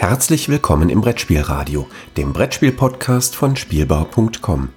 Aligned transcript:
Herzlich 0.00 0.48
willkommen 0.48 0.88
im 0.88 1.02
Brettspielradio, 1.02 1.86
dem 2.16 2.32
Brettspiel-Podcast 2.32 3.36
von 3.36 3.54
Spielbau.com. 3.54 4.70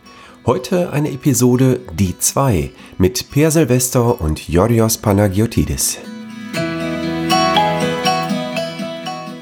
Heute 0.46 0.91
eine 0.91 1.11
Episode 1.11 1.79
Die 1.93 2.20
2 2.20 2.71
mit 2.97 3.31
Per 3.31 3.49
Silvester 3.49 4.20
und 4.20 4.49
Yorios 4.49 4.97
Panagiotidis. 4.97 5.99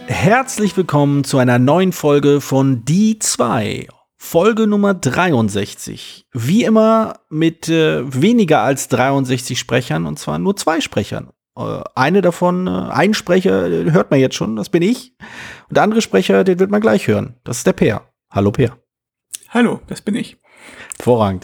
Herzlich 0.06 0.78
willkommen 0.78 1.24
zu 1.24 1.40
einer 1.40 1.58
neuen 1.58 1.94
Folge 1.94 2.42
von 2.42 2.86
Die 2.86 3.18
2. 3.18 3.88
Folge 4.18 4.68
Nummer 4.68 4.94
63. 4.94 6.28
Wie 6.32 6.64
immer 6.64 7.22
mit 7.32 7.70
äh, 7.70 8.04
weniger 8.06 8.62
als 8.62 8.88
63 8.88 9.58
Sprechern 9.58 10.06
und 10.06 10.20
zwar 10.20 10.38
nur 10.38 10.56
zwei 10.56 10.80
Sprechern. 10.80 11.32
Äh, 11.58 11.82
eine 11.96 12.22
davon, 12.22 12.68
äh, 12.68 12.70
ein 12.70 13.14
Sprecher, 13.14 13.68
hört 13.70 14.12
man 14.12 14.20
jetzt 14.20 14.36
schon, 14.36 14.56
das 14.56 14.70
bin 14.70 14.82
ich. 14.82 15.14
Und 15.70 15.78
der 15.78 15.84
andere 15.84 16.02
Sprecher, 16.02 16.44
den 16.44 16.60
wird 16.60 16.72
man 16.72 16.82
gleich 16.82 17.08
hören. 17.08 17.36
Das 17.44 17.58
ist 17.58 17.68
der 17.68 17.74
Peer. 17.74 18.02
Hallo 18.30 18.52
Peer. 18.52 18.78
Hallo, 19.50 19.82
das 19.88 20.02
bin 20.02 20.16
ich. 20.16 20.38
Vorrangig. 21.02 21.44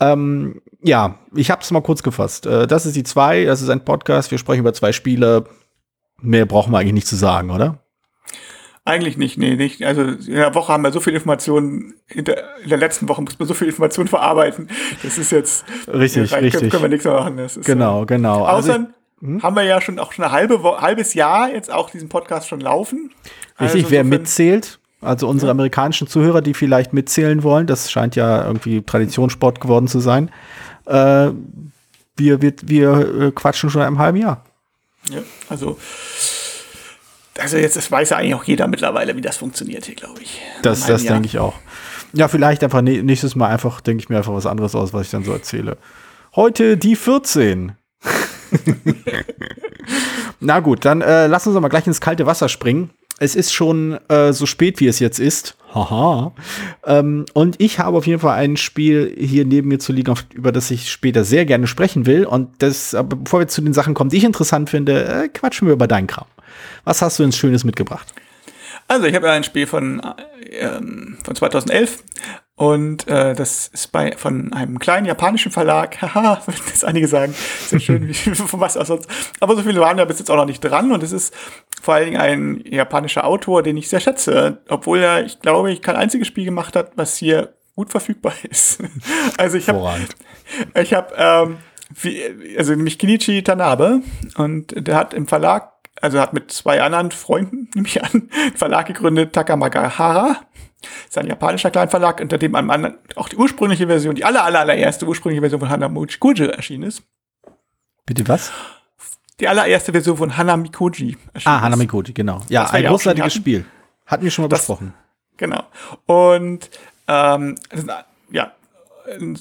Ähm, 0.00 0.60
ja, 0.82 1.18
ich 1.34 1.50
habe 1.50 1.62
es 1.62 1.70
mal 1.70 1.82
kurz 1.82 2.02
gefasst. 2.02 2.46
Äh, 2.46 2.66
das 2.66 2.86
ist 2.86 2.96
die 2.96 3.02
zwei, 3.02 3.44
das 3.44 3.62
ist 3.62 3.70
ein 3.70 3.84
Podcast, 3.84 4.30
wir 4.30 4.38
sprechen 4.38 4.60
über 4.60 4.72
zwei 4.72 4.92
Spiele. 4.92 5.46
Mehr 6.20 6.46
brauchen 6.46 6.72
wir 6.72 6.78
eigentlich 6.78 6.94
nicht 6.94 7.06
zu 7.08 7.16
sagen, 7.16 7.50
oder? 7.50 7.82
Eigentlich 8.84 9.16
nicht, 9.16 9.36
nee, 9.36 9.56
nicht. 9.56 9.82
Also 9.84 10.02
in 10.02 10.34
der 10.34 10.54
Woche 10.54 10.72
haben 10.72 10.82
wir 10.82 10.92
so 10.92 11.00
viel 11.00 11.14
Informationen, 11.14 11.94
in 12.08 12.24
der, 12.24 12.56
in 12.62 12.68
der 12.68 12.78
letzten 12.78 13.08
Woche 13.08 13.22
muss 13.22 13.38
man 13.38 13.46
so 13.46 13.54
viel 13.54 13.68
Informationen 13.68 14.08
verarbeiten. 14.08 14.68
Das 15.02 15.18
ist 15.18 15.32
jetzt 15.32 15.64
richtig, 15.88 16.32
rein, 16.32 16.44
richtig. 16.44 16.70
Können, 16.70 16.84
wir 16.84 16.88
nichts 16.88 17.04
mehr 17.04 17.14
machen. 17.14 17.36
Genau, 17.64 18.06
genau. 18.06 18.46
Außer 18.46 18.72
also 18.74 18.86
hm? 19.20 19.42
haben 19.42 19.56
wir 19.56 19.64
ja 19.64 19.80
schon 19.80 19.98
auch 19.98 20.12
schon 20.12 20.24
ein 20.24 20.32
halbe, 20.32 20.62
halbes 20.80 21.14
Jahr 21.14 21.50
jetzt 21.50 21.70
auch 21.70 21.90
diesen 21.90 22.08
Podcast 22.08 22.48
schon 22.48 22.60
laufen. 22.60 23.12
Richtig, 23.60 23.84
also 23.84 23.90
wer 23.90 24.04
mitzählt, 24.04 24.78
also 25.00 25.28
unsere 25.28 25.50
amerikanischen 25.50 26.06
Zuhörer, 26.06 26.42
die 26.42 26.54
vielleicht 26.54 26.92
mitzählen 26.92 27.42
wollen, 27.42 27.66
das 27.66 27.90
scheint 27.90 28.16
ja 28.16 28.44
irgendwie 28.44 28.82
Traditionssport 28.82 29.60
geworden 29.60 29.88
zu 29.88 30.00
sein. 30.00 30.30
Äh, 30.86 31.30
wir, 32.16 32.42
wir, 32.42 32.52
wir 32.62 33.20
äh, 33.20 33.30
quatschen 33.32 33.70
schon 33.70 33.82
einem 33.82 33.98
halben 33.98 34.18
Jahr. 34.18 34.44
Ja, 35.10 35.20
also 35.48 35.78
also 37.40 37.56
jetzt 37.56 37.76
das 37.76 37.90
weiß 37.90 38.10
ja 38.10 38.18
eigentlich 38.18 38.34
auch 38.34 38.44
jeder 38.44 38.66
mittlerweile, 38.66 39.16
wie 39.16 39.20
das 39.20 39.38
funktioniert 39.38 39.86
hier, 39.86 39.94
glaube 39.94 40.20
ich. 40.20 40.40
Das, 40.62 40.86
das 40.86 41.04
denke 41.04 41.26
ich 41.26 41.38
auch. 41.38 41.54
Ja, 42.12 42.28
vielleicht 42.28 42.62
einfach 42.64 42.82
nächstes 42.82 43.36
Mal 43.36 43.48
einfach, 43.48 43.80
denke 43.80 44.02
ich 44.02 44.08
mir 44.08 44.18
einfach 44.18 44.34
was 44.34 44.46
anderes 44.46 44.74
aus, 44.74 44.92
was 44.92 45.06
ich 45.06 45.10
dann 45.10 45.24
so 45.24 45.32
erzähle. 45.32 45.78
Heute 46.34 46.76
die 46.76 46.96
14. 46.96 47.72
Na 50.40 50.60
gut, 50.60 50.84
dann 50.84 51.00
äh, 51.00 51.26
lass 51.26 51.46
uns 51.46 51.58
mal 51.58 51.68
gleich 51.68 51.86
ins 51.86 52.00
kalte 52.00 52.26
Wasser 52.26 52.48
springen. 52.48 52.90
Es 53.22 53.36
ist 53.36 53.52
schon 53.52 53.98
äh, 54.08 54.32
so 54.32 54.46
spät, 54.46 54.80
wie 54.80 54.86
es 54.86 54.98
jetzt 54.98 55.20
ist. 55.20 55.56
Haha. 55.74 56.32
Ähm, 56.86 57.26
und 57.34 57.60
ich 57.60 57.78
habe 57.78 57.98
auf 57.98 58.06
jeden 58.06 58.20
Fall 58.20 58.36
ein 58.38 58.56
Spiel 58.56 59.14
hier 59.18 59.44
neben 59.44 59.68
mir 59.68 59.78
zu 59.78 59.92
liegen, 59.92 60.10
auf, 60.10 60.24
über 60.32 60.52
das 60.52 60.70
ich 60.70 60.90
später 60.90 61.22
sehr 61.22 61.44
gerne 61.44 61.66
sprechen 61.66 62.06
will. 62.06 62.24
Und 62.24 62.48
das, 62.62 62.94
aber 62.94 63.16
bevor 63.16 63.40
wir 63.40 63.48
zu 63.48 63.60
den 63.60 63.74
Sachen 63.74 63.92
kommen, 63.92 64.08
die 64.08 64.16
ich 64.16 64.24
interessant 64.24 64.70
finde, 64.70 65.04
äh, 65.04 65.28
quatschen 65.28 65.68
wir 65.68 65.74
über 65.74 65.86
deinen 65.86 66.06
Kram. 66.06 66.26
Was 66.84 67.02
hast 67.02 67.18
du 67.18 67.22
ins 67.22 67.36
Schönes 67.36 67.62
mitgebracht? 67.62 68.14
Also 68.90 69.06
ich 69.06 69.14
habe 69.14 69.28
ja 69.28 69.34
ein 69.34 69.44
Spiel 69.44 69.68
von, 69.68 70.00
äh, 70.00 70.68
von 71.22 71.36
2011 71.36 72.02
und 72.56 73.06
äh, 73.06 73.36
das 73.36 73.68
ist 73.68 73.92
bei 73.92 74.16
von 74.16 74.52
einem 74.52 74.80
kleinen 74.80 75.06
japanischen 75.06 75.52
Verlag. 75.52 76.02
Haha, 76.02 76.42
würden 76.44 76.60
jetzt 76.66 76.84
einige 76.84 77.06
sagen. 77.06 77.32
Sehr 77.68 77.78
schön, 77.78 78.08
wie, 78.08 78.14
von 78.34 78.58
was 78.58 78.76
auch 78.76 78.84
sonst. 78.84 79.08
Aber 79.38 79.54
so 79.54 79.62
viele 79.62 79.78
waren 79.78 79.96
da 79.96 80.04
bis 80.06 80.18
jetzt 80.18 80.28
auch 80.28 80.36
noch 80.36 80.44
nicht 80.44 80.58
dran. 80.58 80.90
Und 80.90 81.04
es 81.04 81.12
ist 81.12 81.32
vor 81.80 81.94
allen 81.94 82.06
Dingen 82.06 82.20
ein 82.20 82.64
japanischer 82.66 83.24
Autor, 83.24 83.62
den 83.62 83.76
ich 83.76 83.88
sehr 83.88 84.00
schätze. 84.00 84.58
Obwohl 84.68 84.98
er, 84.98 85.24
ich 85.24 85.38
glaube, 85.38 85.70
ich 85.70 85.82
kein 85.82 85.94
einziges 85.94 86.26
Spiel 86.26 86.44
gemacht 86.44 86.74
hat, 86.74 86.90
was 86.96 87.16
hier 87.16 87.54
gut 87.76 87.92
verfügbar 87.92 88.34
ist. 88.50 88.82
also 89.38 89.56
ich 89.56 89.68
habe 89.68 90.00
ich 90.74 90.92
habe 90.94 91.14
ähm, 91.16 91.58
wie, 91.94 92.22
also 92.58 92.74
nämlich 92.74 92.98
Kinichi 92.98 93.44
Tanabe 93.44 94.00
und 94.34 94.74
der 94.76 94.96
hat 94.96 95.14
im 95.14 95.28
Verlag 95.28 95.69
also 96.00 96.20
hat 96.20 96.32
mit 96.32 96.50
zwei 96.50 96.82
anderen 96.82 97.10
Freunden, 97.10 97.68
nehme 97.74 97.86
ich 97.86 98.02
an, 98.02 98.28
einen 98.32 98.56
Verlag 98.56 98.86
gegründet, 98.86 99.32
Takamagahara. 99.32 100.40
Das 100.80 101.10
ist 101.10 101.18
ein 101.18 101.26
japanischer 101.26 101.70
Kleinverlag, 101.70 102.20
unter 102.20 102.38
dem 102.38 102.54
einem 102.54 102.94
auch 103.16 103.28
die 103.28 103.36
ursprüngliche 103.36 103.86
Version, 103.86 104.14
die 104.14 104.24
aller, 104.24 104.44
aller, 104.44 104.60
allererste 104.60 105.06
ursprüngliche 105.06 105.42
Version 105.42 105.60
von 105.60 105.68
Hanamikuji 105.68 106.46
erschienen 106.46 106.84
ist. 106.84 107.02
Bitte 108.06 108.26
was? 108.26 108.50
Die 109.40 109.48
allererste 109.48 109.92
Version 109.92 110.16
von 110.16 110.36
Hanamikoji 110.36 111.18
erschienen 111.34 111.54
Ah, 111.54 111.60
Hanamikoji, 111.60 112.12
genau. 112.12 112.40
Ja, 112.48 112.70
ein 112.70 112.84
großartiges 112.84 113.34
Spiel. 113.34 113.66
Hatten 114.06 114.24
wir 114.24 114.30
schon 114.30 114.44
mal 114.44 114.48
das, 114.48 114.60
besprochen. 114.60 114.94
Genau. 115.36 115.64
Und 116.06 116.70
ähm, 117.08 117.56
ja, 118.30 118.52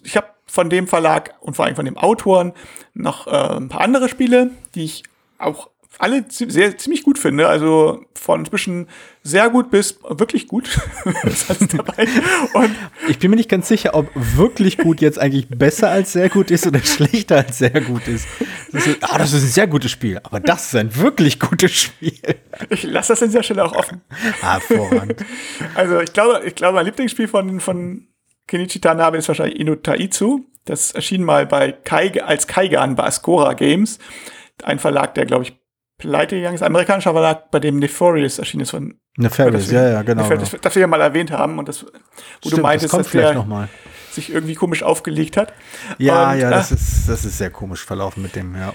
ich 0.04 0.18
habe 0.18 0.28
von 0.46 0.70
dem 0.70 0.88
Verlag 0.88 1.36
und 1.42 1.56
vor 1.56 1.66
allem 1.66 1.76
von 1.76 1.86
dem 1.86 1.98
Autoren 1.98 2.54
noch 2.94 3.28
äh, 3.28 3.58
ein 3.58 3.70
paar 3.70 3.82
andere 3.82 4.10
Spiele, 4.10 4.52
die 4.76 4.86
ich 4.86 5.04
auch 5.38 5.70
alle 6.00 6.26
sehr, 6.30 6.78
ziemlich 6.78 7.04
gut 7.04 7.20
finde. 7.20 7.48
Also 7.48 8.04
von 8.14 8.46
zwischen 8.46 8.88
sehr 9.22 9.50
gut 9.50 9.70
bis 9.70 10.00
wirklich 10.08 10.48
gut 10.48 10.80
ich 13.08 13.20
bin 13.20 13.30
mir 13.30 13.36
nicht 13.36 13.50
ganz 13.50 13.68
sicher, 13.68 13.94
ob 13.94 14.10
wirklich 14.16 14.78
gut 14.78 15.02
jetzt 15.02 15.20
eigentlich 15.20 15.50
besser 15.50 15.90
als 15.90 16.14
sehr 16.14 16.30
gut 16.30 16.52
ist 16.52 16.66
oder 16.66 16.80
schlechter 16.80 17.38
als 17.38 17.58
sehr 17.58 17.82
gut 17.82 18.08
ist. 18.08 18.28
Das 18.72 18.88
ist 18.88 18.98
ah, 19.02 19.18
das 19.18 19.34
ist 19.34 19.44
ein 19.44 19.50
sehr 19.50 19.68
gutes 19.68 19.92
Spiel, 19.92 20.20
aber 20.24 20.40
das 20.40 20.68
ist 20.68 20.76
ein 20.76 20.96
wirklich 20.96 21.40
gutes 21.40 21.72
Spiel. 21.72 22.18
Ich 22.70 22.84
lasse 22.84 23.14
das 23.14 23.22
an 23.22 23.30
dieser 23.30 23.44
Stelle 23.44 23.66
auch 23.66 23.76
offen. 23.76 24.02
Hervorragend. 24.40 25.26
Also 25.76 26.00
ich 26.00 26.14
glaube, 26.14 26.42
ich 26.46 26.56
glaube, 26.56 26.76
mein 26.76 26.86
Lieblingsspiel 26.86 27.28
von, 27.28 27.60
von 27.60 28.08
Kenichi 28.48 28.80
Tanabe 28.80 29.18
ist 29.18 29.28
wahrscheinlich 29.28 29.60
Inu 29.60 29.76
Taitsu. 29.76 30.46
Das 30.66 30.92
erschien 30.92 31.24
mal 31.24 31.46
bei 31.46 31.72
Kai, 31.72 32.24
als 32.24 32.48
Kaigan 32.48 32.96
bei 32.96 33.04
Ascora 33.04 33.54
Games. 33.54 34.00
Ein 34.64 34.80
Verlag, 34.80 35.14
der, 35.16 35.26
glaube 35.26 35.44
ich, 35.44 35.59
pleite 36.00 36.38
gegangen 36.38 36.56
ist. 36.56 36.64
Amerikanischer 36.64 37.12
Verlag, 37.12 37.52
bei 37.52 37.60
dem 37.60 37.78
Nefarious 37.78 38.40
erschienen 38.40 38.64
ist 38.64 38.72
von. 38.72 38.96
Nefarious, 39.18 39.70
ja, 39.70 39.88
ja, 39.88 40.02
genau. 40.02 40.24
Nefarious, 40.24 40.52
das, 40.52 40.62
das 40.62 40.76
wir 40.76 40.82
ja 40.82 40.88
mal 40.88 41.02
erwähnt 41.02 41.30
haben 41.30 41.60
und 41.60 41.68
das, 41.68 41.84
wo 41.84 41.90
Stimmt, 42.40 42.58
du 42.58 42.62
meintest, 42.62 42.94
das 42.94 43.04
dass 43.04 43.12
der 43.12 43.70
sich 44.12 44.34
irgendwie 44.34 44.56
komisch 44.56 44.82
aufgelegt 44.82 45.38
hat. 45.38 45.54
Ja, 46.00 46.32
und, 46.32 46.40
ja, 46.40 46.50
das 46.50 46.72
äh, 46.72 46.76
ist, 46.76 47.08
das 47.08 47.26
ist 47.26 47.38
sehr 47.38 47.52
komisch 47.52 47.86
verlaufen 47.86 48.24
mit 48.24 48.36
dem, 48.36 48.56
ja. 48.56 48.74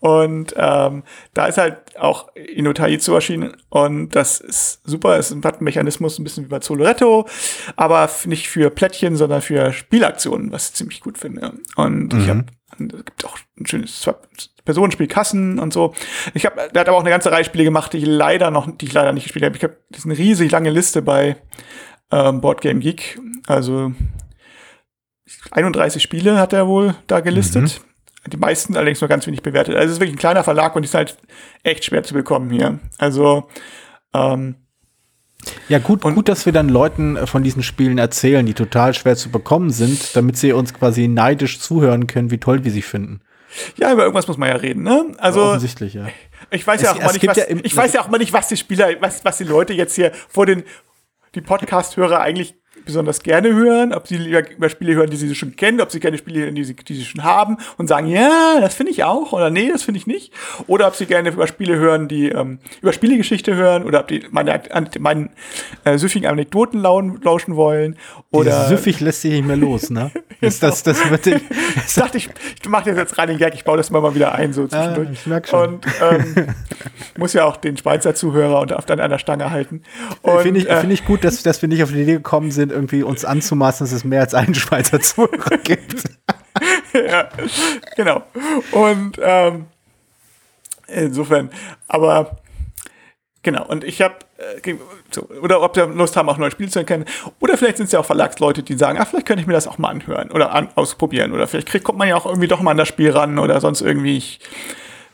Und 0.00 0.52
ähm, 0.56 1.04
da 1.32 1.46
ist 1.46 1.56
halt 1.56 1.96
auch 1.96 2.34
Inotaizu 2.34 3.14
erschienen 3.14 3.56
und 3.68 4.16
das 4.16 4.40
ist 4.40 4.80
super. 4.84 5.16
Es 5.16 5.30
ist 5.30 5.44
ein 5.44 5.54
Mechanismus, 5.60 6.18
ein 6.18 6.24
bisschen 6.24 6.44
wie 6.44 6.48
bei 6.48 6.58
Zoloretto, 6.58 7.28
aber 7.76 8.10
nicht 8.24 8.48
für 8.48 8.70
Plättchen, 8.70 9.14
sondern 9.14 9.42
für 9.42 9.72
Spielaktionen, 9.72 10.50
was 10.50 10.70
ich 10.70 10.74
ziemlich 10.74 11.00
gut 11.00 11.18
finde. 11.18 11.52
Und 11.76 12.12
mhm. 12.12 12.20
ich 12.20 12.28
habe 12.28 12.44
es 12.72 13.04
gibt 13.04 13.24
auch 13.24 13.36
ein 13.58 13.66
schönes 13.66 14.00
Personenspiel 14.70 15.08
Kassen 15.08 15.58
und 15.58 15.72
so. 15.72 15.94
Ich 16.32 16.46
habe, 16.46 16.68
der 16.72 16.80
hat 16.80 16.88
aber 16.88 16.96
auch 16.96 17.02
eine 17.02 17.10
ganze 17.10 17.32
Reihe 17.32 17.44
Spiele 17.44 17.64
gemacht, 17.64 17.92
die 17.92 17.98
ich 17.98 18.06
leider 18.06 18.50
noch, 18.50 18.70
die 18.70 18.86
ich 18.86 18.92
leider 18.92 19.12
nicht 19.12 19.24
gespielt 19.24 19.44
habe. 19.44 19.56
Ich 19.56 19.64
habe, 19.64 19.76
eine 20.04 20.16
riesig 20.16 20.50
lange 20.52 20.70
Liste 20.70 21.02
bei 21.02 21.36
ähm, 22.12 22.40
Board 22.40 22.60
Game 22.60 22.80
Geek. 22.80 23.20
Also 23.46 23.92
31 25.50 26.02
Spiele 26.02 26.38
hat 26.38 26.52
er 26.52 26.68
wohl 26.68 26.94
da 27.08 27.20
gelistet. 27.20 27.80
Mhm. 28.26 28.30
Die 28.30 28.36
meisten 28.36 28.76
allerdings 28.76 29.00
nur 29.00 29.08
ganz 29.08 29.26
wenig 29.26 29.42
bewertet. 29.42 29.74
Also 29.74 29.86
es 29.86 29.92
ist 29.94 30.00
wirklich 30.00 30.14
ein 30.14 30.20
kleiner 30.20 30.44
Verlag 30.44 30.76
und 30.76 30.82
die 30.82 30.86
ist 30.86 30.94
halt 30.94 31.16
echt 31.62 31.84
schwer 31.84 32.02
zu 32.02 32.14
bekommen 32.14 32.50
hier. 32.50 32.78
Also 32.98 33.48
ähm, 34.14 34.54
ja, 35.68 35.78
gut, 35.78 36.04
und 36.04 36.14
gut, 36.14 36.28
dass 36.28 36.46
wir 36.46 36.52
dann 36.52 36.68
Leuten 36.68 37.16
äh, 37.16 37.26
von 37.26 37.42
diesen 37.42 37.62
Spielen 37.62 37.98
erzählen, 37.98 38.44
die 38.44 38.54
total 38.54 38.94
schwer 38.94 39.16
zu 39.16 39.30
bekommen 39.30 39.70
sind, 39.70 40.14
damit 40.14 40.36
sie 40.36 40.52
uns 40.52 40.74
quasi 40.74 41.08
neidisch 41.08 41.60
zuhören 41.60 42.06
können, 42.06 42.30
wie 42.30 42.38
toll 42.38 42.64
wir 42.64 42.70
sie 42.70 42.82
finden. 42.82 43.20
Ja, 43.76 43.92
über 43.92 44.02
irgendwas 44.02 44.28
muss 44.28 44.36
man 44.36 44.48
ja 44.48 44.56
reden, 44.56 44.82
ne? 44.82 45.12
Also 45.18 45.42
offensichtlich, 45.42 45.94
ja. 45.94 46.06
Ich 46.50 46.66
weiß 46.66 46.82
ja 46.82 46.92
auch 46.92 47.00
mal 47.00 47.12
nicht, 47.12 47.26
was, 47.26 47.36
ja 47.36 47.44
ich 47.48 47.76
weiß 47.76 47.92
ja 47.92 48.02
auch 48.02 48.08
mal 48.08 48.18
nicht, 48.18 48.32
was 48.32 48.48
die 48.48 48.56
Spieler, 48.56 49.00
was, 49.00 49.24
was 49.24 49.38
die 49.38 49.44
Leute 49.44 49.72
jetzt 49.72 49.94
hier 49.94 50.12
vor 50.28 50.46
den 50.46 50.64
die 51.34 51.40
Podcast-Hörer 51.40 52.20
eigentlich 52.20 52.59
besonders 52.84 53.22
gerne 53.22 53.54
hören, 53.54 53.92
ob 53.92 54.06
sie 54.06 54.16
lieber 54.16 54.48
über 54.50 54.68
Spiele 54.68 54.94
hören, 54.94 55.10
die 55.10 55.16
sie 55.16 55.34
schon 55.34 55.56
kennen, 55.56 55.80
ob 55.80 55.90
sie 55.90 56.00
gerne 56.00 56.18
Spiele 56.18 56.44
hören, 56.44 56.54
die 56.54 56.64
sie, 56.64 56.74
die 56.74 56.94
sie 56.94 57.04
schon 57.04 57.24
haben 57.24 57.56
und 57.76 57.88
sagen, 57.88 58.06
ja, 58.06 58.58
das 58.60 58.74
finde 58.74 58.92
ich 58.92 59.04
auch 59.04 59.32
oder 59.32 59.50
nee, 59.50 59.68
das 59.68 59.82
finde 59.82 59.98
ich 59.98 60.06
nicht. 60.06 60.32
Oder 60.66 60.86
ob 60.86 60.96
sie 60.96 61.06
gerne 61.06 61.30
über 61.30 61.46
Spiele 61.46 61.76
hören, 61.76 62.08
die 62.08 62.28
ähm, 62.28 62.58
über 62.82 62.92
Spielegeschichte 62.92 63.54
hören 63.54 63.84
oder 63.84 64.00
ob 64.00 64.08
die 64.08 64.22
meine, 64.30 64.60
meinen 64.98 65.30
äh, 65.84 65.98
süffigen 65.98 66.28
Anekdoten 66.28 66.80
lauschen 66.80 67.56
wollen. 67.56 67.96
Oder 68.30 68.68
süffig 68.68 69.00
lässt 69.00 69.22
sich 69.22 69.32
nicht 69.32 69.46
mehr 69.46 69.56
los, 69.56 69.90
ne? 69.90 70.10
ist 70.40 70.62
das, 70.62 70.82
das 70.82 71.10
wird 71.10 71.26
ich 71.86 71.94
dachte, 71.94 72.18
ich, 72.18 72.28
ich 72.60 72.68
mache 72.68 72.90
jetzt 72.90 73.18
rein 73.18 73.28
den 73.28 73.38
Gag, 73.38 73.54
ich 73.54 73.64
baue 73.64 73.76
das 73.76 73.90
mal, 73.90 74.00
mal 74.00 74.14
wieder 74.14 74.34
ein, 74.34 74.52
so 74.52 74.64
ah, 74.64 74.68
zwischendurch. 74.68 75.08
Ah, 75.08 75.12
ich 75.12 75.26
merk 75.26 75.48
schon. 75.48 75.74
Und 75.74 75.86
ähm, 76.00 76.46
muss 77.16 77.32
ja 77.32 77.44
auch 77.44 77.56
den 77.56 77.76
Schweizer 77.76 78.14
Zuhörer 78.14 78.60
und 78.60 78.72
auf 78.72 78.86
dann 78.86 79.00
einer 79.00 79.18
Stange 79.18 79.50
halten. 79.50 79.82
Finde 80.42 80.60
ich, 80.60 80.68
äh, 80.68 80.80
find 80.80 80.92
ich 80.92 81.04
gut, 81.04 81.24
dass, 81.24 81.42
dass 81.42 81.60
wir 81.62 81.68
nicht 81.68 81.82
auf 81.82 81.90
die 81.90 82.02
Idee 82.02 82.14
gekommen 82.14 82.50
sind, 82.50 82.69
irgendwie 82.70 83.02
uns 83.02 83.24
anzumaßen, 83.24 83.84
dass 83.84 83.92
es 83.92 84.04
mehr 84.04 84.20
als 84.20 84.34
einen 84.34 84.54
Schweizer 84.54 85.00
Zuhörer 85.00 85.56
gibt. 85.62 86.04
ja, 86.92 87.28
genau. 87.96 88.22
Und 88.72 89.18
ähm, 89.22 89.66
insofern, 90.88 91.50
aber 91.88 92.40
Genau, 93.42 93.64
und 93.64 93.84
ich 93.84 94.02
habe, 94.02 94.16
äh, 94.36 94.74
so, 95.10 95.26
oder 95.42 95.62
ob 95.62 95.74
sie 95.74 95.80
Lust 95.86 96.14
haben, 96.14 96.28
auch 96.28 96.36
neue 96.36 96.50
Spiele 96.50 96.68
zu 96.68 96.80
erkennen. 96.80 97.06
Oder 97.40 97.56
vielleicht 97.56 97.78
sind 97.78 97.86
es 97.86 97.92
ja 97.92 98.00
auch 98.00 98.04
Verlagsleute, 98.04 98.62
die 98.62 98.74
sagen, 98.74 98.98
ach, 99.00 99.08
vielleicht 99.08 99.26
könnte 99.26 99.40
ich 99.40 99.46
mir 99.46 99.54
das 99.54 99.66
auch 99.66 99.78
mal 99.78 99.88
anhören 99.88 100.30
oder 100.30 100.52
an, 100.52 100.68
ausprobieren. 100.74 101.32
Oder 101.32 101.46
vielleicht 101.46 101.68
kriegt, 101.68 101.84
kommt 101.84 101.98
man 101.98 102.08
ja 102.08 102.16
auch 102.16 102.26
irgendwie 102.26 102.48
doch 102.48 102.60
mal 102.60 102.72
an 102.72 102.76
das 102.76 102.88
Spiel 102.88 103.10
ran 103.10 103.38
oder 103.38 103.60
sonst 103.60 103.80
irgendwie. 103.80 104.18
Ich, 104.18 104.40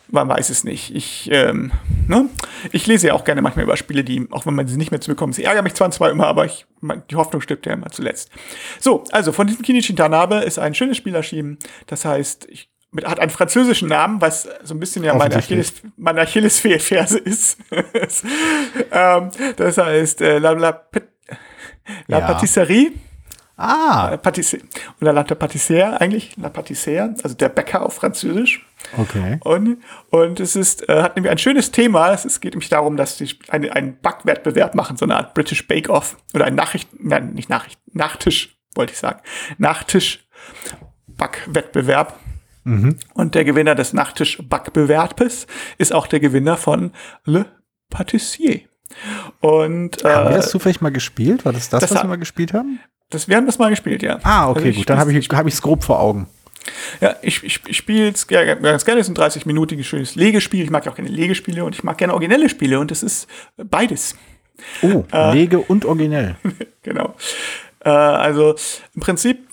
man 0.08 0.28
weiß 0.28 0.50
es 0.50 0.64
nicht. 0.64 0.94
Ich, 0.94 1.28
ähm, 1.32 1.72
ne? 2.08 2.28
ich 2.72 2.86
lese 2.86 3.08
ja 3.08 3.14
auch 3.14 3.24
gerne 3.24 3.42
manchmal 3.42 3.64
über 3.64 3.76
Spiele, 3.76 4.04
die, 4.04 4.26
auch 4.30 4.46
wenn 4.46 4.54
man 4.54 4.66
sie 4.68 4.76
nicht 4.76 4.90
mehr 4.90 5.00
zu 5.00 5.10
bekommen, 5.10 5.32
sie 5.32 5.44
ärgern 5.44 5.64
mich 5.64 5.74
zwar 5.74 5.90
zwar 5.90 6.10
immer, 6.10 6.26
aber 6.26 6.44
ich, 6.44 6.66
die 7.10 7.16
Hoffnung 7.16 7.40
stirbt 7.40 7.66
ja 7.66 7.72
immer 7.72 7.90
zuletzt. 7.90 8.30
So, 8.80 9.04
also 9.10 9.32
von 9.32 9.46
diesem 9.46 9.62
Kinichi 9.62 9.94
Tanabe 9.94 10.36
ist 10.36 10.58
ein 10.58 10.74
schönes 10.74 10.96
Spiel 10.96 11.14
erschienen. 11.14 11.58
Das 11.86 12.04
heißt, 12.04 12.46
ich 12.50 12.70
mit, 12.92 13.06
hat 13.06 13.20
einen 13.20 13.30
französischen 13.30 13.88
Namen, 13.88 14.20
was 14.20 14.48
so 14.62 14.74
ein 14.74 14.80
bisschen 14.80 15.04
ja 15.04 15.14
meine, 15.14 15.36
Achilles, 15.36 15.74
meine 15.96 16.22
Achillesferse 16.22 17.18
ist. 17.18 17.58
ähm, 18.90 19.30
das 19.56 19.78
heißt 19.78 20.20
äh, 20.22 20.38
La, 20.38 20.52
La, 20.52 20.82
La 22.06 22.18
ja. 22.18 22.26
Patisserie. 22.26 22.92
Ah. 23.56 24.10
Äh, 24.12 24.18
Patissier. 24.18 24.60
Oder 25.00 25.12
La 25.12 25.22
Patissière 25.22 26.00
eigentlich, 26.00 26.36
La 26.36 26.48
Patissière, 26.48 27.14
also 27.22 27.34
der 27.34 27.48
Bäcker 27.48 27.82
auf 27.82 27.94
Französisch. 27.94 28.66
Okay. 28.96 29.38
Und, 29.40 29.82
und 30.10 30.38
es 30.40 30.56
ist, 30.56 30.88
äh, 30.88 31.02
hat 31.02 31.14
nämlich 31.16 31.30
ein 31.30 31.38
schönes 31.38 31.70
Thema. 31.70 32.12
Es, 32.12 32.24
es 32.24 32.40
geht 32.40 32.54
nämlich 32.54 32.68
darum, 32.68 32.96
dass 32.96 33.18
sie 33.18 33.28
eine, 33.48 33.72
einen 33.74 34.00
Backwettbewerb 34.00 34.74
machen, 34.74 34.96
so 34.96 35.04
eine 35.04 35.14
Art 35.16 35.34
British 35.34 35.64
Bake 35.66 35.90
Off 35.90 36.16
oder 36.34 36.46
ein 36.46 36.54
Nachricht, 36.54 36.88
nein, 36.98 37.34
nicht 37.34 37.48
Nachricht, 37.48 37.80
Nachtisch, 37.92 38.56
wollte 38.74 38.92
ich 38.92 38.98
sagen. 38.98 39.20
Nachtisch-Backwettbewerb. 39.58 42.18
Mhm. 42.64 42.98
Und 43.14 43.36
der 43.36 43.44
Gewinner 43.44 43.74
des 43.74 43.92
Nachtisch-Backbewerbes 43.92 45.46
ist 45.78 45.94
auch 45.94 46.06
der 46.06 46.20
Gewinner 46.20 46.56
von 46.56 46.92
Le 47.24 47.46
Patissier. 47.90 48.62
Und, 49.40 50.04
äh, 50.04 50.08
haben 50.08 50.30
wir 50.30 50.36
das 50.36 50.50
zufällig 50.50 50.80
mal 50.80 50.90
gespielt? 50.90 51.44
War 51.44 51.52
das 51.52 51.68
das, 51.68 51.82
das 51.82 51.90
was 51.92 52.02
wir 52.02 52.08
mal 52.08 52.18
gespielt 52.18 52.52
haben? 52.52 52.80
Das, 53.10 53.28
wir 53.28 53.36
haben 53.36 53.46
das 53.46 53.58
mal 53.58 53.70
gespielt, 53.70 54.02
ja. 54.02 54.18
Ah, 54.22 54.50
okay, 54.50 54.66
also 54.66 54.78
gut. 54.78 54.90
Dann 54.90 54.98
habe 54.98 55.12
ich 55.12 55.18
es 55.18 55.28
hab 55.36 55.46
grob 55.62 55.84
vor 55.84 56.00
Augen. 56.00 56.26
Ja, 57.00 57.16
ich, 57.22 57.42
ich, 57.44 57.60
ich 57.66 57.76
spiele 57.76 58.08
es 58.08 58.26
ganz 58.26 58.84
gerne. 58.84 59.00
Es 59.00 59.08
ist 59.08 59.18
ein 59.18 59.30
30-minütiges 59.30 59.84
schönes 59.84 60.14
Legespiel. 60.14 60.64
Ich 60.64 60.70
mag 60.70 60.84
ja 60.84 60.92
auch 60.92 60.96
gerne 60.96 61.10
Legespiele 61.10 61.64
und 61.64 61.74
ich 61.74 61.84
mag 61.84 61.98
gerne 61.98 62.12
originelle 62.12 62.48
Spiele 62.48 62.80
und 62.80 62.90
es 62.90 63.02
ist 63.02 63.28
beides. 63.56 64.16
Oh, 64.82 65.04
äh, 65.12 65.32
Lege 65.32 65.58
und 65.58 65.84
originell. 65.84 66.36
genau. 66.82 67.14
Äh, 67.80 67.90
also 67.90 68.54
im 68.94 69.00
Prinzip 69.00 69.46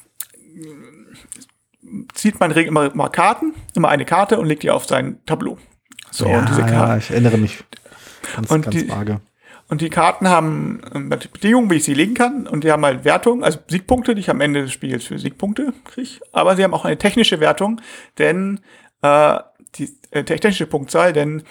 zieht 2.14 2.40
man 2.40 2.52
immer, 2.52 2.92
immer 2.92 3.10
Karten, 3.10 3.54
immer 3.76 3.90
eine 3.90 4.06
Karte 4.06 4.40
und 4.40 4.48
legt 4.48 4.64
die 4.64 4.72
auf 4.72 4.86
sein 4.86 5.20
Tableau. 5.26 5.58
So, 6.12 6.28
ja, 6.28 6.40
und 6.40 6.50
diese 6.50 6.62
Karten. 6.62 6.74
Ja, 6.74 6.98
ich 6.98 7.10
erinnere 7.12 7.38
mich 7.38 7.64
ganz, 8.36 8.50
und 8.50 8.62
ganz 8.64 8.76
die, 8.76 8.90
vage. 8.90 9.22
Und 9.74 9.82
die 9.82 9.90
Karten 9.90 10.30
haben 10.30 10.82
ähm, 10.94 11.10
Bedingungen, 11.10 11.72
wie 11.72 11.78
ich 11.78 11.84
sie 11.84 11.96
legen 11.96 12.14
kann. 12.14 12.46
Und 12.46 12.64
die 12.64 12.72
haben 12.72 12.86
halt 12.86 13.06
Wertungen, 13.06 13.44
also 13.44 13.58
Siegpunkte, 13.68 14.14
die 14.14 14.22
ich 14.22 14.30
am 14.30 14.40
Ende 14.40 14.62
des 14.62 14.72
Spiels 14.72 15.06
für 15.06 15.18
Siegpunkte 15.18 15.74
kriege. 15.84 16.20
Aber 16.32 16.56
sie 16.56 16.64
haben 16.64 16.76
auch 16.76 16.86
eine 16.86 17.00
technische 17.00 17.40
Wertung, 17.40 17.82
denn 18.20 18.60
äh, 19.02 19.40
die 19.74 19.90
äh, 20.12 20.24
technische 20.26 20.68
Punktzahl, 20.68 21.12
denn 21.12 21.42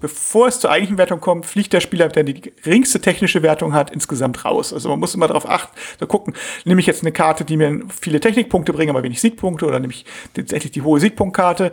bevor 0.00 0.48
es 0.48 0.60
zur 0.60 0.70
eigentlichen 0.70 0.98
Wertung 0.98 1.20
kommt, 1.20 1.46
fliegt 1.46 1.72
der 1.72 1.80
Spieler, 1.80 2.08
der 2.08 2.24
die 2.24 2.40
geringste 2.40 3.00
technische 3.00 3.42
Wertung 3.42 3.72
hat, 3.72 3.90
insgesamt 3.90 4.44
raus. 4.44 4.72
Also 4.72 4.88
man 4.88 5.00
muss 5.00 5.14
immer 5.14 5.28
darauf 5.28 5.48
achten, 5.48 5.76
so 5.98 6.06
gucken, 6.06 6.34
nehme 6.64 6.80
ich 6.80 6.86
jetzt 6.86 7.02
eine 7.02 7.12
Karte, 7.12 7.44
die 7.44 7.56
mir 7.56 7.80
viele 8.00 8.20
Technikpunkte 8.20 8.72
bringt, 8.72 8.90
aber 8.90 9.02
wenig 9.02 9.20
Siegpunkte, 9.20 9.66
oder 9.66 9.80
nehme 9.80 9.92
ich 9.92 10.04
tatsächlich 10.34 10.72
die 10.72 10.82
hohe 10.82 11.00
Siegpunktkarte 11.00 11.72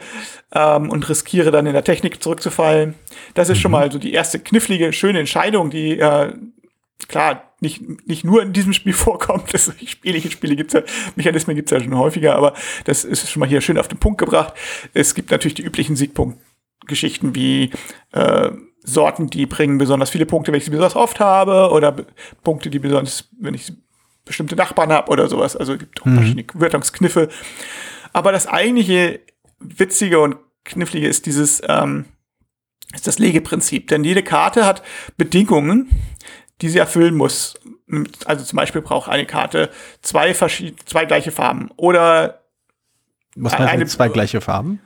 ähm, 0.54 0.90
und 0.90 1.08
riskiere 1.10 1.52
dann 1.52 1.66
in 1.66 1.74
der 1.74 1.84
Technik 1.84 2.24
zurückzufallen. 2.24 2.96
Das 3.34 3.50
ist 3.50 3.58
mhm. 3.58 3.62
schon 3.62 3.72
mal 3.72 3.92
so 3.92 4.00
die 4.00 4.14
erste 4.14 4.40
knifflige, 4.40 4.94
schöne 4.94 5.20
Entscheidung, 5.20 5.70
die 5.70 6.00
äh, 6.00 6.34
klar 7.10 7.54
nicht, 7.60 8.08
nicht 8.08 8.24
nur 8.24 8.42
in 8.42 8.54
diesem 8.54 8.72
Spiel 8.72 8.94
vorkommt. 8.94 9.54
Das 9.54 9.72
ähnliche 10.04 10.32
Spiele 10.32 10.56
gibt's 10.56 10.74
ja, 10.74 10.84
Mechanismen 11.16 11.56
gibt's 11.58 11.72
ja 11.72 11.82
schon 11.82 11.98
häufiger, 11.98 12.36
aber 12.36 12.54
das 12.86 13.04
ist 13.04 13.30
schon 13.30 13.42
mal 13.42 13.50
hier 13.50 13.62
schön 13.62 13.78
auf 13.78 13.90
den 13.90 14.00
Punkt 14.00 14.18
gebracht. 14.18 14.54
Es 14.94 15.14
gibt 15.14 15.32
natürlich 15.32 15.56
die 15.56 15.64
üblichen 15.64 15.98
Siegpunkte 15.98 16.40
Geschichten 16.86 17.36
wie 17.36 17.72
äh, 18.12 18.52
Sorten, 18.84 19.30
die 19.30 19.46
bringen 19.46 19.78
besonders 19.78 20.10
viele 20.10 20.26
Punkte, 20.26 20.52
wenn 20.52 20.58
ich 20.58 20.66
sie 20.66 20.72
besonders 20.72 20.96
oft 20.96 21.20
habe, 21.20 21.72
oder 21.72 21.96
Punkte, 22.44 22.70
die 22.70 22.80
besonders, 22.80 23.30
wenn 23.40 23.54
ich 23.54 23.72
bestimmte 24.26 24.56
Nachbarn 24.56 24.92
habe 24.92 25.12
oder 25.12 25.28
sowas. 25.28 25.56
Also 25.56 25.78
gibt 25.78 26.02
auch 26.02 26.06
mhm. 26.06 26.16
verschiedene 26.16 26.46
Wörtungskniffe. 26.54 27.30
Aber 28.12 28.32
das 28.32 28.48
eigentliche 28.48 29.22
Witzige 29.60 30.20
und 30.20 30.38
Knifflige 30.66 31.08
ist 31.08 31.26
dieses, 31.26 31.62
ähm, 31.68 32.06
ist 32.94 33.08
das 33.08 33.20
Legeprinzip. 33.20 33.88
Denn 33.88 34.04
jede 34.04 34.24
Karte 34.24 34.66
hat 34.66 34.84
Bedingungen, 35.18 35.90
die 36.62 36.70
sie 36.70 36.80
erfüllen 36.80 37.16
muss. 37.16 37.56
Also 38.26 38.46
zum 38.46 38.58
Beispiel 38.58 38.82
braucht 38.82 39.10
eine 39.10 39.26
Karte 39.26 39.70
zwei 40.02 40.34
verschiedene, 40.34 40.78
zwei 40.86 41.06
gleiche 41.06 41.32
Farben 41.32 41.70
oder 41.76 42.44
was 43.36 43.54
meinst 43.54 43.74
eine, 43.74 43.86
zwei 43.88 44.10
gleiche 44.10 44.42
Farben? 44.42 44.80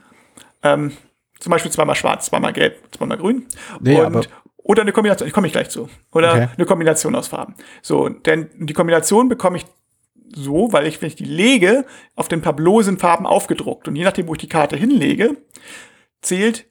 Ähm, 0.64 0.94
zum 1.40 1.52
Beispiel 1.52 1.72
zweimal 1.72 1.96
schwarz, 1.96 2.28
zweimal 2.28 2.54
gelb, 2.54 2.78
zweimal 2.96 3.18
grün. 3.18 3.46
Nee, 3.80 4.00
und, 4.00 4.30
oder 4.58 4.82
eine 4.82 4.92
Kombination, 4.92 5.28
ich 5.28 5.34
komme 5.34 5.48
ich 5.48 5.54
gleich 5.54 5.70
zu. 5.70 5.90
Oder 6.12 6.34
okay. 6.34 6.48
eine 6.56 6.66
Kombination 6.66 7.16
aus 7.16 7.30
Farben. 7.30 7.56
So, 7.82 8.10
denn 8.10 8.50
die 8.58 8.74
Kombination 8.74 9.30
bekomme 9.30 9.58
ich 9.58 9.66
so, 10.36 10.74
weil 10.74 10.88
ich, 10.88 11.02
wenn 11.02 11.08
ich 11.08 11.16
die 11.16 11.24
lege, 11.24 11.86
auf 12.16 12.28
dem 12.28 12.42
Tableau 12.42 12.82
sind 12.82 13.00
Farben 13.00 13.26
aufgedruckt. 13.26 13.88
Und 13.88 13.96
je 13.96 14.04
nachdem, 14.04 14.28
wo 14.28 14.34
ich 14.34 14.40
die 14.40 14.50
Karte 14.50 14.76
hinlege, 14.76 15.38
zählt 16.22 16.66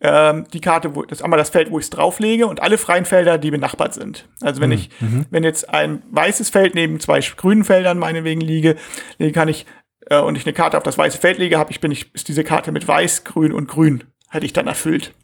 ähm, 0.00 0.44
die 0.52 0.60
Karte, 0.60 0.94
wo, 0.94 1.02
das 1.02 1.18
ist 1.18 1.24
einmal 1.24 1.38
das 1.38 1.50
Feld, 1.50 1.70
wo 1.70 1.78
ich 1.78 1.86
es 1.86 1.90
drauflege 1.90 2.46
und 2.46 2.62
alle 2.62 2.78
freien 2.78 3.04
Felder, 3.04 3.38
die 3.38 3.50
benachbart 3.50 3.94
sind. 3.94 4.28
Also 4.40 4.60
wenn 4.60 4.70
mhm. 4.70 4.74
ich, 4.76 4.90
mhm. 5.00 5.26
wenn 5.30 5.44
jetzt 5.44 5.68
ein 5.70 6.02
weißes 6.10 6.50
Feld 6.50 6.74
neben 6.74 7.00
zwei 7.00 7.20
grünen 7.20 7.64
Feldern 7.64 7.98
meinetwegen 7.98 8.42
liege, 8.42 8.76
dann 9.18 9.32
kann 9.32 9.48
ich 9.48 9.66
äh, 10.10 10.20
und 10.20 10.36
ich 10.36 10.46
eine 10.46 10.52
Karte 10.52 10.76
auf 10.76 10.82
das 10.82 10.98
weiße 10.98 11.18
Feld 11.18 11.38
lege, 11.38 11.58
habe 11.58 11.70
ich, 11.70 11.80
bin 11.80 11.90
ich, 11.90 12.14
ist 12.14 12.28
diese 12.28 12.44
Karte 12.44 12.72
mit 12.72 12.86
weiß, 12.86 13.24
grün 13.24 13.52
und 13.52 13.68
grün, 13.68 14.04
hätte 14.30 14.46
ich 14.46 14.52
dann 14.52 14.66
erfüllt. 14.66 15.14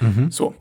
Mhm. 0.00 0.30
So. 0.30 0.54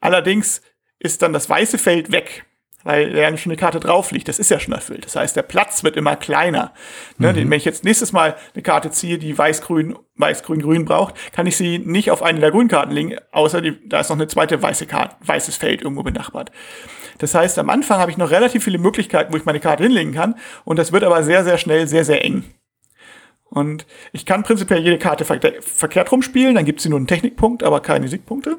Allerdings 0.00 0.62
ist 0.98 1.22
dann 1.22 1.32
das 1.32 1.48
weiße 1.48 1.78
Feld 1.78 2.12
weg, 2.12 2.44
weil 2.84 3.16
ja 3.16 3.34
schon 3.36 3.52
eine 3.52 3.58
Karte 3.58 3.80
drauf 3.80 4.10
liegt. 4.10 4.28
Das 4.28 4.38
ist 4.38 4.50
ja 4.50 4.58
schon 4.58 4.74
erfüllt. 4.74 5.04
Das 5.04 5.16
heißt, 5.16 5.36
der 5.36 5.42
Platz 5.42 5.84
wird 5.84 5.96
immer 5.96 6.16
kleiner. 6.16 6.72
Ne, 7.18 7.32
mhm. 7.32 7.50
Wenn 7.50 7.52
ich 7.52 7.64
jetzt 7.64 7.84
nächstes 7.84 8.12
Mal 8.12 8.36
eine 8.54 8.62
Karte 8.62 8.90
ziehe, 8.90 9.18
die 9.18 9.36
weiß-grün, 9.36 9.98
weiß-grün-grün 10.16 10.84
braucht, 10.84 11.14
kann 11.32 11.46
ich 11.46 11.56
sie 11.56 11.78
nicht 11.78 12.10
auf 12.10 12.22
eine 12.22 12.40
der 12.40 12.50
grünen 12.50 12.68
Karten 12.68 12.92
legen, 12.92 13.16
außer 13.32 13.60
die, 13.60 13.76
da 13.88 14.00
ist 14.00 14.08
noch 14.08 14.16
eine 14.16 14.28
zweite 14.28 14.60
weiße 14.60 14.86
Karte, 14.86 15.16
weißes 15.24 15.56
Feld 15.56 15.82
irgendwo 15.82 16.02
benachbart. 16.02 16.50
Das 17.18 17.34
heißt, 17.34 17.58
am 17.58 17.68
Anfang 17.68 17.98
habe 17.98 18.10
ich 18.10 18.16
noch 18.16 18.30
relativ 18.30 18.64
viele 18.64 18.78
Möglichkeiten, 18.78 19.32
wo 19.32 19.36
ich 19.36 19.44
meine 19.44 19.60
Karte 19.60 19.82
hinlegen 19.82 20.14
kann. 20.14 20.36
Und 20.64 20.78
das 20.78 20.90
wird 20.92 21.04
aber 21.04 21.22
sehr, 21.22 21.44
sehr 21.44 21.58
schnell 21.58 21.86
sehr, 21.86 22.04
sehr 22.04 22.24
eng. 22.24 22.44
Und 23.50 23.86
ich 24.12 24.26
kann 24.26 24.42
prinzipiell 24.42 24.80
jede 24.80 24.98
Karte 24.98 25.24
ver 25.24 25.40
verkehrt 25.60 26.10
rumspielen, 26.12 26.54
dann 26.54 26.64
gibt 26.64 26.80
sie 26.80 26.88
nur 26.88 26.98
einen 26.98 27.08
Technikpunkt, 27.08 27.62
aber 27.62 27.80
keine 27.80 28.08
Siegpunkte. 28.08 28.58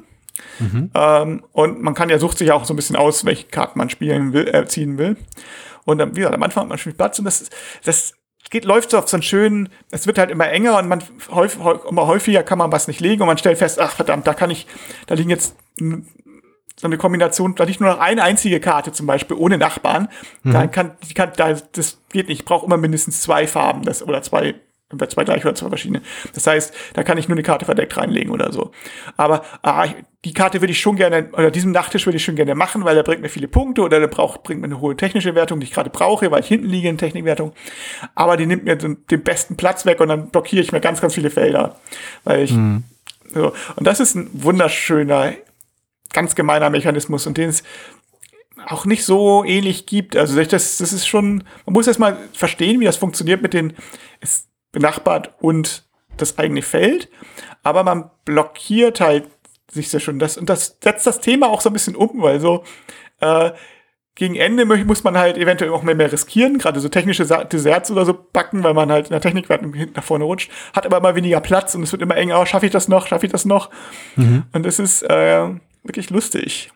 Mhm. 0.58 0.90
Ähm, 0.94 1.44
und 1.52 1.82
man 1.82 1.94
kann 1.94 2.08
ja 2.08 2.18
sucht 2.18 2.38
sich 2.38 2.52
auch 2.52 2.64
so 2.64 2.74
ein 2.74 2.76
bisschen 2.76 2.96
aus, 2.96 3.24
welche 3.24 3.46
Karten 3.46 3.78
man 3.78 3.90
spielen 3.90 4.32
will, 4.32 4.48
äh, 4.48 4.66
ziehen 4.66 4.98
will. 4.98 5.16
Und 5.84 5.98
dann, 5.98 6.10
wie 6.14 6.20
gesagt, 6.20 6.34
am 6.34 6.42
Anfang 6.42 6.64
hat 6.64 6.68
man 6.68 6.78
schon 6.78 6.94
Platz 6.94 7.18
und 7.18 7.24
das, 7.24 7.50
das 7.84 8.14
geht, 8.50 8.64
läuft 8.64 8.90
so 8.90 8.98
auf 8.98 9.08
so 9.08 9.16
einen 9.16 9.22
schönen, 9.22 9.70
es 9.90 10.06
wird 10.06 10.18
halt 10.18 10.30
immer 10.30 10.48
enger 10.48 10.78
und 10.78 10.88
man 10.88 11.02
häufig, 11.30 11.60
immer 11.88 12.06
häufiger 12.06 12.42
kann 12.42 12.58
man 12.58 12.70
was 12.70 12.86
nicht 12.86 13.00
legen 13.00 13.22
und 13.22 13.26
man 13.26 13.38
stellt 13.38 13.58
fest, 13.58 13.80
ach 13.80 13.92
verdammt, 13.92 14.26
da 14.26 14.34
kann 14.34 14.50
ich, 14.50 14.66
da 15.06 15.14
liegen 15.14 15.30
jetzt 15.30 15.56
so 16.82 16.86
eine 16.86 16.98
Kombination, 16.98 17.54
da 17.54 17.64
liegt 17.64 17.80
nur 17.80 17.90
noch 17.90 17.98
eine 17.98 18.22
einzige 18.22 18.60
Karte 18.60 18.92
zum 18.92 19.06
Beispiel 19.06 19.36
ohne 19.36 19.56
Nachbarn. 19.56 20.08
Mhm. 20.42 20.52
Da 20.52 20.66
kann, 20.66 20.96
die 21.08 21.14
kann, 21.14 21.32
da, 21.36 21.52
das 21.52 22.00
geht 22.10 22.28
nicht. 22.28 22.40
Ich 22.40 22.44
brauche 22.44 22.66
immer 22.66 22.76
mindestens 22.76 23.22
zwei 23.22 23.46
Farben, 23.46 23.82
das, 23.82 24.02
oder 24.02 24.22
zwei 24.22 24.54
bei 24.98 25.06
zwei 25.06 25.24
gleich 25.24 25.44
oder 25.44 25.54
zwei 25.54 25.68
verschiedene. 25.68 26.02
Das 26.34 26.46
heißt, 26.46 26.74
da 26.94 27.02
kann 27.02 27.18
ich 27.18 27.28
nur 27.28 27.36
eine 27.36 27.42
Karte 27.42 27.64
verdeckt 27.64 27.96
reinlegen 27.96 28.32
oder 28.32 28.52
so. 28.52 28.72
Aber 29.16 29.44
ah, 29.62 29.86
die 30.24 30.32
Karte 30.32 30.60
würde 30.60 30.72
ich 30.72 30.80
schon 30.80 30.96
gerne, 30.96 31.28
oder 31.32 31.50
diesen 31.50 31.72
Nachttisch 31.72 32.06
würde 32.06 32.16
ich 32.16 32.24
schon 32.24 32.36
gerne 32.36 32.54
machen, 32.54 32.84
weil 32.84 32.94
der 32.94 33.02
bringt 33.02 33.22
mir 33.22 33.28
viele 33.28 33.48
Punkte 33.48 33.82
oder 33.82 33.98
der 33.98 34.06
braucht, 34.06 34.44
bringt 34.44 34.60
mir 34.60 34.66
eine 34.66 34.80
hohe 34.80 34.96
technische 34.96 35.34
Wertung, 35.34 35.58
die 35.58 35.66
ich 35.66 35.72
gerade 35.72 35.90
brauche, 35.90 36.30
weil 36.30 36.40
ich 36.40 36.48
hinten 36.48 36.66
liege 36.66 36.88
in 36.88 36.98
Technikwertung. 36.98 37.52
Aber 38.14 38.36
die 38.36 38.46
nimmt 38.46 38.64
mir 38.64 38.76
den, 38.76 39.04
den, 39.10 39.22
besten 39.22 39.56
Platz 39.56 39.84
weg 39.84 40.00
und 40.00 40.08
dann 40.08 40.30
blockiere 40.30 40.62
ich 40.62 40.70
mir 40.70 40.80
ganz, 40.80 41.00
ganz 41.00 41.14
viele 41.14 41.30
Felder. 41.30 41.76
Weil 42.22 42.44
ich, 42.44 42.52
mhm. 42.52 42.84
so. 43.34 43.52
Und 43.74 43.86
das 43.86 43.98
ist 43.98 44.14
ein 44.14 44.30
wunderschöner, 44.32 45.32
ganz 46.12 46.36
gemeiner 46.36 46.70
Mechanismus 46.70 47.26
und 47.26 47.36
den 47.36 47.48
es 47.48 47.64
auch 48.66 48.84
nicht 48.84 49.04
so 49.04 49.44
ähnlich 49.44 49.86
gibt. 49.86 50.16
Also 50.16 50.36
das, 50.36 50.76
das 50.76 50.92
ist 50.92 51.06
schon, 51.06 51.44
man 51.66 51.72
muss 51.72 51.86
erst 51.88 51.98
mal 51.98 52.16
verstehen, 52.32 52.80
wie 52.80 52.84
das 52.84 52.96
funktioniert 52.96 53.42
mit 53.42 53.54
den, 53.54 53.74
es, 54.20 54.46
benachbart 54.72 55.34
und 55.40 55.84
das 56.16 56.38
eigene 56.38 56.62
Feld. 56.62 57.08
Aber 57.62 57.84
man 57.84 58.10
blockiert 58.24 59.00
halt 59.00 59.28
sich 59.70 59.88
sehr 59.88 60.00
schön. 60.00 60.18
Das, 60.18 60.36
und 60.36 60.48
das 60.48 60.78
setzt 60.82 61.06
das 61.06 61.20
Thema 61.20 61.48
auch 61.48 61.60
so 61.60 61.70
ein 61.70 61.72
bisschen 61.72 61.96
um, 61.96 62.22
weil 62.22 62.40
so 62.40 62.64
äh, 63.20 63.52
gegen 64.14 64.36
Ende 64.36 64.66
muss 64.66 65.04
man 65.04 65.16
halt 65.16 65.38
eventuell 65.38 65.70
auch 65.70 65.82
mehr, 65.82 65.94
mehr 65.94 66.12
riskieren, 66.12 66.58
gerade 66.58 66.80
so 66.80 66.88
technische 66.90 67.24
Desserts 67.24 67.90
oder 67.90 68.04
so 68.04 68.12
backen, 68.32 68.62
weil 68.62 68.74
man 68.74 68.92
halt 68.92 69.06
in 69.06 69.12
der 69.12 69.22
Technik 69.22 69.46
hinten 69.48 69.94
nach 69.94 70.04
vorne 70.04 70.24
rutscht, 70.24 70.50
hat 70.74 70.84
aber 70.84 70.98
immer 70.98 71.14
weniger 71.14 71.40
Platz 71.40 71.74
und 71.74 71.82
es 71.82 71.92
wird 71.92 72.02
immer 72.02 72.16
enger, 72.16 72.38
oh, 72.40 72.44
schaffe 72.44 72.66
ich 72.66 72.72
das 72.72 72.88
noch, 72.88 73.06
schaffe 73.06 73.24
ich 73.24 73.32
das 73.32 73.46
noch? 73.46 73.70
Mhm. 74.16 74.44
Und 74.52 74.66
es 74.66 74.78
ist 74.78 75.02
äh, 75.02 75.48
wirklich 75.82 76.10
lustig. 76.10 76.70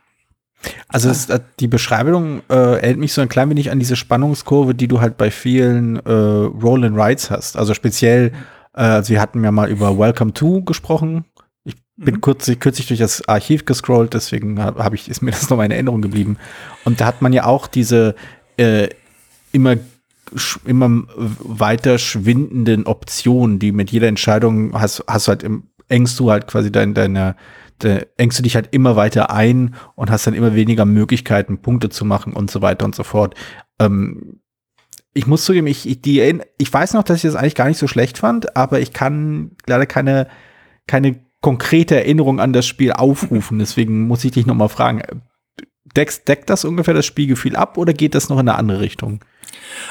Also 0.89 1.11
es, 1.11 1.29
äh, 1.29 1.41
die 1.61 1.69
Beschreibung 1.69 2.43
äh, 2.49 2.55
erinnert 2.55 2.99
mich 2.99 3.13
so 3.13 3.21
ein 3.21 3.29
klein 3.29 3.51
wenig 3.51 3.71
an 3.71 3.79
diese 3.79 3.97
Spannungskurve, 3.97 4.75
die 4.75 4.89
du 4.89 5.01
halt 5.01 5.17
bei 5.17 5.31
vielen 5.31 5.97
äh, 5.97 6.11
Roll 6.11 6.85
and 6.85 6.99
Rides 6.99 7.31
hast. 7.31 7.57
Also 7.57 7.75
speziell, 7.75 8.33
äh, 8.75 8.83
also 8.83 9.11
wir 9.11 9.21
hatten 9.21 9.43
ja 9.45 9.53
mal 9.53 9.71
über 9.71 9.99
Welcome 9.99 10.33
to 10.33 10.63
gesprochen. 10.63 11.25
Ich 11.65 11.77
bin 11.97 12.17
Mhm. 12.17 12.21
kürzlich, 12.21 12.61
kürzlich 12.61 12.89
durch 12.89 13.01
das 13.01 13.27
Archiv 13.29 13.65
gescrollt, 13.65 14.15
deswegen 14.15 14.61
habe 14.61 14.83
hab 14.85 14.95
ich, 14.95 15.09
ist 15.09 15.23
mir 15.23 15.31
das 15.33 15.51
noch 15.51 15.57
mal 15.57 15.65
in 15.65 15.73
Erinnerung 15.73 16.03
geblieben. 16.03 16.39
Und 16.85 17.01
da 17.01 17.07
hat 17.07 17.23
man 17.23 17.33
ja 17.33 17.45
auch 17.45 17.67
diese 17.67 18.15
äh, 18.57 18.89
immer 19.53 19.77
immer 20.65 21.05
weiter 21.17 21.99
schwindenden 21.99 22.85
Optionen, 22.87 23.59
die 23.59 23.73
mit 23.73 23.91
jeder 23.91 24.09
Entscheidung 24.09 24.73
hast, 24.75 25.05
hast 25.07 25.29
du 25.29 25.31
halt 25.31 25.43
im, 25.43 25.65
engst 25.89 26.19
du 26.19 26.31
halt 26.31 26.47
quasi 26.47 26.73
dein, 26.73 26.95
deine, 26.95 27.37
de, 27.83 28.07
engst 28.17 28.39
du 28.39 28.43
dich 28.43 28.55
halt 28.55 28.69
immer 28.73 28.97
weiter 28.97 29.31
ein 29.31 29.75
und 29.95 30.11
hast 30.11 30.27
dann 30.27 30.35
immer 30.35 30.55
weniger 30.55 30.85
Möglichkeiten, 30.85 31.59
Punkte 31.63 31.89
zu 31.89 32.05
machen 32.05 32.33
und 32.33 32.51
so 32.51 32.63
weiter 32.63 32.85
und 32.85 32.95
so 32.95 33.03
fort. 33.03 33.35
Ähm, 33.79 34.41
ich 35.13 35.27
muss 35.27 35.45
zugeben, 35.45 35.67
ich, 35.67 35.89
ich, 35.89 36.03
die, 36.03 36.41
ich 36.59 36.73
weiß 36.73 36.93
noch, 36.93 37.03
dass 37.03 37.17
ich 37.17 37.23
das 37.23 37.37
eigentlich 37.37 37.55
gar 37.55 37.69
nicht 37.69 37.79
so 37.79 37.89
schlecht 37.89 38.19
fand, 38.19 38.57
aber 38.57 38.81
ich 38.81 38.93
kann 38.93 39.53
leider 39.67 39.87
keine, 39.87 40.29
keine 40.87 41.25
konkrete 41.41 41.97
Erinnerung 41.97 42.41
an 42.41 42.53
das 42.53 42.67
Spiel 42.67 42.93
aufrufen. 42.93 43.59
Deswegen 43.59 44.07
muss 44.07 44.25
ich 44.25 44.33
dich 44.33 44.47
noch 44.47 44.55
mal 44.55 44.69
fragen, 44.69 45.03
deckt, 45.97 46.29
deckt 46.29 46.51
das 46.51 46.65
ungefähr 46.65 46.95
das 46.95 47.07
Spielgefühl 47.07 47.57
ab 47.57 47.79
oder 47.79 47.93
geht 47.93 48.15
das 48.15 48.29
noch 48.29 48.39
in 48.39 48.49
eine 48.49 48.59
andere 48.59 48.81
Richtung? 48.81 49.25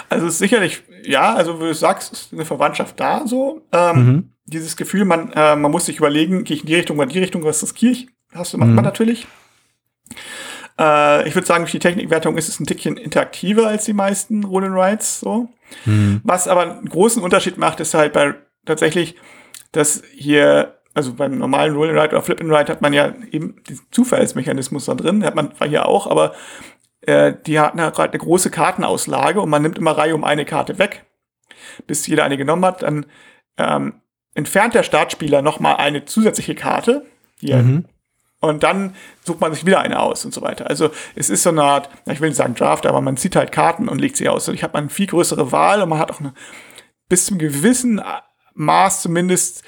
Also 0.10 0.30
sicherlich, 0.30 0.84
ja, 1.04 1.34
also 1.34 1.60
wie 1.60 1.65
du 1.65 1.74
sagst, 1.74 2.13
ist 2.13 2.34
eine 2.34 2.46
Verwandtschaft 2.46 3.00
da 3.00 3.25
so. 3.25 3.62
Ähm, 3.72 3.96
Mhm. 3.96 4.30
Dieses 4.46 4.75
Gefühl, 4.75 5.06
man, 5.06 5.32
äh, 5.34 5.56
man 5.56 5.72
muss 5.72 5.86
sich 5.88 5.98
überlegen, 5.98 6.44
gehe 6.44 6.56
ich 6.56 6.62
in 6.62 6.68
die 6.68 6.75
Richtung 6.75 6.98
oder 6.98 7.06
in 7.08 7.14
die 7.14 7.20
Richtung, 7.20 7.44
was 7.44 7.64
riskiere 7.64 7.92
ich? 7.94 8.08
Hast 8.34 8.54
du, 8.54 8.58
macht 8.58 8.70
Mhm. 8.70 8.75
man 8.75 8.84
natürlich. 8.86 9.28
Äh, 10.80 11.28
ich 11.28 11.36
würde 11.36 11.48
sagen, 11.48 11.64
durch 11.64 11.72
die 11.72 11.80
Technikwertung 11.80 12.38
ist 12.38 12.50
es 12.50 12.60
ein 12.60 12.66
Tickchen 12.66 12.98
interaktiver 12.98 13.68
als 13.68 13.86
die 13.86 13.94
meisten 13.94 14.44
Roll 14.44 14.66
and 14.66 14.75
Rides. 14.75 15.20
So. 15.20 15.50
Was 16.24 16.48
aber 16.48 16.62
einen 16.62 16.90
großen 16.90 17.24
Unterschied 17.24 17.58
macht, 17.58 17.80
ist 17.80 17.94
halt 17.94 18.14
bei 18.14 18.36
tatsächlich, 18.66 19.16
dass 19.72 20.04
hier, 20.14 20.80
also 20.94 21.14
beim 21.14 21.38
normalen 21.38 21.74
Roll 21.75 21.90
and 21.90 22.00
Ride 22.00 22.16
oder 22.16 22.22
Flip 22.22 22.40
and 22.40 22.52
Ride 22.52 22.72
hat 22.72 22.82
man 22.82 22.94
ja 22.94 23.14
eben 23.32 23.56
diesen 23.68 23.86
Zufallsmechanismus 23.92 24.86
da 24.86 24.94
drin, 24.94 25.24
hat 25.25 25.36
man 25.36 25.52
hier 25.68 25.88
auch, 25.88 26.08
aber 26.08 26.34
äh, 27.02 27.34
die 27.46 27.60
hatten 27.60 27.82
halt 27.82 27.98
eine 27.98 28.18
große 28.20 28.52
Kartenauslage 28.52 29.42
und 29.42 29.50
man 29.50 29.62
nimmt 29.62 29.78
immer 29.78 29.98
Reihe 29.98 30.14
um 30.16 30.24
eine 30.24 30.46
Karte 30.46 30.78
weg, 30.78 31.06
bis 31.88 32.06
jeder 32.06 32.24
eine 32.25 32.38
genommen 32.38 32.66
hat. 32.66 32.84
Dann 32.84 33.06
ähm, 33.58 34.02
entfernt 34.36 34.75
der 34.75 34.84
Startspieler 34.84 35.42
nochmal 35.42 35.77
eine 35.77 36.06
zusätzliche 36.06 36.54
Karte. 36.54 37.06
Hier. 37.39 37.58
Mhm. 37.58 37.86
Und 38.42 38.63
dann 38.63 38.96
sucht 39.24 39.42
man 39.42 39.54
sich 39.54 39.65
wieder 39.65 39.80
eine 39.80 40.00
aus 40.00 40.24
und 40.24 40.34
so 40.34 40.42
weiter. 40.42 40.70
Also 40.70 40.92
es 41.15 41.30
ist 41.30 41.42
so 41.44 41.50
eine 41.50 41.63
Art, 41.63 41.89
ich 42.06 42.22
will 42.22 42.30
nicht 42.30 42.38
sagen 42.38 42.54
Draft, 42.54 42.86
aber 42.86 43.01
man 43.01 43.18
zieht 43.18 43.36
halt 43.36 43.51
Karten 43.51 43.89
und 43.89 44.00
legt 44.00 44.18
sie 44.18 44.30
aus. 44.30 44.46
Dadurch 44.46 44.63
hat 44.63 44.74
man 44.74 44.84
eine 44.84 44.89
viel 44.89 45.08
größere 45.08 45.51
Wahl 45.51 45.82
und 45.82 45.89
man 45.89 45.98
hat 45.98 46.12
auch 46.12 46.20
eine, 46.20 46.34
bis 47.10 47.25
zum 47.25 47.39
gewissen 47.39 48.01
Maß 48.54 49.01
zumindest, 49.01 49.63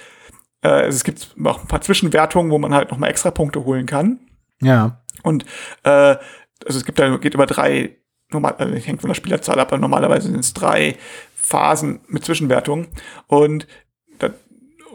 äh, 0.61 0.67
also 0.67 0.95
es 0.95 1.03
gibt 1.03 1.35
auch 1.43 1.61
ein 1.61 1.67
paar 1.67 1.81
Zwischenwertungen, 1.81 2.51
wo 2.51 2.57
man 2.59 2.73
halt 2.73 2.91
nochmal 2.91 3.09
extra 3.09 3.31
Punkte 3.31 3.65
holen 3.65 3.85
kann. 3.85 4.19
Ja. 4.61 5.01
Und 5.23 5.45
äh, 5.83 6.17
also 6.65 6.79
es 6.79 6.85
gibt 6.85 6.99
da 6.99 7.17
geht 7.17 7.33
über 7.33 7.45
drei, 7.45 7.97
normal, 8.29 8.55
also 8.57 8.75
hängt 8.75 9.01
von 9.01 9.09
der 9.09 9.15
Spielerzahl 9.15 9.59
ab, 9.59 9.71
aber 9.71 9.81
normalerweise 9.81 10.29
sind 10.29 10.39
es 10.39 10.53
drei 10.53 10.97
Phasen 11.35 12.01
mit 12.07 12.25
Zwischenwertungen 12.25 12.87
und 13.27 13.67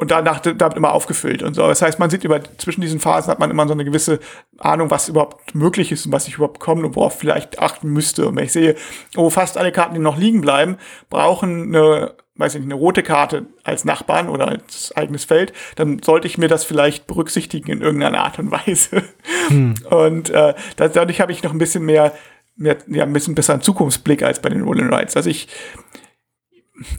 und 0.03 0.11
danach 0.11 0.41
damit 0.41 0.77
immer 0.77 0.93
aufgefüllt 0.93 1.43
und 1.43 1.55
so. 1.55 1.67
Das 1.67 1.81
heißt, 1.81 1.99
man 1.99 2.11
sieht 2.11 2.25
über 2.25 2.43
zwischen 2.59 2.81
diesen 2.83 3.01
Phasen 3.01 3.31
hat 3.31 3.39
man 3.39 3.51
immer 3.51 3.67
so 3.67 3.73
eine 3.73 3.85
gewisse 3.85 4.19
Ahnung, 4.59 4.91
was 4.91 5.09
überhaupt 5.09 5.55
möglich 5.55 5.91
ist 5.93 6.05
und 6.05 6.13
was 6.13 6.29
ich 6.29 6.35
überhaupt 6.35 6.61
komme 6.61 6.85
und 6.85 6.97
worauf 6.97 7.19
vielleicht 7.19 7.59
achten 7.61 7.89
müsste. 7.89 8.27
Und 8.29 8.37
wenn 8.37 8.45
ich 8.45 8.53
sehe, 8.53 8.75
oh, 9.17 9.31
fast 9.31 9.57
alle 9.57 9.73
Karten, 9.73 9.95
die 9.95 10.01
noch 10.01 10.19
liegen 10.19 10.41
bleiben, 10.43 10.77
brauchen 11.09 11.75
eine, 11.75 12.15
weiß 12.35 12.55
ich 12.55 12.61
nicht, 12.61 12.73
eine 12.73 12.79
rote 12.81 13.03
Karte 13.03 13.47
als 13.65 13.85
Nachbarn 13.85 14.29
oder 14.29 14.49
als 14.49 14.93
eigenes 14.97 15.25
Feld, 15.25 15.53
dann 15.77 16.03
sollte 16.03 16.27
ich 16.27 16.37
mir 16.37 16.49
das 16.49 16.65
vielleicht 16.65 17.07
berücksichtigen 17.07 17.71
in 17.71 17.81
irgendeiner 17.81 18.25
Art 18.25 18.39
und 18.39 18.51
Weise. 18.51 19.05
Und 19.91 20.31
äh, 20.31 20.55
da- 20.77 20.89
dadurch 20.89 21.21
habe 21.21 21.33
ich 21.33 21.43
noch 21.43 21.53
ein 21.53 21.59
bisschen 21.59 21.85
mehr, 21.85 22.13
mehr 22.57 22.77
ja, 22.89 23.05
ein 23.05 23.13
bisschen 23.13 23.35
besseren 23.35 23.61
Zukunftsblick 23.63 24.23
als 24.23 24.41
bei 24.43 24.49
den 24.49 24.63
Roll 24.63 24.81
and 24.81 24.93
Rides. 24.93 25.17
Also 25.17 25.31
ich, 25.31 25.49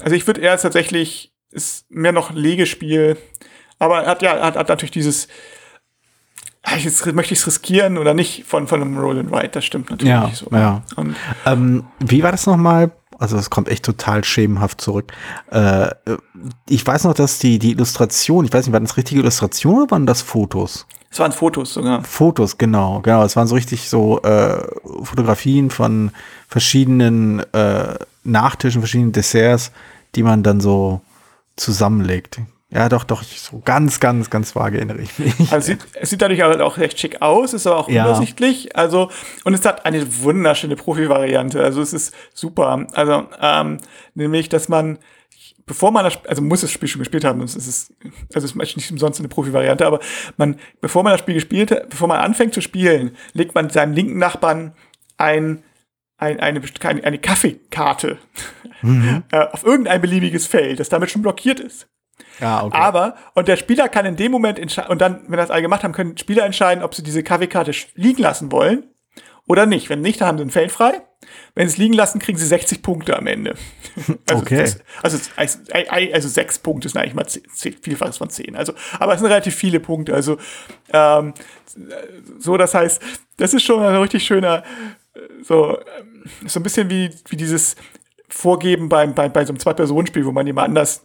also 0.03 0.15
ich 0.15 0.25
würde 0.27 0.41
eher 0.41 0.57
tatsächlich 0.57 1.32
ist 1.53 1.85
mehr 1.89 2.11
noch 2.11 2.31
Legespiel, 2.31 3.17
aber 3.79 4.03
er 4.03 4.09
hat 4.11 4.21
ja 4.21 4.41
hat, 4.41 4.55
hat 4.55 4.69
natürlich 4.69 4.91
dieses 4.91 5.27
ah, 6.63 6.75
jetzt 6.77 7.05
möchte 7.13 7.33
ich 7.33 7.39
es 7.39 7.47
riskieren 7.47 7.97
oder 7.97 8.13
nicht 8.13 8.45
von 8.45 8.67
von 8.67 8.81
einem 8.81 8.97
Roll 8.97 9.19
and 9.19 9.31
Ride, 9.31 9.49
das 9.49 9.65
stimmt 9.65 9.89
natürlich 9.89 10.11
Ja, 10.11 10.31
so. 10.33 10.47
ja. 10.51 10.83
Und 10.95 11.15
Ähm, 11.45 11.85
wie 11.99 12.23
war 12.23 12.31
das 12.31 12.45
nochmal? 12.45 12.91
Also 13.19 13.37
es 13.37 13.49
kommt 13.49 13.69
echt 13.69 13.85
total 13.85 14.23
schemenhaft 14.23 14.81
zurück. 14.81 15.13
Äh, 15.51 15.89
ich 16.67 16.85
weiß 16.85 17.03
noch, 17.05 17.13
dass 17.13 17.39
die, 17.39 17.59
die 17.59 17.71
Illustration, 17.71 18.43
ich 18.43 18.51
weiß 18.51 18.65
nicht, 18.65 18.73
waren 18.73 18.83
das 18.83 18.97
richtige 18.97 19.21
Illustrationen 19.21 19.83
oder 19.83 19.91
waren 19.91 20.05
das 20.05 20.21
Fotos? 20.21 20.87
es 21.09 21.19
waren 21.19 21.31
Fotos 21.31 21.75
sogar. 21.75 22.03
Fotos, 22.03 22.57
genau, 22.57 22.99
genau. 23.01 23.23
Es 23.23 23.35
waren 23.35 23.45
so 23.47 23.53
richtig 23.53 23.87
so 23.87 24.19
äh, 24.23 24.65
Fotografien 25.03 25.69
von 25.69 26.09
verschiedenen 26.47 27.39
äh, 27.53 27.95
Nachtischen, 28.23 28.81
verschiedenen 28.81 29.11
Desserts, 29.11 29.71
die 30.15 30.23
man 30.23 30.41
dann 30.41 30.59
so 30.59 31.01
zusammenlegt. 31.55 32.39
Ja, 32.69 32.89
doch, 32.89 33.03
doch, 33.03 33.21
so 33.21 33.61
ganz, 33.63 33.99
ganz, 33.99 34.31
ganz 34.31 34.55
vage 34.55 34.77
erinnere 34.77 34.99
ich 35.01 35.19
mich. 35.19 35.33
Also 35.51 35.57
es 35.57 35.65
sieht, 35.67 35.79
es 35.93 36.09
sieht 36.09 36.21
dadurch 36.23 36.41
halt 36.41 36.59
auch 36.59 36.77
recht 36.79 36.99
schick 36.99 37.21
aus, 37.21 37.53
ist 37.53 37.67
aber 37.67 37.77
auch 37.77 37.87
Ja. 37.89 38.05
übersichtlich. 38.05 38.75
Also, 38.75 39.11
und 39.43 39.53
es 39.53 39.63
hat 39.63 39.85
eine 39.85 40.23
wunderschöne 40.23 40.75
Profi-Variante. 40.75 41.63
Also 41.63 41.81
es 41.81 41.93
ist 41.93 42.15
super. 42.33 42.87
Also, 42.93 43.27
ähm, 43.39 43.77
nämlich, 44.15 44.49
dass 44.49 44.69
man, 44.69 44.97
bevor 45.67 45.91
man 45.91 46.03
das, 46.03 46.17
also 46.27 46.41
muss 46.41 46.61
das 46.61 46.71
Spiel 46.71 46.89
schon 46.89 46.97
gespielt 46.99 47.23
haben, 47.25 47.39
sonst 47.41 47.55
ist 47.55 47.67
es, 47.67 47.93
also 48.33 48.45
es 48.47 48.55
ist 48.55 48.75
nicht 48.75 48.91
umsonst 48.91 49.19
eine 49.19 49.27
Profi-Variante, 49.29 49.85
aber 49.85 49.99
man, 50.37 50.55
bevor 50.81 51.03
man 51.03 51.11
das 51.13 51.19
Spiel 51.19 51.35
gespielt 51.35 51.69
hat, 51.69 51.89
bevor 51.91 52.07
man 52.07 52.21
anfängt 52.21 52.55
zu 52.55 52.61
spielen, 52.61 53.15
legt 53.33 53.53
man 53.53 53.69
seinem 53.69 53.93
linken 53.93 54.17
Nachbarn 54.17 54.73
ein, 55.17 55.61
ein, 56.23 56.39
eine, 56.39 56.61
eine, 56.81 57.03
eine 57.03 57.17
Kaffeekarte 57.19 58.17
äh, 58.83 59.37
auf 59.51 59.63
irgendein 59.63 60.01
beliebiges 60.01 60.47
Feld, 60.47 60.79
das 60.79 60.89
damit 60.89 61.11
schon 61.11 61.21
blockiert 61.21 61.59
ist. 61.59 61.87
Ja, 62.39 62.63
okay. 62.63 62.77
Aber, 62.77 63.15
und 63.33 63.47
der 63.47 63.57
Spieler 63.57 63.89
kann 63.89 64.05
in 64.05 64.15
dem 64.15 64.31
Moment 64.31 64.57
entscheiden, 64.59 64.91
und 64.91 65.01
dann, 65.01 65.23
wenn 65.27 65.37
das 65.37 65.51
alle 65.51 65.61
gemacht 65.61 65.83
haben, 65.83 65.93
können 65.93 66.17
Spieler 66.17 66.45
entscheiden, 66.45 66.83
ob 66.83 66.95
sie 66.95 67.03
diese 67.03 67.23
Kaffeekarte 67.23 67.71
liegen 67.95 68.21
lassen 68.21 68.51
wollen 68.51 68.85
oder 69.47 69.65
nicht. 69.65 69.89
Wenn 69.89 70.01
nicht, 70.01 70.21
dann 70.21 70.27
haben 70.27 70.37
sie 70.37 70.45
ein 70.45 70.51
Feld 70.51 70.71
frei. 70.71 71.01
Wenn 71.55 71.67
sie 71.67 71.73
es 71.73 71.77
liegen 71.77 71.93
lassen, 71.93 72.19
kriegen 72.19 72.37
sie 72.37 72.45
60 72.45 72.81
Punkte 72.81 73.17
am 73.17 73.27
Ende. 73.27 73.55
Also, 74.27 74.41
Okay. 74.41 74.57
das, 74.57 74.79
also, 75.03 75.19
also, 75.35 75.59
also 76.11 76.27
sechs 76.27 76.57
Punkte 76.57 76.89
sind 76.89 76.99
eigentlich 76.99 77.13
mal 77.13 77.27
zehn, 77.27 77.43
zehn, 77.53 77.75
Vielfaches 77.79 78.17
von 78.17 78.29
zehn. 78.29 78.55
Also, 78.55 78.73
aber 78.99 79.13
es 79.13 79.19
sind 79.19 79.29
relativ 79.29 79.55
viele 79.55 79.79
Punkte. 79.79 80.15
Also, 80.15 80.37
ähm, 80.91 81.33
so, 82.39 82.57
das 82.57 82.73
heißt, 82.73 83.01
das 83.37 83.53
ist 83.53 83.63
schon 83.63 83.83
ein 83.83 83.95
richtig 83.95 84.23
schöner, 84.25 84.63
so, 85.41 85.77
ähm, 85.99 86.23
so 86.45 86.59
ein 86.59 86.63
bisschen 86.63 86.89
wie, 86.89 87.09
wie 87.29 87.37
dieses 87.37 87.75
Vorgeben 88.29 88.89
beim, 88.89 89.13
bei, 89.13 89.29
bei 89.29 89.45
so 89.45 89.51
einem 89.51 89.59
Zwei-Personen-Spiel, 89.59 90.25
wo 90.25 90.31
man 90.31 90.47
jemand 90.47 90.69
anders 90.69 91.01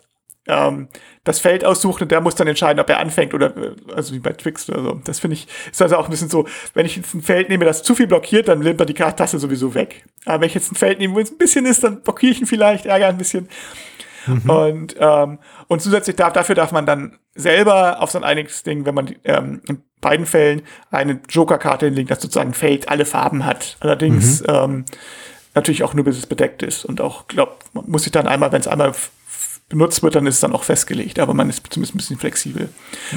ähm, 0.46 0.88
das 1.24 1.38
Feld 1.38 1.64
aussucht 1.64 2.00
und 2.00 2.10
der 2.10 2.20
muss 2.20 2.34
dann 2.34 2.48
entscheiden, 2.48 2.80
ob 2.80 2.88
er 2.88 3.00
anfängt 3.00 3.34
oder, 3.34 3.54
äh, 3.56 3.74
also 3.94 4.14
wie 4.14 4.18
bei 4.18 4.32
Twix 4.32 4.68
oder 4.70 4.82
so. 4.82 5.00
Das 5.04 5.20
finde 5.20 5.34
ich, 5.34 5.46
ist 5.70 5.82
also 5.82 5.96
auch 5.96 6.06
ein 6.06 6.10
bisschen 6.10 6.30
so, 6.30 6.48
wenn 6.74 6.86
ich 6.86 6.96
jetzt 6.96 7.14
ein 7.14 7.22
Feld 7.22 7.50
nehme, 7.50 7.64
das 7.64 7.82
zu 7.82 7.94
viel 7.94 8.06
blockiert, 8.06 8.48
dann 8.48 8.60
nimmt 8.60 8.80
er 8.80 8.86
die 8.86 8.94
Tasse 8.94 9.38
sowieso 9.38 9.74
weg. 9.74 10.04
Aber 10.24 10.40
wenn 10.40 10.48
ich 10.48 10.54
jetzt 10.54 10.72
ein 10.72 10.76
Feld 10.76 10.98
nehme, 10.98 11.14
wo 11.14 11.20
es 11.20 11.30
ein 11.30 11.38
bisschen 11.38 11.66
ist, 11.66 11.84
dann 11.84 12.02
blockiere 12.02 12.32
ich 12.32 12.40
ihn 12.40 12.46
vielleicht, 12.46 12.86
ärgere 12.86 13.08
ein 13.08 13.18
bisschen. 13.18 13.48
Und, 14.46 14.96
ähm, 14.98 15.38
und 15.68 15.82
zusätzlich 15.82 16.16
darf, 16.16 16.32
dafür 16.32 16.54
darf 16.54 16.72
man 16.72 16.86
dann 16.86 17.18
selber 17.34 18.00
auf 18.00 18.10
so 18.10 18.18
ein 18.18 18.24
einiges 18.24 18.62
Ding, 18.62 18.86
wenn 18.86 18.94
man 18.94 19.14
ähm, 19.24 19.60
in 19.68 19.82
beiden 20.00 20.26
Fällen 20.26 20.62
eine 20.90 21.20
Joker-Karte 21.28 21.86
hinlegt, 21.86 22.10
das 22.10 22.22
sozusagen 22.22 22.54
Feld 22.54 22.88
alle 22.88 23.04
Farben 23.04 23.44
hat. 23.44 23.76
Allerdings 23.80 24.42
ähm, 24.48 24.86
natürlich 25.54 25.82
auch 25.82 25.92
nur 25.92 26.04
bis 26.04 26.16
es 26.16 26.26
bedeckt 26.26 26.62
ist. 26.62 26.84
Und 26.84 27.00
auch, 27.00 27.26
glaub, 27.26 27.64
man 27.74 27.84
muss 27.86 28.04
sich 28.04 28.12
dann 28.12 28.26
einmal, 28.26 28.50
wenn 28.50 28.60
es 28.60 28.68
einmal 28.68 28.92
benutzt 29.68 30.02
wird, 30.02 30.14
dann 30.14 30.26
ist 30.26 30.36
es 30.36 30.40
dann 30.40 30.54
auch 30.54 30.64
festgelegt. 30.64 31.18
Aber 31.18 31.34
man 31.34 31.50
ist 31.50 31.62
zumindest 31.68 31.94
ein 31.94 31.98
bisschen 31.98 32.18
flexibel. 32.18 32.70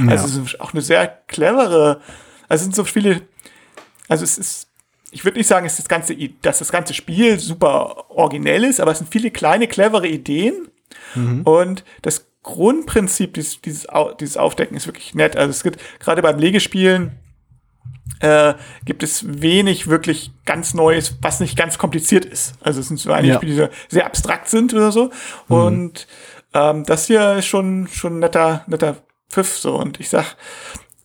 Also 0.09 0.25
es 0.25 0.35
ist 0.35 0.59
auch 0.59 0.73
eine 0.73 0.81
sehr 0.81 1.07
clevere, 1.27 2.01
also 2.49 2.61
es 2.61 2.63
sind 2.63 2.75
so 2.75 2.83
viele, 2.83 3.21
also 4.09 4.25
es 4.25 4.37
ist, 4.37 4.67
ich 5.11 5.23
würde 5.23 5.37
nicht 5.37 5.47
sagen, 5.47 5.65
es 5.65 5.73
ist 5.73 5.79
das 5.79 5.89
ganze, 5.89 6.15
dass 6.41 6.59
das 6.59 6.71
ganze 6.71 6.93
Spiel 6.93 7.39
super 7.39 8.09
originell 8.09 8.65
ist, 8.65 8.81
aber 8.81 8.91
es 8.91 8.97
sind 8.97 9.09
viele 9.09 9.31
kleine, 9.31 9.67
clevere 9.67 10.07
Ideen. 10.07 10.67
Und 11.45 11.83
das 12.01 12.30
Grundprinzip 12.43 13.33
dieses, 13.35 13.61
dieses, 13.61 13.87
dieses 14.19 14.37
Aufdecken 14.37 14.75
ist 14.75 14.87
wirklich 14.87 15.13
nett. 15.13 15.35
Also 15.35 15.51
es 15.51 15.63
gibt 15.63 15.79
gerade 15.99 16.21
beim 16.21 16.39
Legespielen 16.39 17.19
äh, 18.19 18.53
gibt 18.85 19.03
es 19.03 19.41
wenig 19.41 19.87
wirklich 19.87 20.31
ganz 20.45 20.73
Neues, 20.73 21.17
was 21.21 21.39
nicht 21.39 21.57
ganz 21.57 21.77
kompliziert 21.77 22.25
ist. 22.25 22.55
Also 22.61 22.79
es 22.79 22.87
sind 22.87 22.97
so 22.97 23.11
einige 23.11 23.33
Ja. 23.33 23.39
Spiele, 23.39 23.69
die 23.69 23.95
sehr 23.95 24.05
abstrakt 24.05 24.49
sind 24.49 24.73
oder 24.73 24.91
so. 24.91 25.11
Und 25.47 26.07
ähm, 26.53 26.83
das 26.85 27.07
hier 27.07 27.37
ist 27.37 27.45
schon 27.45 27.87
schon 27.87 28.17
ein 28.17 28.19
netter 28.19 28.63
netter 28.67 28.97
Pfiff 29.29 29.57
so. 29.57 29.75
Und 29.75 29.99
ich 29.99 30.09
sag, 30.09 30.35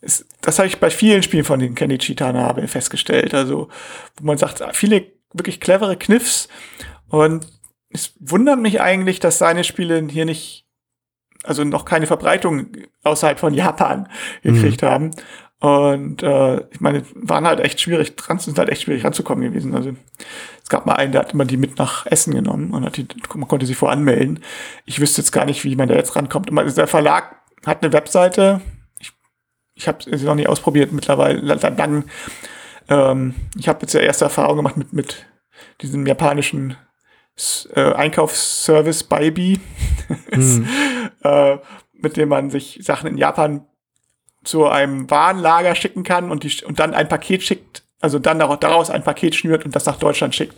ist, 0.01 0.27
das 0.41 0.59
habe 0.59 0.69
ich 0.69 0.79
bei 0.79 0.91
vielen 0.91 1.23
Spielen 1.23 1.45
von 1.45 1.61
den 1.61 1.75
Kenichi 1.75 2.15
Tanabe 2.15 2.67
festgestellt. 2.69 3.35
Also, 3.35 3.69
wo 4.17 4.25
man 4.25 4.39
sagt, 4.39 4.63
viele 4.77 5.07
wirklich 5.33 5.61
clevere 5.61 5.97
Kniffs. 5.97 6.49
Und 7.09 7.47
es 7.91 8.15
wundert 8.21 8.59
mich 8.59 8.81
eigentlich, 8.81 9.21
dass 9.21 9.39
seine 9.39 9.65
Spiele 9.65 10.07
hier 10.11 10.25
nicht, 10.25 10.66
also 11.47 11.65
noch 11.65 11.85
keine 11.85 12.07
Verbreitung 12.07 12.69
außerhalb 13.03 13.39
von 13.39 13.55
Japan 13.55 14.09
gekriegt 14.43 14.83
mhm. 14.83 14.87
haben. 14.87 15.11
Und 15.59 16.23
äh, 16.23 16.61
ich 16.71 16.81
meine, 16.81 17.03
waren 17.15 17.47
halt 17.47 17.61
echt 17.61 17.81
schwierig, 17.81 18.15
dran 18.17 18.39
sind 18.39 18.59
halt 18.59 18.69
echt 18.69 18.83
schwierig 18.83 19.05
ranzukommen 19.05 19.43
gewesen. 19.43 19.75
Also 19.75 19.95
es 20.63 20.69
gab 20.69 20.85
mal 20.85 20.95
einen, 20.95 21.13
der 21.13 21.23
hat 21.23 21.33
immer 21.33 21.47
die 21.47 21.57
mit 21.57 21.79
nach 21.79 22.05
Essen 22.07 22.35
genommen 22.35 22.73
und 22.73 22.85
hat 22.85 22.99
die, 22.99 23.07
man 23.35 23.49
konnte 23.49 23.65
sie 23.65 23.75
voranmelden. 23.75 24.41
Ich 24.85 25.01
wüsste 25.01 25.23
jetzt 25.23 25.33
gar 25.33 25.47
nicht, 25.47 25.65
wie 25.65 25.77
man 25.77 25.89
da 25.89 25.95
jetzt 25.95 26.15
rankommt. 26.15 26.51
Der 26.77 26.87
Verlag 26.87 27.37
hat 27.65 27.83
eine 27.83 27.93
Webseite. 27.93 28.61
Ich, 29.01 29.13
ich 29.75 29.89
habe 29.89 29.99
sie 30.05 30.27
noch 30.27 30.35
nie 30.35 30.47
ausprobiert 30.47 30.93
mittlerweile. 30.93 31.57
Dann, 31.57 32.05
ähm, 32.89 33.35
ich 33.57 33.69
habe 33.69 33.81
jetzt 33.81 33.95
ja 33.95 34.01
erste 34.01 34.27
Erfahrung 34.27 34.59
gemacht 34.59 34.77
mit, 34.77 34.93
mit 34.93 35.27
diesem 35.81 36.07
japanischen 36.07 36.77
äh, 37.75 37.93
Einkaufsservice 37.93 39.05
Baibi, 39.05 39.61
mhm. 40.33 40.67
äh, 41.23 41.59
mit 41.93 42.17
dem 42.17 42.29
man 42.29 42.51
sich 42.51 42.81
Sachen 42.83 43.09
in 43.11 43.19
Japan 43.19 43.67
zu 44.45 44.67
einem 44.67 45.11
Warenlager 45.11 45.75
schicken 45.75 46.03
kann 46.03 46.31
und, 46.31 46.45
die, 46.45 46.65
und 46.65 46.79
dann 46.79 46.95
ein 46.95 47.09
Paket 47.09 47.43
schickt, 47.43 47.83
also 48.01 48.19
dann 48.19 48.39
daraus 48.39 48.91
ein 48.91 49.03
Paket 49.03 49.35
schnürt 49.35 49.65
und 49.65 49.75
das 49.75 49.87
nach 49.87 49.97
Deutschland 49.97 50.35
schickt. 50.35 50.57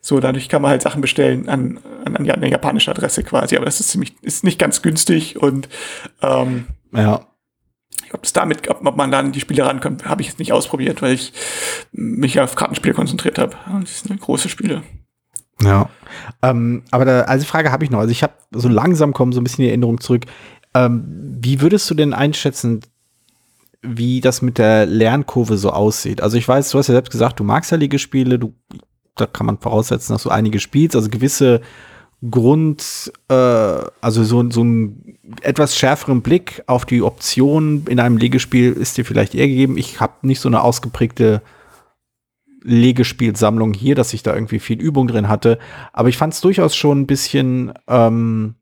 So, 0.00 0.18
dadurch 0.18 0.48
kann 0.48 0.62
man 0.62 0.70
halt 0.70 0.82
Sachen 0.82 1.02
bestellen 1.02 1.48
an, 1.48 1.78
an, 2.04 2.16
an 2.16 2.30
eine 2.30 2.48
japanische 2.48 2.90
Adresse 2.90 3.22
quasi. 3.22 3.56
Aber 3.56 3.66
das 3.66 3.80
ist 3.80 3.90
ziemlich, 3.90 4.14
ist 4.22 4.44
nicht 4.44 4.58
ganz 4.58 4.80
günstig 4.80 5.36
und 5.36 5.68
ähm, 6.22 6.66
ja. 6.92 7.26
Ob 8.12 8.24
es 8.24 8.32
damit, 8.32 8.68
ob, 8.68 8.84
ob 8.84 8.96
man 8.96 9.12
dann 9.12 9.30
die 9.30 9.40
Spiele 9.40 9.64
rankommt, 9.66 10.06
habe 10.06 10.22
ich 10.22 10.28
jetzt 10.28 10.38
nicht 10.38 10.52
ausprobiert, 10.52 11.02
weil 11.02 11.12
ich 11.14 11.32
mich 11.92 12.40
auf 12.40 12.56
Kartenspiele 12.56 12.94
konzentriert 12.94 13.38
habe. 13.38 13.56
Das 13.80 14.00
sind 14.00 14.20
große 14.20 14.48
Spiele. 14.48 14.82
Ja. 15.62 15.89
Ähm, 16.42 16.82
aber 16.90 17.04
da, 17.04 17.20
also 17.22 17.44
Frage 17.44 17.72
habe 17.72 17.84
ich 17.84 17.90
noch. 17.90 17.98
Also 17.98 18.12
ich 18.12 18.22
habe 18.22 18.32
so 18.52 18.68
langsam 18.68 19.12
kommen 19.12 19.32
so 19.32 19.40
ein 19.40 19.44
bisschen 19.44 19.62
die 19.62 19.68
Erinnerung 19.68 20.00
zurück. 20.00 20.26
Ähm, 20.74 21.38
wie 21.42 21.60
würdest 21.60 21.90
du 21.90 21.94
denn 21.94 22.14
einschätzen, 22.14 22.80
wie 23.82 24.20
das 24.20 24.42
mit 24.42 24.58
der 24.58 24.86
Lernkurve 24.86 25.56
so 25.56 25.70
aussieht. 25.70 26.20
Also 26.20 26.36
ich 26.36 26.46
weiß, 26.46 26.70
du 26.70 26.78
hast 26.78 26.88
ja 26.88 26.94
selbst 26.94 27.10
gesagt, 27.10 27.40
du 27.40 27.44
magst 27.44 27.70
ja 27.70 27.78
Ligespiele, 27.78 28.38
du, 28.38 28.52
da 29.16 29.26
kann 29.26 29.46
man 29.46 29.58
voraussetzen, 29.58 30.12
dass 30.12 30.24
du 30.24 30.30
einige 30.30 30.60
spielst, 30.60 30.96
also 30.96 31.08
gewisse 31.08 31.62
Grund, 32.30 33.10
äh, 33.28 33.34
also 33.34 34.24
so, 34.24 34.50
so 34.50 34.60
einen 34.60 35.18
etwas 35.40 35.76
schärferen 35.76 36.20
Blick 36.20 36.62
auf 36.66 36.84
die 36.84 37.00
Optionen 37.00 37.86
in 37.86 37.98
einem 37.98 38.18
Legespiel 38.18 38.72
ist 38.72 38.98
dir 38.98 39.06
vielleicht 39.06 39.34
eher 39.34 39.48
gegeben. 39.48 39.78
Ich 39.78 40.00
habe 40.00 40.12
nicht 40.22 40.40
so 40.40 40.48
eine 40.48 40.62
ausgeprägte 40.62 41.40
Legespielsammlung 42.62 43.72
hier, 43.72 43.94
dass 43.94 44.12
ich 44.12 44.22
da 44.22 44.34
irgendwie 44.34 44.58
viel 44.58 44.80
Übung 44.80 45.08
drin 45.08 45.28
hatte, 45.28 45.58
aber 45.92 46.08
ich 46.08 46.16
fand 46.16 46.34
es 46.34 46.40
durchaus 46.40 46.76
schon 46.76 47.00
ein 47.00 47.06
bisschen 47.06 47.72
ähm, 47.88 48.54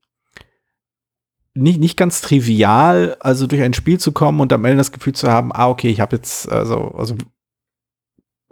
nicht, 1.54 1.80
nicht 1.80 1.96
ganz 1.96 2.20
trivial, 2.20 3.16
also 3.20 3.46
durch 3.46 3.62
ein 3.62 3.74
Spiel 3.74 3.98
zu 3.98 4.12
kommen 4.12 4.40
und 4.40 4.52
am 4.52 4.64
Ende 4.64 4.78
das 4.78 4.92
Gefühl 4.92 5.14
zu 5.14 5.30
haben, 5.30 5.52
ah, 5.52 5.68
okay, 5.68 5.88
ich 5.88 6.00
habe 6.00 6.16
jetzt, 6.16 6.50
also, 6.50 6.92
also, 6.96 7.16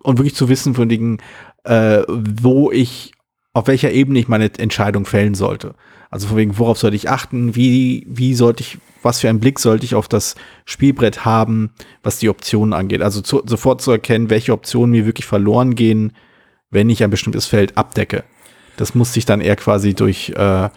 und 0.02 0.18
wirklich 0.18 0.34
zu 0.34 0.48
wissen 0.48 0.74
von 0.74 0.88
Dingen, 0.88 1.18
äh, 1.64 2.02
wo 2.08 2.70
ich, 2.70 3.12
auf 3.52 3.68
welcher 3.68 3.92
Ebene 3.92 4.18
ich 4.18 4.28
meine 4.28 4.50
Entscheidung 4.58 5.06
fällen 5.06 5.34
sollte. 5.34 5.74
Also 6.10 6.28
von 6.28 6.36
wegen, 6.36 6.58
worauf 6.58 6.78
sollte 6.78 6.96
ich 6.96 7.10
achten, 7.10 7.54
wie, 7.56 8.06
wie 8.08 8.34
sollte 8.34 8.62
ich, 8.62 8.78
was 9.02 9.20
für 9.20 9.28
einen 9.28 9.40
Blick 9.40 9.58
sollte 9.58 9.84
ich 9.84 9.94
auf 9.94 10.08
das 10.08 10.34
Spielbrett 10.64 11.24
haben, 11.24 11.70
was 12.02 12.18
die 12.18 12.28
Optionen 12.28 12.72
angeht. 12.72 13.02
Also 13.02 13.20
zu, 13.20 13.42
sofort 13.44 13.82
zu 13.82 13.90
erkennen, 13.90 14.30
welche 14.30 14.52
Optionen 14.52 14.92
mir 14.92 15.06
wirklich 15.06 15.26
verloren 15.26 15.74
gehen, 15.74 16.12
wenn 16.70 16.90
ich 16.90 17.02
ein 17.02 17.10
bestimmtes 17.10 17.46
Feld 17.46 17.76
abdecke. 17.76 18.24
Das 18.76 18.94
musste 18.94 19.18
ich 19.18 19.24
dann 19.24 19.40
eher 19.40 19.56
quasi 19.56 19.94
durch, 19.94 20.30
äh, 20.36 20.68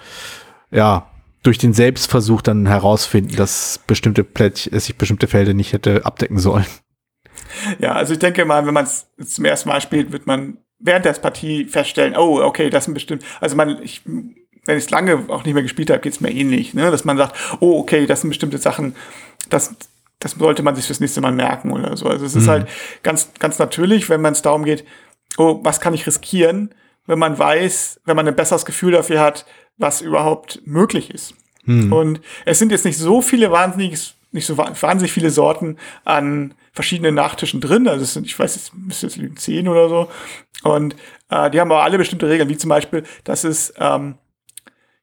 ja, 0.72 1.12
durch 1.44 1.58
den 1.58 1.74
Selbstversuch 1.74 2.42
dann 2.42 2.66
herausfinden, 2.66 3.36
dass 3.36 3.80
bestimmte 3.88 4.24
Plättchen, 4.24 4.74
dass 4.74 4.90
ich 4.90 4.98
bestimmte 4.98 5.28
Felder 5.28 5.54
nicht 5.54 5.74
hätte 5.74 6.06
abdecken 6.06 6.40
sollen. 6.40 6.66
Ja, 7.80 7.94
also 7.94 8.14
ich 8.14 8.20
denke 8.20 8.46
mal, 8.46 8.66
wenn 8.66 8.74
man 8.74 8.86
es 8.86 9.08
zum 9.26 9.46
ersten 9.46 9.70
Mal 9.70 9.82
spielt, 9.82 10.12
wird 10.12 10.28
man 10.28 10.58
während 10.80 11.06
der 11.06 11.14
Partie 11.14 11.66
feststellen, 11.66 12.16
oh, 12.16 12.42
okay, 12.42 12.70
das 12.70 12.86
sind 12.86 12.94
bestimmt, 12.94 13.24
also 13.42 13.56
man, 13.56 13.82
ich, 13.84 14.02
wenn 14.66 14.78
ich 14.78 14.86
es 14.86 14.90
lange 14.90 15.26
auch 15.30 15.44
nicht 15.44 15.54
mehr 15.54 15.64
gespielt 15.64 15.90
habe, 15.90 16.02
geht 16.02 16.14
es 16.14 16.22
mir 16.22 16.32
ähnlich, 16.32 16.74
ne? 16.74 16.92
dass 16.92 17.06
man 17.06 17.18
sagt, 17.18 17.36
oh, 17.60 17.80
okay, 17.80 18.06
das 18.06 18.22
sind 18.22 18.30
bestimmte 18.30 18.58
Sachen, 18.58 18.96
das, 19.50 19.76
das 20.20 20.32
sollte 20.34 20.64
man 20.64 20.76
sich 20.76 20.86
fürs 20.86 21.00
nächste 21.00 21.22
Mal 21.22 21.32
merken 21.32 21.72
oder 21.72 21.96
so. 21.98 22.08
Also 22.08 22.26
es 22.26 22.36
ist 22.36 22.46
mhm. 22.46 22.52
halt 22.52 22.70
ganz, 23.04 23.30
ganz 23.40 23.60
natürlich, 23.60 24.10
wenn 24.10 24.22
man 24.22 24.34
es 24.34 24.42
darum 24.42 24.64
geht, 24.64 24.86
oh, 25.38 25.60
was 25.64 25.80
kann 25.80 25.94
ich 25.94 26.06
riskieren, 26.06 26.74
wenn 27.08 27.20
man 27.20 27.40
weiß, 27.40 28.02
wenn 28.06 28.16
man 28.16 28.28
ein 28.28 28.36
besseres 28.36 28.66
Gefühl 28.66 28.92
dafür 28.92 29.20
hat, 29.20 29.46
was 29.78 30.02
überhaupt 30.02 30.62
möglich 30.66 31.10
ist. 31.12 31.34
Hm. 31.66 31.92
Und 31.92 32.22
es 32.46 32.60
sind 32.60 32.72
jetzt 32.72 32.86
nicht 32.86 32.98
so 32.98 33.22
viele 33.22 33.52
wahnsinnig, 33.52 34.14
nicht 34.32 34.46
so 34.46 34.58
wahnsinnig 34.58 35.12
viele 35.12 35.32
Sorten 35.32 35.78
an 36.04 36.54
verschiedenen 36.72 37.16
Nachtischen 37.16 37.62
drin. 37.62 37.88
Also 37.88 38.04
es 38.04 38.14
sind, 38.14 38.26
ich 38.26 38.38
weiß, 38.38 38.56
es 38.56 38.72
müsste 38.74 39.08
jetzt 39.08 39.18
liegen 39.18 39.38
zehn 39.38 39.68
oder 39.68 39.90
so. 39.90 40.10
Und 40.64 40.96
äh, 41.30 41.50
die 41.50 41.60
haben 41.60 41.72
aber 41.72 41.84
alle 41.84 41.98
bestimmte 41.98 42.30
Regeln, 42.30 42.50
wie 42.50 42.58
zum 42.58 42.70
Beispiel, 42.70 43.04
dass 43.24 43.44
es 43.44 43.74
ähm, 43.78 44.16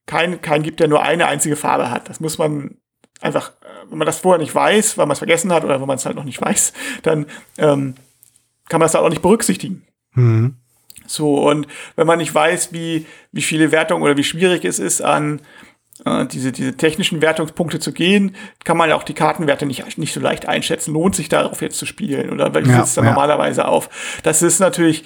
keinen 0.06 0.40
kein 0.40 0.62
gibt, 0.62 0.80
der 0.80 0.88
nur 0.88 1.02
eine 1.02 1.26
einzige 1.26 1.56
Farbe 1.56 1.90
hat. 1.90 2.08
Das 2.08 2.20
muss 2.20 2.38
man 2.38 2.76
einfach, 3.20 3.50
äh, 3.62 3.90
wenn 3.90 3.98
man 3.98 4.06
das 4.06 4.20
vorher 4.20 4.40
nicht 4.40 4.54
weiß, 4.54 4.98
weil 4.98 5.06
man 5.06 5.12
es 5.12 5.18
vergessen 5.18 5.52
hat 5.52 5.64
oder 5.64 5.80
wenn 5.80 5.86
man 5.86 5.96
es 5.96 6.06
halt 6.06 6.16
noch 6.16 6.24
nicht 6.24 6.40
weiß, 6.40 6.72
dann 7.02 7.26
ähm, 7.58 7.94
kann 8.68 8.80
man 8.80 8.86
das 8.86 8.94
halt 8.94 9.04
auch 9.04 9.10
nicht 9.10 9.22
berücksichtigen. 9.22 9.86
Mhm. 10.14 10.56
So, 11.06 11.48
und 11.48 11.66
wenn 11.94 12.06
man 12.06 12.18
nicht 12.18 12.34
weiß, 12.34 12.72
wie, 12.72 13.06
wie 13.32 13.42
viele 13.42 13.70
Wertungen 13.70 14.02
oder 14.02 14.16
wie 14.16 14.24
schwierig 14.24 14.64
es 14.64 14.78
ist, 14.78 15.02
an 15.02 15.40
äh, 16.04 16.26
diese, 16.26 16.52
diese 16.52 16.76
technischen 16.76 17.22
Wertungspunkte 17.22 17.78
zu 17.78 17.92
gehen, 17.92 18.34
kann 18.64 18.76
man 18.76 18.88
ja 18.88 18.96
auch 18.96 19.04
die 19.04 19.14
Kartenwerte 19.14 19.66
nicht, 19.66 19.98
nicht 19.98 20.12
so 20.12 20.20
leicht 20.20 20.48
einschätzen. 20.48 20.92
Lohnt 20.92 21.14
sich 21.14 21.28
darauf 21.28 21.62
jetzt 21.62 21.78
zu 21.78 21.86
spielen 21.86 22.30
oder 22.30 22.54
welches 22.54 22.72
ja, 22.72 22.84
sitzt 22.84 22.96
da 22.96 23.02
ja. 23.02 23.10
normalerweise 23.10 23.66
auf? 23.66 23.88
Das 24.22 24.42
ist 24.42 24.58
natürlich 24.58 25.04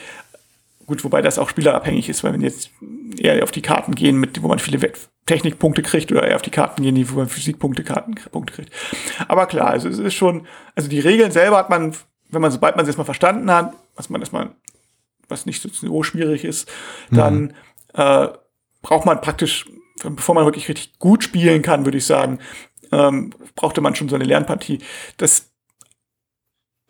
gut, 0.91 1.05
wobei 1.05 1.23
das 1.23 1.39
auch 1.39 1.49
spielerabhängig 1.49 2.09
ist, 2.09 2.25
weil 2.25 2.33
wenn 2.33 2.41
jetzt 2.41 2.71
eher 3.17 3.43
auf 3.43 3.53
die 3.53 3.63
Karten 3.63 3.95
gehen, 3.95 4.17
mit, 4.19 4.43
wo 4.43 4.49
man 4.49 4.59
viele 4.59 4.93
Technikpunkte 5.25 5.83
kriegt 5.83 6.11
oder 6.11 6.27
eher 6.27 6.35
auf 6.35 6.43
die 6.43 6.51
Karten 6.51 6.83
gehen, 6.83 7.11
wo 7.11 7.17
man 7.17 7.29
Physikpunkte, 7.29 7.85
Kartenpunkte 7.85 8.53
kriegt. 8.53 8.73
Aber 9.29 9.47
klar, 9.47 9.71
also 9.71 9.89
es 9.89 9.99
ist 9.99 10.15
schon, 10.15 10.47
also 10.75 10.89
die 10.89 10.99
Regeln 10.99 11.31
selber 11.31 11.59
hat 11.59 11.71
man, 11.71 11.95
wenn 12.31 12.43
man, 12.43 12.51
sobald 12.51 12.75
man 12.75 12.85
sie 12.85 12.91
erstmal 12.91 13.05
verstanden 13.05 13.51
hat, 13.51 13.73
was 13.95 14.11
man 14.11 14.21
erstmal 14.21 14.51
was 15.29 15.47
nicht 15.47 15.63
so 15.63 16.03
schwierig 16.03 16.45
ist, 16.45 16.69
dann 17.13 17.41
mhm. 17.41 17.53
äh, 17.95 18.29
braucht 18.83 19.07
man 19.07 19.21
praktisch, 19.21 19.71
bevor 20.03 20.35
man 20.35 20.45
wirklich 20.45 20.69
richtig 20.69 20.99
gut 20.99 21.23
spielen 21.23 21.63
kann, 21.63 21.85
würde 21.85 21.99
ich 21.99 22.07
sagen, 22.07 22.41
ähm, 22.91 23.33
brauchte 23.55 23.81
man 23.81 23.95
schon 23.95 24.09
so 24.09 24.17
eine 24.17 24.25
Lernpartie. 24.25 24.81
Das 25.19 25.50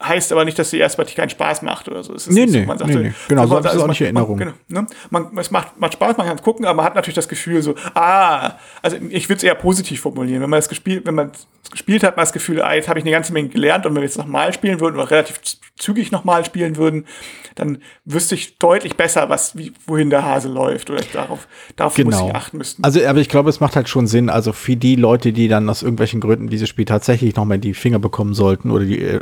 heißt 0.02 0.32
aber 0.32 0.44
nicht, 0.44 0.58
dass 0.58 0.70
die 0.70 0.78
erste 0.78 0.96
Partie 0.96 1.14
keinen 1.14 1.30
Spaß 1.30 1.62
macht 1.62 1.88
oder 1.88 2.02
so. 2.02 2.14
Es 2.14 2.26
ist 2.26 2.34
nee, 2.34 2.46
nee, 2.46 2.60
so, 2.62 2.66
man 2.66 2.78
sagt, 2.78 2.90
nee, 2.90 3.00
nee. 3.00 3.12
Genau, 3.28 3.46
so, 3.46 3.60
das 3.60 3.74
ist 3.74 3.82
auch 3.82 3.86
nicht 3.86 4.00
Erinnerung. 4.00 4.38
Man, 4.38 4.54
genau, 4.68 4.80
ne? 4.80 4.86
man, 5.10 5.38
es 5.38 5.50
macht, 5.50 5.78
macht 5.78 5.92
Spaß, 5.94 6.16
man 6.16 6.26
kann 6.26 6.36
es 6.36 6.42
gucken, 6.42 6.64
aber 6.64 6.76
man 6.76 6.84
hat 6.86 6.94
natürlich 6.94 7.16
das 7.16 7.28
Gefühl 7.28 7.62
so, 7.62 7.74
ah, 7.94 8.52
also 8.82 8.96
ich 9.10 9.28
würde 9.28 9.38
es 9.38 9.42
eher 9.44 9.54
positiv 9.54 10.00
formulieren. 10.00 10.42
Wenn 10.42 10.50
man 10.50 10.58
das 10.58 10.68
gespielt, 10.68 11.06
wenn 11.06 11.14
man 11.14 11.32
es 11.62 11.70
gespielt 11.70 12.02
hat, 12.02 12.16
man 12.16 12.24
das 12.24 12.32
Gefühl, 12.32 12.62
ah, 12.62 12.74
jetzt 12.74 12.88
habe 12.88 12.98
ich 12.98 13.04
eine 13.04 13.12
ganze 13.12 13.32
Menge 13.32 13.48
gelernt 13.48 13.84
und 13.86 13.94
wenn 13.94 14.02
wir 14.02 14.06
jetzt 14.06 14.18
nochmal 14.18 14.52
spielen 14.52 14.80
würden 14.80 14.96
oder 14.96 15.10
relativ 15.10 15.40
zügig 15.80 16.12
nochmal 16.12 16.44
spielen 16.44 16.76
würden, 16.76 17.06
dann 17.54 17.78
wüsste 18.04 18.34
ich 18.34 18.58
deutlich 18.58 18.96
besser, 18.96 19.28
was, 19.28 19.56
wie, 19.56 19.72
wohin 19.86 20.10
der 20.10 20.24
Hase 20.24 20.48
läuft 20.48 20.90
oder 20.90 21.02
darauf, 21.12 21.48
darauf 21.76 21.94
genau. 21.94 22.10
muss 22.10 22.28
ich 22.28 22.34
achten 22.34 22.58
müssen. 22.58 22.84
Also, 22.84 23.04
aber 23.04 23.18
ich 23.18 23.28
glaube, 23.28 23.50
es 23.50 23.60
macht 23.60 23.76
halt 23.76 23.88
schon 23.88 24.06
Sinn, 24.06 24.30
also 24.30 24.52
für 24.52 24.76
die 24.76 24.96
Leute, 24.96 25.32
die 25.32 25.48
dann 25.48 25.68
aus 25.68 25.82
irgendwelchen 25.82 26.20
Gründen 26.20 26.48
dieses 26.48 26.68
Spiel 26.68 26.84
tatsächlich 26.84 27.34
nochmal 27.34 27.56
in 27.56 27.62
die 27.62 27.74
Finger 27.74 27.98
bekommen 27.98 28.34
sollten 28.34 28.70
oder 28.70 28.84
die 28.84 29.00
äh, 29.00 29.20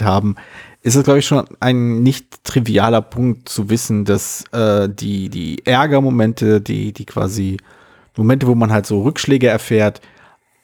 Gelegenheit 0.00 0.02
haben, 0.02 0.36
ist 0.82 0.96
es, 0.96 1.04
glaube 1.04 1.18
ich, 1.18 1.26
schon 1.26 1.44
ein 1.60 2.02
nicht 2.02 2.44
trivialer 2.44 3.02
Punkt 3.02 3.48
zu 3.48 3.68
wissen, 3.68 4.04
dass 4.04 4.44
äh, 4.52 4.88
die, 4.88 5.28
die 5.28 5.64
Ärgermomente, 5.66 6.60
die, 6.60 6.92
die 6.92 7.04
quasi 7.04 7.58
Momente, 8.16 8.46
wo 8.46 8.54
man 8.54 8.72
halt 8.72 8.86
so 8.86 9.02
Rückschläge 9.02 9.48
erfährt, 9.48 10.00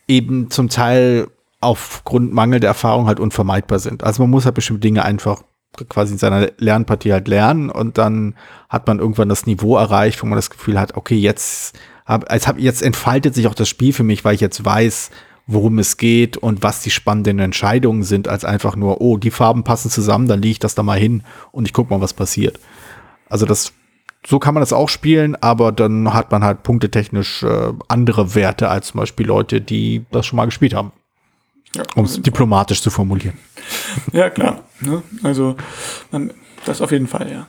eben 0.08 0.50
zum 0.50 0.68
Teil 0.68 1.28
aufgrund 1.60 2.32
mangelnder 2.32 2.68
Erfahrung 2.68 3.06
halt 3.06 3.20
unvermeidbar 3.20 3.78
sind. 3.78 4.04
Also 4.04 4.22
man 4.22 4.30
muss 4.30 4.44
halt 4.44 4.54
bestimmte 4.54 4.80
Dinge 4.80 5.04
einfach 5.04 5.42
quasi 5.88 6.12
in 6.14 6.18
seiner 6.18 6.50
Lernpartie 6.58 7.12
halt 7.12 7.28
lernen 7.28 7.70
und 7.70 7.98
dann 7.98 8.34
hat 8.68 8.86
man 8.86 8.98
irgendwann 8.98 9.28
das 9.28 9.46
Niveau 9.46 9.76
erreicht, 9.76 10.22
wo 10.22 10.26
man 10.26 10.36
das 10.36 10.50
Gefühl 10.50 10.80
hat, 10.80 10.96
okay, 10.96 11.16
jetzt, 11.16 11.78
hab, 12.06 12.30
als 12.30 12.46
hab, 12.46 12.58
jetzt 12.58 12.82
entfaltet 12.82 13.34
sich 13.34 13.46
auch 13.46 13.54
das 13.54 13.68
Spiel 13.68 13.92
für 13.92 14.04
mich, 14.04 14.24
weil 14.24 14.34
ich 14.34 14.40
jetzt 14.40 14.64
weiß, 14.64 15.10
worum 15.46 15.78
es 15.78 15.96
geht 15.96 16.36
und 16.36 16.62
was 16.62 16.82
die 16.82 16.90
spannenden 16.90 17.38
Entscheidungen 17.38 18.02
sind, 18.02 18.28
als 18.28 18.44
einfach 18.44 18.74
nur, 18.74 19.00
oh, 19.00 19.16
die 19.16 19.30
Farben 19.30 19.62
passen 19.62 19.90
zusammen, 19.90 20.26
dann 20.26 20.42
lege 20.42 20.52
ich 20.52 20.58
das 20.58 20.74
da 20.74 20.82
mal 20.82 20.98
hin 20.98 21.22
und 21.52 21.66
ich 21.66 21.72
gucke 21.72 21.94
mal, 21.94 22.00
was 22.00 22.14
passiert. 22.14 22.58
Also 23.28 23.46
das, 23.46 23.72
so 24.26 24.40
kann 24.40 24.54
man 24.54 24.60
das 24.60 24.72
auch 24.72 24.88
spielen, 24.88 25.36
aber 25.36 25.70
dann 25.70 26.12
hat 26.12 26.32
man 26.32 26.42
halt 26.42 26.64
punktetechnisch 26.64 27.44
äh, 27.44 27.72
andere 27.86 28.34
Werte 28.34 28.68
als 28.68 28.88
zum 28.88 29.00
Beispiel 29.00 29.26
Leute, 29.26 29.60
die 29.60 30.04
das 30.10 30.26
schon 30.26 30.36
mal 30.36 30.46
gespielt 30.46 30.74
haben. 30.74 30.92
Ja, 31.74 31.82
um 31.94 32.04
es 32.04 32.20
diplomatisch 32.20 32.82
zu 32.82 32.90
formulieren. 32.90 33.36
Ja, 34.12 34.30
klar. 34.30 34.64
Ne? 34.80 35.02
Also, 35.22 35.56
man, 36.10 36.32
das 36.64 36.80
auf 36.80 36.90
jeden 36.90 37.06
Fall, 37.06 37.30
ja. 37.30 37.48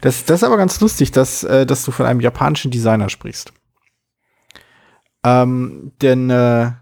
Das, 0.00 0.24
das 0.24 0.40
ist 0.40 0.44
aber 0.44 0.56
ganz 0.56 0.80
lustig, 0.80 1.12
dass, 1.12 1.44
äh, 1.44 1.66
dass 1.66 1.84
du 1.84 1.90
von 1.90 2.06
einem 2.06 2.20
japanischen 2.20 2.70
Designer 2.70 3.08
sprichst. 3.08 3.52
Ähm, 5.24 5.92
denn 6.00 6.30
äh, 6.30 6.72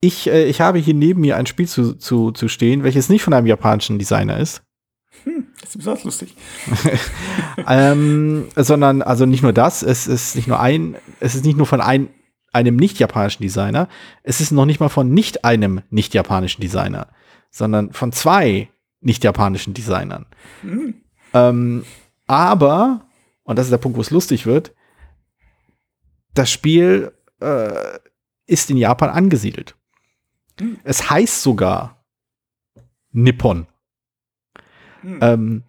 ich, 0.00 0.28
äh, 0.28 0.44
ich 0.44 0.60
habe 0.60 0.78
hier 0.78 0.94
neben 0.94 1.20
mir 1.20 1.36
ein 1.36 1.46
Spiel 1.46 1.66
zu, 1.66 1.94
zu, 1.94 2.30
zu 2.30 2.48
stehen, 2.48 2.84
welches 2.84 3.08
nicht 3.08 3.22
von 3.22 3.32
einem 3.32 3.46
japanischen 3.46 3.98
Designer 3.98 4.38
ist. 4.38 4.62
Hm, 5.24 5.46
das 5.60 5.70
ist 5.70 5.78
besonders 5.78 6.04
lustig. 6.04 6.36
ähm, 7.68 8.48
sondern, 8.56 9.02
also 9.02 9.24
nicht 9.26 9.42
nur 9.42 9.52
das, 9.52 9.82
es 9.82 10.06
ist 10.06 10.36
nicht 10.36 10.48
nur 10.48 10.60
ein, 10.60 10.96
es 11.20 11.34
ist 11.34 11.44
nicht 11.44 11.56
nur 11.56 11.66
von 11.66 11.80
ein, 11.80 12.08
einem 12.52 12.76
nicht-japanischen 12.76 13.42
Designer, 13.42 13.88
es 14.22 14.40
ist 14.40 14.52
noch 14.52 14.66
nicht 14.66 14.80
mal 14.80 14.88
von 14.88 15.12
nicht 15.12 15.44
einem 15.44 15.80
nicht-japanischen 15.90 16.60
Designer, 16.60 17.08
sondern 17.50 17.92
von 17.92 18.12
zwei 18.12 18.68
nicht-japanischen 19.00 19.74
Designern. 19.74 20.26
Hm. 20.62 20.94
Ähm, 21.32 21.84
aber, 22.26 23.06
und 23.42 23.58
das 23.58 23.66
ist 23.66 23.70
der 23.70 23.78
Punkt, 23.78 23.96
wo 23.96 24.00
es 24.00 24.10
lustig 24.10 24.46
wird, 24.46 24.72
das 26.34 26.50
Spiel 26.50 27.12
äh, 27.40 27.98
ist 28.46 28.70
in 28.70 28.76
Japan 28.76 29.10
angesiedelt. 29.10 29.76
Hm. 30.60 30.78
Es 30.84 31.10
heißt 31.10 31.42
sogar 31.42 32.04
Nippon. 33.12 33.66
Hm. 35.00 35.18
Ähm, 35.20 35.62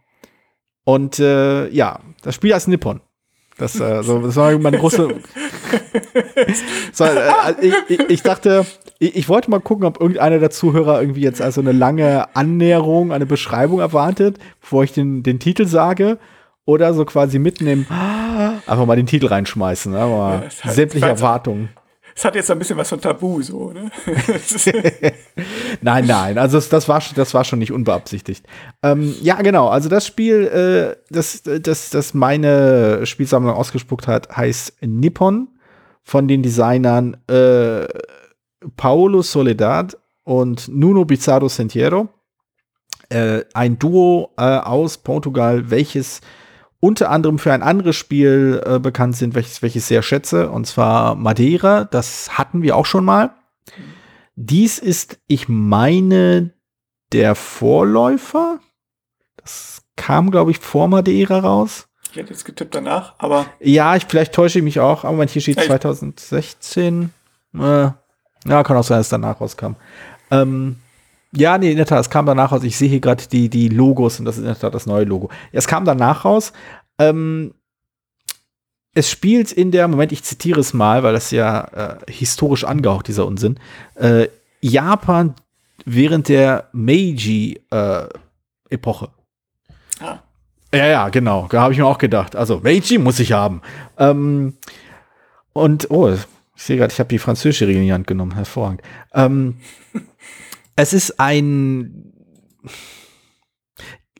und 0.83 1.19
äh, 1.19 1.67
ja, 1.69 1.99
das 2.21 2.35
Spiel 2.35 2.53
heißt 2.53 2.67
Nippon. 2.67 3.01
Das, 3.57 3.79
äh, 3.79 4.03
so, 4.03 4.19
das 4.19 4.35
war 4.35 4.57
meine 4.59 4.77
große. 4.77 5.07
so, 6.91 7.03
äh, 7.05 7.31
ich, 7.61 7.73
ich, 7.87 7.99
ich, 8.09 8.21
dachte, 8.21 8.65
ich, 8.99 9.15
ich, 9.15 9.29
wollte 9.29 9.49
mal 9.49 9.61
gucken, 9.61 9.85
ob 9.85 10.01
irgendeiner 10.01 10.39
der 10.39 10.49
Zuhörer 10.49 10.99
irgendwie 10.99 11.21
jetzt 11.21 11.41
also 11.41 11.61
eine 11.61 11.71
lange 11.71 12.35
Annäherung, 12.35 13.13
eine 13.13 13.25
Beschreibung 13.25 13.79
erwartet, 13.79 14.39
bevor 14.59 14.83
ich 14.83 14.91
den, 14.91 15.23
den 15.23 15.39
Titel 15.39 15.65
sage. 15.67 16.19
Oder 16.65 16.93
so 16.93 17.05
quasi 17.05 17.37
mitnehmen, 17.37 17.85
einfach 17.89 18.85
mal 18.85 18.95
den 18.95 19.05
Titel 19.05 19.27
reinschmeißen, 19.27 19.91
ne? 19.91 19.99
aber 19.99 20.49
ja, 20.63 20.71
sämtliche 20.71 21.07
Erwartungen 21.07 21.69
es 22.17 22.23
hat 22.23 22.35
jetzt 22.35 22.49
ein 22.49 22.57
bisschen 22.57 22.77
was 22.77 22.87
von 22.87 23.01
Tabu, 23.01 23.41
so, 23.41 23.71
ne? 23.73 23.91
nein, 25.81 26.05
nein, 26.05 26.37
also 26.37 26.61
das, 26.61 26.87
war, 26.87 27.03
das 27.13 27.33
war 27.33 27.43
schon 27.43 27.59
nicht 27.59 27.73
unbeabsichtigt. 27.73 28.45
Ähm, 28.81 29.13
ja, 29.21 29.35
genau, 29.41 29.67
also 29.67 29.89
das 29.89 30.07
Spiel, 30.07 30.47
äh, 30.47 30.95
das, 31.09 31.43
das, 31.43 31.89
das 31.89 32.13
meine 32.13 33.05
Spielsammlung 33.05 33.53
ausgespuckt 33.53 34.07
hat, 34.07 34.35
heißt 34.35 34.77
Nippon 34.81 35.49
von 36.03 36.29
den 36.29 36.41
Designern 36.41 37.17
äh, 37.27 37.85
Paolo 38.77 39.21
Soledad 39.21 39.97
und 40.23 40.69
Nuno 40.69 41.03
Bizarro 41.03 41.49
Sentiero. 41.49 42.07
Äh, 43.09 43.43
ein 43.53 43.77
Duo 43.77 44.31
äh, 44.37 44.41
aus 44.41 44.97
Portugal, 44.97 45.69
welches 45.69 46.21
unter 46.85 47.09
anderem 47.09 47.39
für 47.39 47.51
ein 47.51 47.63
anderes 47.63 47.95
Spiel 47.95 48.61
äh, 48.63 48.77
bekannt 48.77 49.17
sind, 49.17 49.33
welches, 49.33 49.63
welches 49.63 49.83
ich 49.83 49.87
sehr 49.87 50.03
schätze, 50.03 50.51
und 50.51 50.67
zwar 50.67 51.15
Madeira. 51.15 51.85
Das 51.85 52.37
hatten 52.37 52.61
wir 52.61 52.75
auch 52.75 52.85
schon 52.85 53.03
mal. 53.03 53.31
Dies 54.35 54.77
ist, 54.77 55.17
ich 55.25 55.49
meine, 55.49 56.53
der 57.11 57.33
Vorläufer. 57.33 58.59
Das 59.37 59.81
kam, 59.95 60.29
glaube 60.29 60.51
ich, 60.51 60.59
vor 60.59 60.87
Madeira 60.87 61.39
raus. 61.39 61.87
Ich 62.11 62.17
hätte 62.17 62.33
jetzt 62.33 62.45
getippt 62.45 62.75
danach, 62.75 63.15
aber. 63.17 63.47
Ja, 63.59 63.95
ich, 63.95 64.05
vielleicht 64.07 64.33
täusche 64.33 64.59
ich 64.59 64.63
mich 64.63 64.79
auch, 64.79 65.05
aber 65.05 65.25
hier 65.25 65.41
steht 65.41 65.59
2016. 65.59 67.11
Äh, 67.55 67.59
ja, 67.59 68.63
kann 68.63 68.77
auch 68.77 68.83
sein, 68.83 68.99
dass 68.99 69.07
es 69.07 69.09
danach 69.09 69.41
rauskam. 69.41 69.73
Ähm, 70.29 70.75
ja, 71.35 71.57
nee, 71.57 71.71
in 71.71 71.77
der 71.77 71.85
Tat, 71.85 72.01
es 72.01 72.09
kam 72.09 72.25
danach 72.25 72.51
raus. 72.51 72.63
Ich 72.63 72.77
sehe 72.77 72.89
hier 72.89 72.99
gerade 72.99 73.25
die, 73.27 73.49
die 73.49 73.69
Logos 73.69 74.19
und 74.19 74.25
das 74.25 74.35
ist 74.35 74.41
in 74.41 74.47
der 74.47 74.59
Tat 74.59 74.73
das 74.73 74.85
neue 74.85 75.05
Logo. 75.05 75.29
Es 75.51 75.67
kam 75.67 75.85
danach 75.85 76.25
raus. 76.25 76.53
Ähm, 76.97 77.53
es 78.93 79.09
spielt 79.09 79.51
in 79.51 79.71
der, 79.71 79.87
Moment, 79.87 80.11
ich 80.11 80.23
zitiere 80.23 80.59
es 80.59 80.73
mal, 80.73 81.03
weil 81.03 81.13
das 81.13 81.31
ja 81.31 81.65
äh, 81.65 82.11
historisch 82.11 82.63
angehaucht, 82.63 83.07
dieser 83.07 83.25
Unsinn. 83.25 83.59
Äh, 83.95 84.27
Japan 84.61 85.35
während 85.85 86.29
der 86.29 86.69
Meiji-Epoche. 86.71 89.09
Äh, 89.99 90.03
ah. 90.03 90.19
Ja, 90.73 90.87
ja, 90.87 91.09
genau. 91.09 91.47
Da 91.49 91.61
habe 91.61 91.73
ich 91.73 91.79
mir 91.79 91.85
auch 91.85 91.97
gedacht. 91.97 92.35
Also, 92.35 92.59
Meiji 92.61 92.97
muss 92.97 93.19
ich 93.19 93.31
haben. 93.31 93.61
Ähm, 93.97 94.53
und, 95.53 95.89
oh, 95.91 96.11
ich 96.11 96.63
sehe 96.63 96.77
gerade, 96.77 96.91
ich 96.91 96.99
habe 96.99 97.09
die 97.09 97.19
französische 97.19 97.67
Regel 97.67 97.81
in 97.81 97.87
die 97.87 97.93
Hand 97.93 98.07
genommen. 98.07 98.33
Hervorragend. 98.33 98.81
Ähm, 99.13 99.57
es 100.75 100.93
ist 100.93 101.19
ein. 101.19 102.11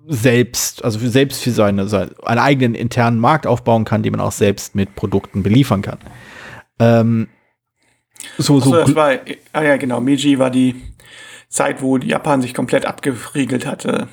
selbst, 0.08 0.84
also 0.84 1.00
für, 1.00 1.10
selbst 1.10 1.42
für 1.42 1.52
seine, 1.52 1.88
seine, 1.88 2.12
einen 2.24 2.40
eigenen 2.40 2.76
internen 2.76 3.20
Markt 3.20 3.48
aufbauen 3.48 3.84
kann, 3.84 4.04
den 4.04 4.12
man 4.12 4.22
auch 4.22 4.32
selbst 4.32 4.76
mit 4.76 4.96
Produkten 4.96 5.44
beliefern 5.44 5.82
kann. 5.82 5.98
Ähm, 6.80 7.28
so, 8.38 8.60
so. 8.60 8.74
Also, 8.74 8.96
war, 8.96 9.18
ah 9.54 9.64
ja, 9.64 9.78
genau, 9.78 10.00
Meiji 10.00 10.40
war 10.40 10.50
die 10.50 10.76
Zeit, 11.50 11.82
wo 11.82 11.98
Japan 11.98 12.42
sich 12.42 12.54
komplett 12.54 12.86
abgeriegelt 12.86 13.66
hatte. 13.66 14.08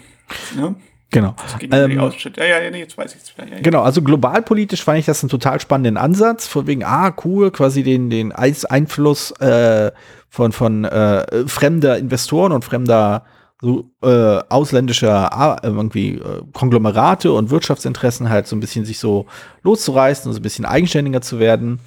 Ne? 0.57 0.75
Genau. 1.11 1.37
Ähm, 1.71 1.93
ja, 1.93 2.45
ja, 2.45 2.71
nee, 2.71 2.81
jetzt 2.81 2.99
weiß 2.99 3.17
ja, 3.39 3.45
ja. 3.45 3.61
Genau, 3.61 3.83
also 3.83 4.03
globalpolitisch 4.03 4.83
fand 4.83 4.99
ich 4.99 5.07
das 5.07 5.23
einen 5.23 5.31
total 5.31 5.61
spannenden 5.61 5.97
Ansatz, 5.97 6.49
von 6.49 6.67
wegen, 6.67 6.83
ah, 6.83 7.15
cool, 7.25 7.53
quasi 7.53 7.85
den, 7.85 8.11
den 8.11 8.33
Einfluss 8.33 9.31
äh, 9.41 9.93
von, 10.29 10.51
von 10.51 10.85
äh, 10.85 11.47
fremder 11.47 11.99
Investoren 11.99 12.51
und 12.51 12.65
fremder 12.65 13.25
so, 13.61 13.89
äh, 14.03 14.43
ausländischer 14.49 15.61
irgendwie 15.63 16.17
äh, 16.17 16.43
Konglomerate 16.53 17.33
und 17.33 17.51
Wirtschaftsinteressen 17.51 18.29
halt 18.29 18.49
so 18.49 18.57
ein 18.57 18.61
bisschen 18.61 18.85
sich 18.85 18.99
so 18.99 19.27
loszureißen 19.63 20.29
und 20.29 20.35
so 20.35 20.41
ein 20.41 20.43
bisschen 20.43 20.65
eigenständiger 20.65 21.21
zu 21.21 21.39
werden 21.39 21.79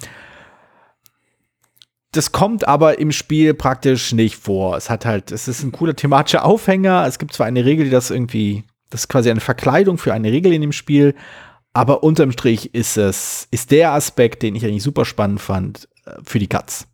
das 2.12 2.32
kommt 2.32 2.66
aber 2.66 2.98
im 2.98 3.12
Spiel 3.12 3.54
praktisch 3.54 4.12
nicht 4.12 4.36
vor. 4.36 4.76
Es 4.76 4.88
hat 4.88 5.04
halt, 5.04 5.30
es 5.30 5.46
ist 5.46 5.62
ein 5.62 5.72
cooler 5.72 5.94
thematischer 5.94 6.44
Aufhänger. 6.44 7.06
Es 7.06 7.18
gibt 7.18 7.34
zwar 7.34 7.46
eine 7.46 7.64
Regel, 7.64 7.84
die 7.84 7.90
das 7.90 8.10
irgendwie, 8.10 8.64
das 8.90 9.02
ist 9.02 9.08
quasi 9.08 9.30
eine 9.30 9.40
Verkleidung 9.40 9.98
für 9.98 10.14
eine 10.14 10.32
Regel 10.32 10.52
in 10.52 10.62
dem 10.62 10.72
Spiel, 10.72 11.14
aber 11.74 12.02
unterm 12.02 12.32
Strich 12.32 12.74
ist 12.74 12.96
es, 12.96 13.46
ist 13.50 13.70
der 13.70 13.92
Aspekt, 13.92 14.42
den 14.42 14.56
ich 14.56 14.64
eigentlich 14.64 14.82
super 14.82 15.04
spannend 15.04 15.40
fand, 15.40 15.88
äh, 16.06 16.12
für 16.24 16.38
die 16.38 16.48
Katz. 16.48 16.86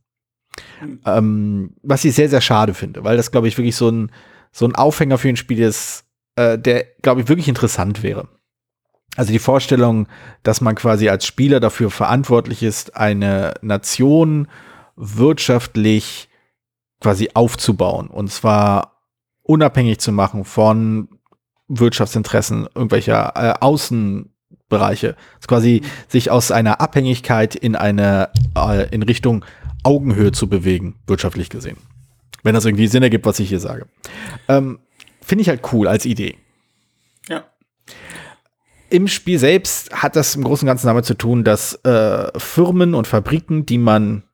Mhm. 0.83 1.01
Ähm, 1.07 1.77
was 1.83 2.05
ich 2.05 2.15
sehr, 2.15 2.29
sehr 2.29 2.41
schade 2.41 2.75
finde, 2.75 3.05
weil 3.05 3.17
das, 3.17 3.31
glaube 3.31 3.49
ich, 3.49 3.57
wirklich 3.57 3.77
so 3.77 3.89
ein, 3.89 4.11
so 4.53 4.67
ein 4.67 4.75
Aufhänger 4.75 5.19
für 5.19 5.29
ein 5.29 5.37
Spiel 5.37 5.61
ist, 5.61 6.05
äh, 6.37 6.59
der, 6.59 6.85
glaube 7.03 7.21
ich, 7.21 7.29
wirklich 7.29 7.49
interessant 7.49 8.03
wäre. 8.03 8.29
Also 9.17 9.33
die 9.33 9.39
Vorstellung, 9.39 10.09
dass 10.43 10.61
man 10.61 10.75
quasi 10.75 11.09
als 11.09 11.25
Spieler 11.25 11.61
dafür 11.61 11.91
verantwortlich 11.91 12.65
ist, 12.65 12.97
eine 12.97 13.55
Nation 13.63 14.49
wirtschaftlich 14.97 16.29
quasi 17.01 17.31
aufzubauen. 17.35 18.09
Und 18.09 18.31
zwar 18.31 19.03
unabhängig 19.43 19.99
zu 19.99 20.13
machen 20.13 20.45
von 20.45 21.09
Wirtschaftsinteressen 21.69 22.69
irgendwelcher 22.75 23.33
äh, 23.37 23.55
Außenbereiche. 23.61 25.17
Also 25.37 25.47
quasi 25.47 25.83
sich 26.09 26.31
aus 26.31 26.51
einer 26.51 26.81
Abhängigkeit 26.81 27.55
in 27.55 27.77
eine, 27.77 28.31
äh, 28.57 28.89
in 28.91 29.03
Richtung 29.03 29.45
Augenhöhe 29.83 30.33
zu 30.33 30.49
bewegen, 30.49 30.97
wirtschaftlich 31.07 31.51
gesehen. 31.51 31.77
Wenn 32.43 32.55
das 32.55 32.65
irgendwie 32.65 32.89
Sinn 32.89 33.03
ergibt, 33.03 33.27
was 33.27 33.39
ich 33.39 33.49
hier 33.49 33.61
sage. 33.61 33.87
Ähm, 34.49 34.79
Finde 35.21 35.43
ich 35.43 35.49
halt 35.49 35.61
cool 35.73 35.89
als 35.89 36.05
Idee. 36.05 36.37
Ja. 37.29 37.45
Im 38.91 39.09
Spiel 39.09 39.39
selbst 39.39 39.91
hat 39.93 40.17
das 40.17 40.37
im 40.37 40.45
Großen 40.45 40.67
und 40.67 40.71
Ganzen 40.71 40.87
damit 40.87 41.07
zu 41.07 41.15
tun, 41.15 41.45
dass 41.45 41.75
äh, 41.85 42.39
Firmen 42.39 42.95
und 42.95 43.07
Fabriken, 43.07 43.65
die 43.65 43.79
man 43.79 44.25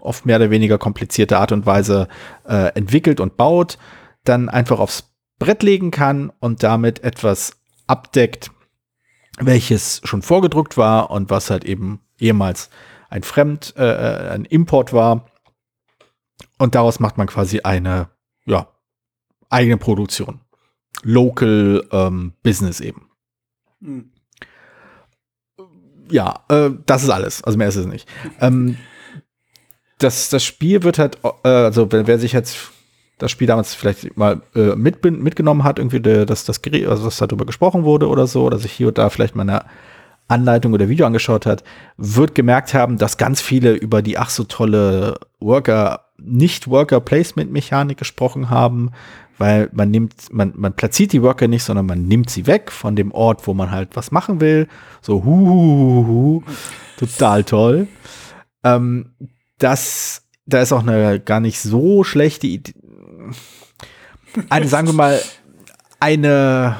auf 0.00 0.24
mehr 0.24 0.36
oder 0.36 0.50
weniger 0.50 0.78
komplizierte 0.78 1.38
Art 1.38 1.52
und 1.52 1.66
Weise 1.66 2.08
äh, 2.48 2.72
entwickelt 2.74 3.20
und 3.20 3.36
baut, 3.36 3.78
dann 4.24 4.48
einfach 4.48 4.78
aufs 4.78 5.10
Brett 5.38 5.62
legen 5.62 5.90
kann 5.90 6.30
und 6.40 6.62
damit 6.62 7.02
etwas 7.02 7.56
abdeckt, 7.86 8.50
welches 9.38 10.00
schon 10.04 10.22
vorgedruckt 10.22 10.76
war 10.76 11.10
und 11.10 11.30
was 11.30 11.50
halt 11.50 11.64
eben 11.64 12.00
ehemals 12.18 12.70
ein 13.08 13.22
Fremd, 13.22 13.74
äh, 13.76 13.82
äh, 13.82 14.30
ein 14.30 14.44
Import 14.44 14.92
war. 14.92 15.26
Und 16.58 16.74
daraus 16.74 17.00
macht 17.00 17.18
man 17.18 17.26
quasi 17.26 17.60
eine, 17.60 18.10
ja, 18.44 18.68
eigene 19.48 19.78
Produktion. 19.78 20.40
Local 21.02 21.88
ähm, 21.90 22.34
Business 22.42 22.80
eben. 22.80 23.10
Mhm. 23.80 24.12
Ja, 26.10 26.44
äh, 26.48 26.70
das 26.86 27.02
ist 27.04 27.10
alles. 27.10 27.42
Also 27.42 27.56
mehr 27.56 27.68
ist 27.68 27.76
es 27.76 27.86
nicht. 27.86 28.08
ähm, 28.40 28.76
das, 30.00 30.28
das 30.30 30.44
Spiel 30.44 30.82
wird 30.82 30.98
halt, 30.98 31.18
äh, 31.44 31.48
also 31.48 31.90
wer, 31.92 32.06
wer 32.06 32.18
sich 32.18 32.32
jetzt 32.32 32.72
das 33.18 33.30
Spiel 33.30 33.46
damals 33.46 33.74
vielleicht 33.74 34.16
mal 34.16 34.40
äh, 34.54 34.74
mit, 34.74 35.04
mitgenommen 35.04 35.62
hat, 35.62 35.78
irgendwie 35.78 36.00
de, 36.00 36.24
dass 36.24 36.44
das 36.44 36.62
Gerät, 36.62 36.86
also 36.86 37.04
dass 37.04 37.18
darüber 37.18 37.44
gesprochen 37.44 37.84
wurde 37.84 38.08
oder 38.08 38.26
so, 38.26 38.44
oder 38.44 38.58
sich 38.58 38.72
hier 38.72 38.88
und 38.88 38.98
da 38.98 39.10
vielleicht 39.10 39.36
mal 39.36 39.42
eine 39.42 39.64
Anleitung 40.26 40.72
oder 40.72 40.88
Video 40.88 41.06
angeschaut 41.06 41.44
hat, 41.44 41.62
wird 41.96 42.34
gemerkt 42.34 42.72
haben, 42.72 42.96
dass 42.98 43.18
ganz 43.18 43.40
viele 43.40 43.72
über 43.72 44.00
die 44.00 44.16
ach 44.16 44.30
so 44.30 44.44
tolle 44.44 45.18
Worker, 45.38 46.06
nicht 46.18 46.68
Worker 46.68 47.00
Placement 47.00 47.52
Mechanik 47.52 47.98
gesprochen 47.98 48.48
haben, 48.48 48.90
weil 49.38 49.68
man 49.72 49.90
nimmt, 49.90 50.14
man, 50.32 50.52
man 50.56 50.74
platziert 50.74 51.12
die 51.12 51.22
Worker 51.22 51.48
nicht, 51.48 51.64
sondern 51.64 51.86
man 51.86 52.06
nimmt 52.06 52.30
sie 52.30 52.46
weg 52.46 52.70
von 52.70 52.94
dem 52.94 53.10
Ort, 53.12 53.46
wo 53.46 53.54
man 53.54 53.70
halt 53.70 53.96
was 53.96 54.12
machen 54.12 54.40
will. 54.40 54.68
So, 55.02 55.24
hu, 55.24 55.46
hu, 55.46 55.54
hu, 55.54 56.06
hu. 56.06 56.42
total 56.98 57.44
toll. 57.44 57.88
Ähm, 58.62 59.10
das, 59.60 60.26
da 60.46 60.60
ist 60.60 60.72
auch 60.72 60.82
eine 60.82 61.20
gar 61.20 61.40
nicht 61.40 61.60
so 61.60 62.02
schlechte 62.04 62.46
Idee. 62.46 62.74
Eine, 64.48 64.66
sagen 64.66 64.88
wir 64.88 64.94
mal, 64.94 65.20
eine 66.00 66.76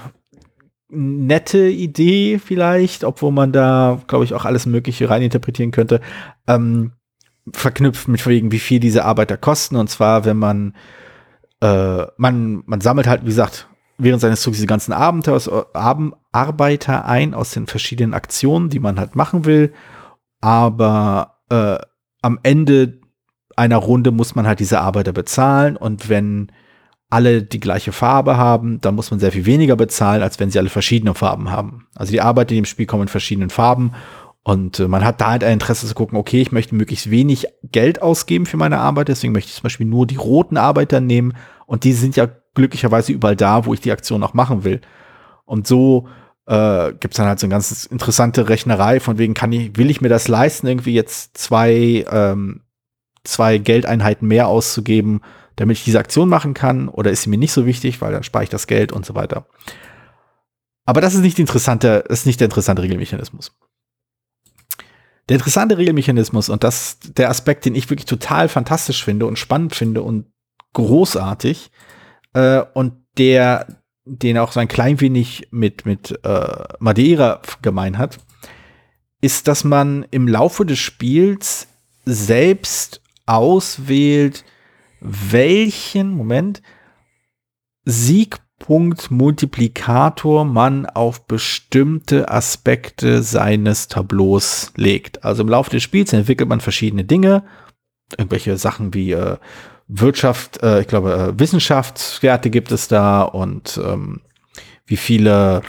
nette 0.89 1.69
Idee 1.69 2.41
vielleicht, 2.45 3.05
obwohl 3.05 3.33
man 3.33 3.53
da, 3.53 4.01
glaube 4.09 4.25
ich, 4.25 4.35
auch 4.35 4.45
alles 4.45 4.67
Mögliche 4.67 5.09
reininterpretieren 5.09 5.71
könnte, 5.71 6.01
ähm, 6.49 6.93
verknüpft 7.53 8.09
mit 8.09 8.27
wegen, 8.27 8.53
wie 8.53 8.59
viel 8.59 8.81
diese 8.81 9.05
Arbeiter 9.05 9.37
kosten. 9.37 9.77
Und 9.77 9.89
zwar, 9.89 10.25
wenn 10.25 10.37
man, 10.37 10.75
äh, 11.61 12.05
man, 12.17 12.63
man 12.67 12.81
sammelt 12.81 13.07
halt, 13.07 13.23
wie 13.23 13.29
gesagt, 13.29 13.69
während 13.99 14.21
seines 14.21 14.43
Zugs 14.43 14.57
diese 14.57 14.67
ganzen 14.67 14.93
Abenteuer, 14.93 15.67
Arbeiter 16.33 17.05
ein 17.05 17.35
aus 17.35 17.51
den 17.51 17.67
verschiedenen 17.67 18.15
Aktionen, 18.15 18.69
die 18.69 18.81
man 18.81 18.99
halt 18.99 19.15
machen 19.15 19.45
will. 19.45 19.73
Aber 20.41 21.39
äh, 21.51 21.79
am 22.23 22.39
Ende 22.43 23.01
einer 23.57 23.77
Runde 23.77 24.11
muss 24.11 24.35
man 24.35 24.47
halt 24.47 24.61
diese 24.61 24.81
Arbeiter 24.81 25.13
bezahlen 25.13 25.77
und 25.77 26.09
wenn 26.09 26.53
alle 27.11 27.43
die 27.43 27.61
gleiche 27.61 27.93
Farbe 27.93 28.37
haben, 28.37 28.81
dann 28.81 28.95
muss 28.95 29.11
man 29.11 29.19
sehr 29.19 29.33
viel 29.33 29.45
weniger 29.45 29.75
bezahlen, 29.75 30.23
als 30.23 30.39
wenn 30.39 30.51
sie 30.51 30.59
alle 30.59 30.69
verschiedene 30.69 31.15
Farben 31.15 31.51
haben. 31.51 31.89
Also 31.97 32.13
die 32.13 32.21
Arbeiter, 32.21 32.49
die 32.49 32.59
im 32.59 32.65
Spiel 32.65 32.87
kommen 32.87 33.03
in 33.03 33.09
verschiedenen 33.09 33.51
Farben 33.51 33.93
und 34.43 34.81
äh, 34.81 34.89
man 34.89 35.05
hat 35.05 35.21
da 35.21 35.31
halt 35.31 35.45
ein 35.45 35.55
Interesse 35.55 35.87
zu 35.87 35.95
gucken, 35.95 36.17
okay, 36.17 36.41
ich 36.41 36.53
möchte 36.53 36.75
möglichst 36.75 37.11
wenig 37.11 37.47
Geld 37.65 38.01
ausgeben 38.01 38.47
für 38.47 38.57
meine 38.57 38.79
Arbeit, 38.79 39.09
deswegen 39.09 39.33
möchte 39.33 39.49
ich 39.49 39.57
zum 39.57 39.65
Beispiel 39.65 39.87
nur 39.87 40.07
die 40.07 40.17
roten 40.17 40.57
Arbeiter 40.57 41.01
nehmen 41.01 41.35
und 41.67 41.85
die 41.85 41.93
sind 41.93 42.17
ja 42.17 42.29
glücklicherweise 42.55 43.13
überall 43.13 43.37
da, 43.37 43.67
wo 43.67 43.75
ich 43.75 43.81
die 43.81 43.93
Aktion 43.93 44.23
auch 44.23 44.35
machen 44.35 44.65
will. 44.65 44.81
Und 45.45 45.67
so 45.67 46.09
äh, 46.51 46.93
gibt 46.99 47.15
es 47.15 47.17
dann 47.17 47.29
halt 47.29 47.39
so 47.39 47.47
eine 47.47 47.53
ganz 47.53 47.87
interessante 47.87 48.49
Rechnerei, 48.49 48.99
von 48.99 49.19
wegen 49.19 49.35
kann 49.35 49.53
ich, 49.53 49.77
will 49.77 49.89
ich 49.89 50.01
mir 50.01 50.09
das 50.09 50.27
leisten, 50.27 50.67
irgendwie 50.67 50.95
jetzt 50.95 51.39
zwei, 51.39 52.05
ähm, 52.11 52.63
zwei 53.23 53.59
Geldeinheiten 53.59 54.27
mehr 54.27 54.49
auszugeben, 54.49 55.21
damit 55.55 55.79
ich 55.79 55.85
diese 55.85 56.01
Aktion 56.01 56.29
machen 56.29 56.53
kann, 56.53 56.89
oder 56.89 57.13
ist 57.13 57.23
sie 57.23 57.31
mir 57.31 57.39
nicht 57.39 57.53
so 57.53 57.67
wichtig, 57.67 58.01
weil 58.01 58.13
dann 58.13 58.25
spare 58.25 58.43
ich 58.43 58.51
das 58.51 58.67
Geld 58.67 58.91
und 58.91 59.07
so 59.07 59.15
weiter. 59.15 59.47
Aber 60.87 61.01
das 61.01 61.15
ist 61.15 61.21
nicht, 61.21 61.39
interessante, 61.39 62.05
ist 62.09 62.27
nicht 62.27 62.41
der 62.41 62.47
interessante 62.47 62.83
Regelmechanismus. 62.83 63.57
Der 65.29 65.37
interessante 65.37 65.79
Regelmechanismus 65.79 66.49
und 66.49 66.65
das 66.65 66.99
der 66.99 67.31
Aspekt, 67.31 67.65
den 67.65 67.77
ich 67.77 67.89
wirklich 67.89 68.07
total 68.07 68.49
fantastisch 68.49 69.05
finde 69.05 69.27
und 69.27 69.39
spannend 69.39 69.77
finde 69.77 70.03
und 70.03 70.27
großartig 70.73 71.71
äh, 72.33 72.65
und 72.75 72.95
der 73.19 73.80
den 74.05 74.39
auch 74.39 74.53
so 74.53 74.61
ein 74.61 74.69
klein 74.69 75.01
wenig 75.01 75.49
mit, 75.51 75.85
mit 75.87 76.21
äh, 76.25 76.65
Madeira 76.79 77.43
gemein 77.63 77.99
hat, 77.99 78.19
ist, 79.21 79.49
dass 79.49 79.65
man 79.65 80.07
im 80.11 80.29
Laufe 80.29 80.65
des 80.65 80.79
Spiels 80.79 81.67
selbst 82.05 83.03
auswählt, 83.27 84.45
welchen, 85.01 86.13
Moment, 86.13 86.63
Siegpunkt-Multiplikator 87.85 90.45
man 90.45 90.87
auf 90.87 91.27
bestimmte 91.27 92.31
Aspekte 92.31 93.23
seines 93.23 93.89
Tableaus 93.89 94.73
legt. 94.77 95.25
Also 95.25 95.43
im 95.43 95.49
Laufe 95.49 95.71
des 95.71 95.83
Spiels 95.83 96.13
entwickelt 96.13 96.49
man 96.49 96.61
verschiedene 96.61 97.05
Dinge, 97.05 97.43
irgendwelche 98.17 98.57
Sachen 98.57 98.95
wie 98.95 99.11
äh, 99.13 99.37
Wirtschaft, 99.93 100.63
äh, 100.63 100.81
ich 100.81 100.87
glaube, 100.87 101.13
äh, 101.13 101.39
Wissenschaftswerte 101.39 102.51
gibt 102.51 102.71
es 102.71 102.89
da 102.89 103.23
und 103.23 103.81
ähm, 103.85 104.21
wie 104.87 104.97
viele, 104.97 105.63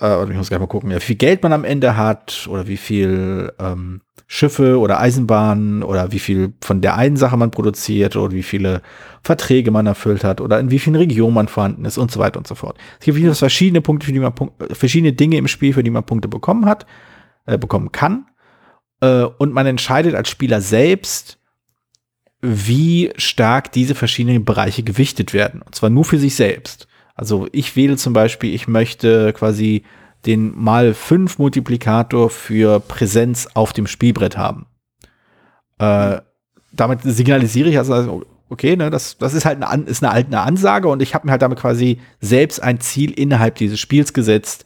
äh, 0.00 0.24
ich 0.30 0.36
muss 0.36 0.48
gleich 0.48 0.60
mal 0.60 0.66
gucken, 0.66 0.90
ja, 0.90 0.96
wie 0.98 1.04
viel 1.04 1.16
Geld 1.16 1.42
man 1.42 1.52
am 1.52 1.64
Ende 1.64 1.96
hat 1.96 2.46
oder 2.48 2.68
wie 2.68 2.76
viel 2.76 3.52
ähm, 3.58 4.02
Schiffe 4.26 4.78
oder 4.78 5.00
Eisenbahnen 5.00 5.82
oder 5.82 6.12
wie 6.12 6.18
viel 6.18 6.54
von 6.60 6.80
der 6.80 6.96
einen 6.96 7.16
Sache 7.16 7.36
man 7.36 7.50
produziert 7.50 8.16
oder 8.16 8.32
wie 8.32 8.42
viele 8.42 8.80
Verträge 9.22 9.70
man 9.70 9.86
erfüllt 9.86 10.24
hat 10.24 10.40
oder 10.40 10.60
in 10.60 10.70
wie 10.70 10.78
vielen 10.78 10.96
Regionen 10.96 11.34
man 11.34 11.48
vorhanden 11.48 11.84
ist 11.84 11.98
und 11.98 12.10
so 12.10 12.20
weiter 12.20 12.38
und 12.38 12.46
so 12.46 12.54
fort. 12.54 12.78
Es 13.00 13.04
gibt 13.04 13.36
verschiedene 13.36 13.80
Punkte, 13.80 14.06
für 14.06 14.12
die 14.12 14.20
man 14.20 14.32
verschiedene 14.72 15.12
Dinge 15.12 15.36
im 15.36 15.48
Spiel, 15.48 15.74
für 15.74 15.82
die 15.82 15.90
man 15.90 16.04
Punkte 16.04 16.28
bekommen 16.28 16.66
hat, 16.66 16.86
äh, 17.46 17.58
bekommen 17.58 17.92
kann. 17.92 18.26
Äh, 19.00 19.24
und 19.24 19.52
man 19.52 19.66
entscheidet 19.66 20.14
als 20.14 20.28
Spieler 20.30 20.60
selbst, 20.60 21.38
wie 22.44 23.10
stark 23.16 23.72
diese 23.72 23.94
verschiedenen 23.94 24.44
Bereiche 24.44 24.82
gewichtet 24.82 25.32
werden. 25.32 25.62
Und 25.62 25.74
zwar 25.74 25.88
nur 25.88 26.04
für 26.04 26.18
sich 26.18 26.34
selbst. 26.34 26.86
Also 27.14 27.48
ich 27.52 27.74
wähle 27.74 27.96
zum 27.96 28.12
Beispiel, 28.12 28.54
ich 28.54 28.68
möchte 28.68 29.32
quasi 29.32 29.84
den 30.26 30.52
mal 30.54 30.94
5 30.94 31.38
Multiplikator 31.38 32.28
für 32.28 32.80
Präsenz 32.80 33.48
auf 33.54 33.72
dem 33.72 33.86
Spielbrett 33.86 34.36
haben. 34.36 34.66
Äh, 35.78 36.20
damit 36.72 37.00
signalisiere 37.02 37.68
ich 37.70 37.78
also, 37.78 38.24
okay, 38.48 38.76
ne, 38.76 38.90
das, 38.90 39.16
das 39.16 39.32
ist 39.32 39.44
halt 39.44 39.62
eine, 39.62 39.84
ist 39.84 40.02
eine, 40.04 40.12
eine 40.12 40.40
Ansage 40.40 40.88
und 40.88 41.00
ich 41.00 41.14
habe 41.14 41.26
mir 41.26 41.32
halt 41.32 41.42
damit 41.42 41.58
quasi 41.58 42.00
selbst 42.20 42.62
ein 42.62 42.80
Ziel 42.80 43.12
innerhalb 43.12 43.54
dieses 43.56 43.80
Spiels 43.80 44.12
gesetzt, 44.12 44.64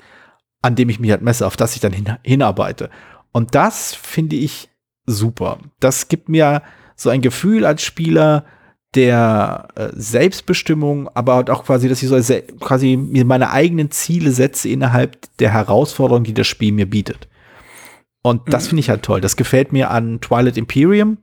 an 0.63 0.75
dem 0.75 0.89
ich 0.89 0.99
mich 0.99 1.11
halt 1.11 1.23
messe, 1.23 1.47
auf 1.47 1.57
das 1.57 1.75
ich 1.75 1.81
dann 1.81 1.93
hin, 1.93 2.17
hinarbeite. 2.23 2.91
Und 3.31 3.55
das 3.55 3.95
finde 3.95 4.37
ich 4.37 4.69
super. 5.07 5.59
Das 5.81 6.09
gibt 6.09 6.29
mir 6.29 6.63
so 6.99 7.09
ein 7.09 7.23
Gefühl 7.23 7.65
als 7.65 7.83
Spieler 7.83 8.45
der 8.95 9.69
äh, 9.77 9.89
Selbstbestimmung, 9.95 11.09
aber 11.15 11.37
halt 11.37 11.51
auch 11.51 11.65
quasi, 11.65 11.89
dass 11.89 12.03
ich 12.03 12.09
so 12.09 12.35
quasi 12.61 12.97
mir 12.97 13.25
meine 13.25 13.51
eigenen 13.51 13.91
Ziele 13.91 14.33
setze 14.33 14.69
innerhalb 14.69 15.17
der 15.39 15.53
Herausforderung, 15.53 16.25
die 16.25 16.35
das 16.35 16.47
Spiel 16.47 16.73
mir 16.73 16.89
bietet. 16.91 17.29
Und 18.23 18.53
das 18.53 18.65
mhm. 18.65 18.69
finde 18.69 18.81
ich 18.81 18.91
halt 18.91 19.03
toll. 19.03 19.21
Das 19.21 19.37
gefällt 19.37 19.73
mir 19.73 19.91
an 19.91 20.21
Twilight 20.21 20.57
Imperium, 20.57 21.19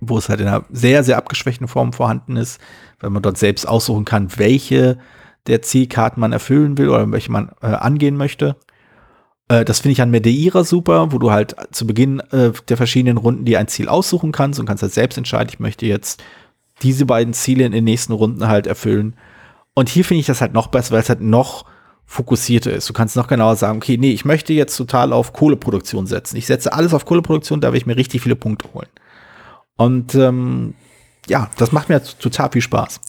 wo 0.00 0.16
es 0.18 0.28
halt 0.28 0.40
in 0.40 0.48
einer 0.48 0.64
sehr, 0.70 1.04
sehr 1.04 1.18
abgeschwächten 1.18 1.68
Form 1.68 1.92
vorhanden 1.92 2.36
ist, 2.36 2.60
weil 3.00 3.10
man 3.10 3.22
dort 3.22 3.38
selbst 3.38 3.68
aussuchen 3.68 4.04
kann, 4.04 4.36
welche 4.38 4.98
der 5.48 5.60
Zielkarten 5.60 6.20
man 6.20 6.32
erfüllen 6.32 6.78
will 6.78 6.88
oder 6.88 7.10
welche 7.10 7.30
man 7.30 7.50
äh, 7.60 7.66
angehen 7.66 8.16
möchte. 8.16 8.56
Äh, 9.52 9.64
das 9.64 9.80
finde 9.80 9.92
ich 9.92 10.02
an 10.02 10.10
Medeira 10.10 10.64
super, 10.64 11.12
wo 11.12 11.18
du 11.18 11.30
halt 11.30 11.54
zu 11.72 11.86
Beginn 11.86 12.20
äh, 12.30 12.52
der 12.68 12.76
verschiedenen 12.76 13.18
Runden 13.18 13.44
dir 13.44 13.58
ein 13.58 13.68
Ziel 13.68 13.88
aussuchen 13.88 14.32
kannst 14.32 14.58
und 14.58 14.66
kannst 14.66 14.82
halt 14.82 14.94
selbst 14.94 15.18
entscheiden, 15.18 15.50
ich 15.52 15.60
möchte 15.60 15.84
jetzt 15.86 16.22
diese 16.82 17.04
beiden 17.04 17.34
Ziele 17.34 17.64
in 17.64 17.72
den 17.72 17.84
nächsten 17.84 18.12
Runden 18.12 18.48
halt 18.48 18.66
erfüllen. 18.66 19.14
Und 19.74 19.88
hier 19.88 20.04
finde 20.04 20.20
ich 20.20 20.26
das 20.26 20.40
halt 20.40 20.54
noch 20.54 20.68
besser, 20.68 20.92
weil 20.92 21.02
es 21.02 21.08
halt 21.08 21.20
noch 21.20 21.66
fokussierter 22.06 22.72
ist. 22.72 22.88
Du 22.88 22.92
kannst 22.92 23.14
noch 23.14 23.28
genauer 23.28 23.56
sagen, 23.56 23.78
okay, 23.78 23.96
nee, 23.96 24.12
ich 24.12 24.24
möchte 24.24 24.52
jetzt 24.52 24.76
total 24.76 25.12
auf 25.12 25.32
Kohleproduktion 25.32 26.06
setzen. 26.06 26.36
Ich 26.36 26.46
setze 26.46 26.72
alles 26.72 26.92
auf 26.92 27.04
Kohleproduktion, 27.04 27.60
da 27.60 27.72
will 27.72 27.78
ich 27.78 27.86
mir 27.86 27.96
richtig 27.96 28.22
viele 28.22 28.36
Punkte 28.36 28.68
holen. 28.74 28.88
Und 29.76 30.14
ähm, 30.14 30.74
ja, 31.28 31.50
das 31.56 31.72
macht 31.72 31.88
mir 31.88 32.02
total 32.02 32.50
viel 32.50 32.62
Spaß. 32.62 33.00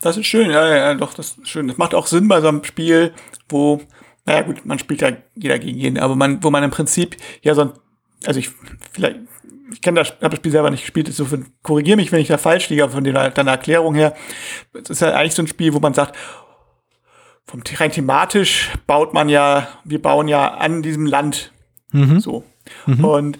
Das 0.00 0.16
ist 0.16 0.26
schön, 0.26 0.50
ja, 0.50 0.74
ja, 0.74 0.94
doch, 0.94 1.12
das 1.12 1.38
ist 1.38 1.48
schön. 1.48 1.68
Das 1.68 1.76
macht 1.76 1.94
auch 1.94 2.06
Sinn 2.06 2.28
bei 2.28 2.40
so 2.40 2.48
einem 2.48 2.64
Spiel, 2.64 3.12
wo, 3.48 3.80
naja 4.28 4.42
gut, 4.42 4.66
man 4.66 4.78
spielt 4.78 5.00
ja 5.00 5.12
jeder 5.34 5.58
gegen 5.58 5.78
jeden, 5.78 5.98
aber 5.98 6.14
man, 6.14 6.44
wo 6.44 6.50
man 6.50 6.62
im 6.62 6.70
Prinzip 6.70 7.16
ja 7.40 7.54
so 7.54 7.62
ein, 7.62 7.72
also 8.26 8.38
ich, 8.38 8.50
vielleicht, 8.92 9.16
ich 9.72 9.80
kenne 9.80 10.00
das, 10.00 10.10
habe 10.20 10.28
das 10.28 10.36
Spiel 10.36 10.52
selber 10.52 10.70
nicht 10.70 10.82
gespielt, 10.82 11.08
so 11.08 11.26
korrigiere 11.62 11.96
mich, 11.96 12.12
wenn 12.12 12.20
ich 12.20 12.28
da 12.28 12.36
falsch 12.36 12.68
liege, 12.68 12.84
aber 12.84 12.92
von 12.92 13.04
deiner, 13.04 13.30
deiner 13.30 13.52
Erklärung 13.52 13.94
her, 13.94 14.14
es 14.74 14.90
ist 14.90 15.00
ja 15.00 15.14
eigentlich 15.14 15.34
so 15.34 15.42
ein 15.42 15.46
Spiel, 15.46 15.72
wo 15.72 15.80
man 15.80 15.94
sagt, 15.94 16.14
vom 17.46 17.62
rein 17.78 17.90
thematisch 17.90 18.70
baut 18.86 19.14
man 19.14 19.30
ja, 19.30 19.66
wir 19.84 20.02
bauen 20.02 20.28
ja 20.28 20.48
an 20.48 20.82
diesem 20.82 21.06
Land 21.06 21.52
mhm. 21.92 22.20
so. 22.20 22.44
Mhm. 22.84 23.04
Und 23.04 23.38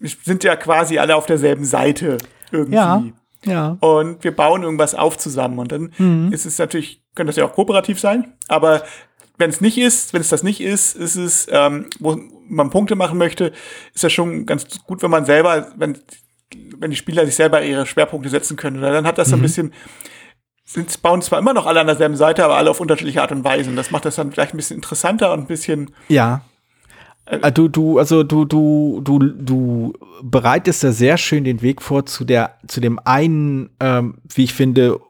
wir 0.00 0.10
sind 0.24 0.42
ja 0.42 0.56
quasi 0.56 0.98
alle 0.98 1.14
auf 1.14 1.26
derselben 1.26 1.64
Seite 1.64 2.18
irgendwie. 2.50 2.74
Ja. 2.74 3.04
Ja. 3.44 3.76
Und 3.78 4.24
wir 4.24 4.34
bauen 4.34 4.64
irgendwas 4.64 4.96
auf 4.96 5.18
zusammen. 5.18 5.60
Und 5.60 5.70
dann 5.70 5.92
mhm. 5.98 6.32
ist 6.32 6.46
es 6.46 6.58
natürlich, 6.58 7.04
könnte 7.14 7.28
das 7.28 7.36
ja 7.36 7.44
auch 7.44 7.52
kooperativ 7.52 8.00
sein, 8.00 8.32
aber 8.48 8.82
wenn 9.38 9.50
es 9.50 9.60
nicht 9.60 9.78
ist, 9.78 10.12
wenn 10.12 10.20
es 10.20 10.28
das 10.28 10.42
nicht 10.42 10.60
ist, 10.60 10.96
ist 10.96 11.16
es, 11.16 11.46
ähm, 11.50 11.86
wo 11.98 12.18
man 12.48 12.70
Punkte 12.70 12.94
machen 12.94 13.18
möchte, 13.18 13.52
ist 13.94 14.04
das 14.04 14.12
schon 14.12 14.46
ganz 14.46 14.66
gut, 14.86 15.02
wenn 15.02 15.10
man 15.10 15.24
selber, 15.24 15.72
wenn, 15.76 15.98
wenn 16.78 16.90
die 16.90 16.96
Spieler 16.96 17.26
sich 17.26 17.34
selber 17.34 17.62
ihre 17.62 17.86
Schwerpunkte 17.86 18.28
setzen 18.28 18.56
können. 18.56 18.78
Oder 18.78 18.92
dann 18.92 19.06
hat 19.06 19.18
das 19.18 19.28
mhm. 19.28 19.30
so 19.30 19.36
ein 19.36 19.40
mhm. 19.40 19.42
bisschen, 19.42 19.72
sind, 20.64 21.02
bauen 21.02 21.22
zwar 21.22 21.38
immer 21.38 21.54
noch 21.54 21.66
alle 21.66 21.80
an 21.80 21.86
derselben 21.86 22.16
Seite, 22.16 22.44
aber 22.44 22.56
alle 22.56 22.70
auf 22.70 22.80
unterschiedliche 22.80 23.22
Art 23.22 23.32
und 23.32 23.44
Weise. 23.44 23.70
Und 23.70 23.76
das 23.76 23.90
macht 23.90 24.04
das 24.04 24.16
dann 24.16 24.32
vielleicht 24.32 24.54
ein 24.54 24.56
bisschen 24.56 24.76
interessanter 24.76 25.32
und 25.32 25.40
ein 25.40 25.46
bisschen. 25.46 25.90
Ja. 26.08 26.42
Äh, 27.26 27.52
du, 27.52 27.68
du, 27.68 27.98
also 27.98 28.22
du, 28.22 28.44
du, 28.44 29.00
du, 29.02 29.18
du 29.18 29.92
bereitest 30.22 30.84
da 30.84 30.92
sehr 30.92 31.18
schön 31.18 31.44
den 31.44 31.62
Weg 31.62 31.82
vor 31.82 32.06
zu 32.06 32.24
der, 32.24 32.56
zu 32.66 32.80
dem 32.80 32.98
einen, 33.04 33.70
ähm, 33.80 34.18
wie 34.34 34.44
ich 34.44 34.54
finde, 34.54 35.00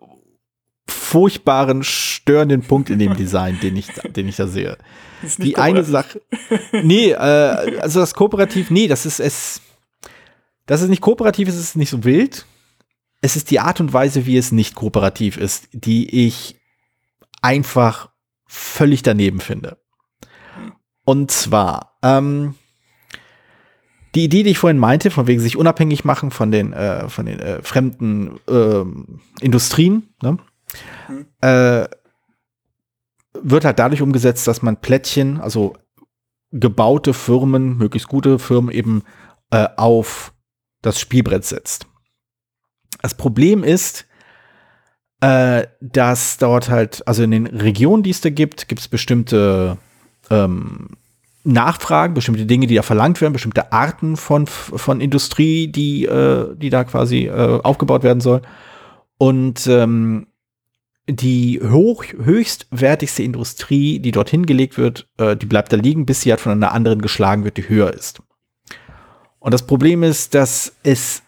furchtbaren, 0.89 1.83
störenden 1.83 2.63
Punkt 2.63 2.91
in 2.91 2.99
dem 2.99 3.17
Design, 3.17 3.59
den 3.61 3.77
ich, 3.77 3.89
den 3.89 4.29
ich 4.29 4.37
da 4.37 4.47
sehe. 4.47 4.79
Die 5.39 5.57
eine 5.57 5.83
Sache, 5.85 6.21
nee, 6.73 7.11
äh, 7.11 7.79
also 7.81 8.01
das 8.01 8.15
Kooperativ, 8.15 8.71
nee, 8.71 8.87
das 8.87 9.07
ist 9.07 9.19
es, 9.19 9.63
das 10.67 10.83
ist 10.83 10.89
nicht 10.89 11.01
kooperativ, 11.01 11.49
es 11.49 11.57
ist 11.57 11.77
nicht 11.77 11.91
so 11.91 12.05
wild. 12.05 12.45
Es 13.23 13.35
ist 13.35 13.51
die 13.51 13.61
Art 13.61 13.81
und 13.81 13.93
Weise, 13.93 14.27
wie 14.27 14.37
es 14.37 14.53
nicht 14.53 14.75
kooperativ 14.75 15.37
ist, 15.37 15.69
die 15.73 16.27
ich 16.27 16.57
einfach 17.41 18.11
völlig 18.47 19.03
daneben 19.03 19.41
finde. 19.41 19.79
Und 21.05 21.31
zwar, 21.31 21.97
ähm, 22.03 22.57
die 24.15 24.25
Idee, 24.25 24.43
die 24.43 24.51
ich 24.51 24.59
vorhin 24.59 24.79
meinte, 24.79 25.11
von 25.11 25.27
wegen 25.27 25.41
sich 25.41 25.57
unabhängig 25.57 26.05
machen 26.05 26.31
von 26.31 26.51
den, 26.51 26.73
äh, 26.73 27.09
von 27.09 27.27
den 27.27 27.39
äh, 27.39 27.63
fremden 27.63 28.39
äh, 28.49 28.85
Industrien, 29.41 30.09
ne? 30.23 30.39
Äh, 31.41 31.87
wird 33.43 33.65
halt 33.65 33.79
dadurch 33.79 34.03
umgesetzt, 34.03 34.47
dass 34.49 34.63
man 34.63 34.81
Plättchen, 34.81 35.41
also 35.41 35.75
gebaute 36.53 37.13
Firmen, 37.13 37.77
möglichst 37.77 38.09
gute 38.09 38.39
Firmen 38.39 38.75
eben 38.75 39.03
äh, 39.51 39.69
auf 39.77 40.33
das 40.83 41.01
Spielbrett 41.01 41.45
setzt. 41.45 41.87
Das 43.03 43.15
Problem 43.15 43.63
ist, 43.63 44.07
äh, 45.21 45.67
dass 45.81 46.39
dort 46.39 46.69
halt, 46.69 47.07
also 47.07 47.23
in 47.23 47.31
den 47.31 47.47
Regionen, 47.47 48.03
die 48.03 48.11
es 48.11 48.21
da 48.21 48.31
gibt, 48.31 48.69
gibt 48.69 48.81
es 48.81 48.89
bestimmte 48.89 49.79
ähm, 50.31 50.89
Nachfragen, 51.45 52.15
bestimmte 52.15 52.47
Dinge, 52.47 52.67
die 52.67 52.75
da 52.75 52.83
verlangt 52.83 53.21
werden, 53.21 53.33
bestimmte 53.33 53.73
Arten 53.73 54.17
von, 54.17 54.47
von 54.47 55.01
Industrie, 55.01 55.69
die, 55.69 56.05
äh, 56.05 56.55
die 56.57 56.71
da 56.71 56.85
quasi 56.85 57.27
äh, 57.27 57.61
aufgebaut 57.63 58.03
werden 58.03 58.21
soll. 58.21 58.43
Und 59.19 59.67
ähm, 59.69 60.27
die 61.09 61.61
hoch, 61.63 62.05
höchstwertigste 62.05 63.23
Industrie, 63.23 64.01
die 64.01 64.11
dorthin 64.11 64.45
gelegt 64.47 64.77
wird, 64.77 65.09
äh, 65.19 65.37
die 65.37 65.47
bleibt 65.47 65.73
da 65.73 65.77
liegen, 65.77 66.07
bis 66.07 66.23
sie 66.23 66.31
halt 66.31 66.41
von 66.41 66.53
einer 66.53 66.73
anderen 66.73 67.01
geschlagen 67.01 67.45
wird, 67.45 67.57
die 67.57 67.69
höher 67.69 67.93
ist. 67.93 68.23
Und 69.39 69.55
das 69.55 69.67
Problem 69.67 70.03
ist, 70.03 70.35
dass 70.35 70.75
es 70.83 71.23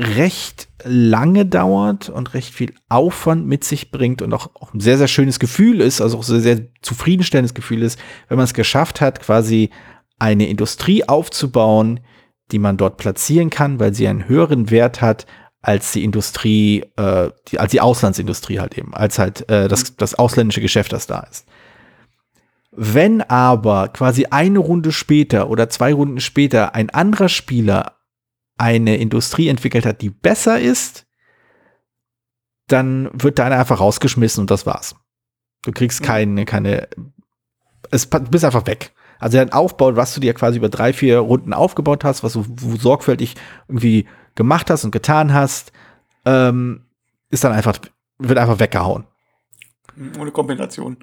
recht 0.00 0.68
lange 0.84 1.46
dauert 1.46 2.08
und 2.08 2.34
recht 2.34 2.52
viel 2.52 2.74
Aufwand 2.88 3.46
mit 3.46 3.62
sich 3.62 3.92
bringt 3.92 4.20
und 4.22 4.32
auch, 4.32 4.50
auch 4.54 4.74
ein 4.74 4.80
sehr, 4.80 4.98
sehr 4.98 5.06
schönes 5.06 5.38
Gefühl 5.38 5.80
ist, 5.80 6.00
also 6.00 6.18
auch 6.18 6.22
ein 6.22 6.40
sehr, 6.40 6.56
sehr 6.56 6.66
zufriedenstellendes 6.82 7.54
Gefühl 7.54 7.82
ist, 7.82 8.00
wenn 8.28 8.36
man 8.36 8.44
es 8.44 8.54
geschafft 8.54 9.00
hat, 9.00 9.20
quasi 9.20 9.70
eine 10.18 10.48
Industrie 10.48 11.08
aufzubauen, 11.08 12.00
die 12.50 12.58
man 12.58 12.76
dort 12.76 12.96
platzieren 12.96 13.50
kann, 13.50 13.78
weil 13.78 13.94
sie 13.94 14.08
einen 14.08 14.28
höheren 14.28 14.70
Wert 14.70 15.00
hat 15.00 15.26
als 15.62 15.92
die 15.92 16.02
Industrie, 16.02 16.84
äh, 16.96 17.30
die, 17.48 17.60
als 17.60 17.70
die 17.70 17.80
Auslandsindustrie 17.80 18.58
halt 18.58 18.76
eben, 18.76 18.92
als 18.94 19.18
halt 19.18 19.48
äh, 19.48 19.68
das, 19.68 19.96
das 19.96 20.14
ausländische 20.14 20.60
Geschäft, 20.60 20.92
das 20.92 21.06
da 21.06 21.20
ist. 21.20 21.46
Wenn 22.72 23.22
aber 23.22 23.88
quasi 23.88 24.26
eine 24.30 24.58
Runde 24.58 24.92
später 24.92 25.48
oder 25.48 25.68
zwei 25.68 25.92
Runden 25.92 26.20
später 26.20 26.74
ein 26.74 26.90
anderer 26.90 27.28
Spieler 27.28 27.98
eine 28.58 28.96
Industrie 28.96 29.48
entwickelt 29.48 29.86
hat, 29.86 30.00
die 30.02 30.10
besser 30.10 30.58
ist, 30.58 31.06
dann 32.66 33.10
wird 33.12 33.38
deine 33.38 33.56
einfach 33.56 33.80
rausgeschmissen 33.80 34.40
und 34.40 34.50
das 34.50 34.66
war's. 34.66 34.96
Du 35.62 35.72
kriegst 35.72 36.00
mhm. 36.00 36.04
keine, 36.04 36.44
keine, 36.44 36.88
es 37.90 38.06
bist 38.06 38.44
einfach 38.44 38.66
weg. 38.66 38.92
Also 39.18 39.38
dein 39.38 39.52
Aufbau, 39.52 39.94
was 39.94 40.14
du 40.14 40.20
dir 40.20 40.34
quasi 40.34 40.58
über 40.58 40.68
drei, 40.68 40.92
vier 40.92 41.18
Runden 41.18 41.52
aufgebaut 41.52 42.02
hast, 42.02 42.24
was 42.24 42.32
du 42.32 42.44
sorgfältig 42.76 43.36
irgendwie 43.68 44.06
gemacht 44.34 44.70
hast 44.70 44.84
und 44.84 44.90
getan 44.90 45.32
hast, 45.32 45.72
ähm, 46.24 46.82
ist 47.30 47.44
dann 47.44 47.52
einfach, 47.52 47.78
wird 48.18 48.38
einfach 48.38 48.60
weggehauen. 48.60 49.04
Ohne 50.18 50.30
Kompensation. 50.30 50.96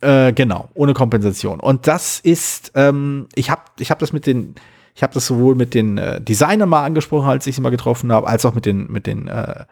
Äh, 0.00 0.32
genau, 0.32 0.68
ohne 0.74 0.92
Kompensation. 0.94 1.60
Und 1.60 1.86
das 1.86 2.20
ist, 2.20 2.72
ähm, 2.74 3.28
ich 3.34 3.50
habe 3.50 3.62
ich 3.78 3.90
hab 3.90 3.98
das 3.98 4.12
mit 4.12 4.26
den, 4.26 4.54
ich 4.94 5.02
habe 5.02 5.14
das 5.14 5.26
sowohl 5.26 5.54
mit 5.54 5.74
den 5.74 5.98
äh, 5.98 6.20
Designern 6.20 6.68
mal 6.68 6.84
angesprochen, 6.84 7.28
als 7.28 7.46
ich 7.46 7.54
sie 7.54 7.60
mal 7.60 7.70
getroffen 7.70 8.12
habe, 8.12 8.26
als 8.26 8.44
auch 8.44 8.54
mit 8.54 8.66
den, 8.66 8.90
mit 8.90 9.06
den, 9.06 9.28
äh, 9.28 9.64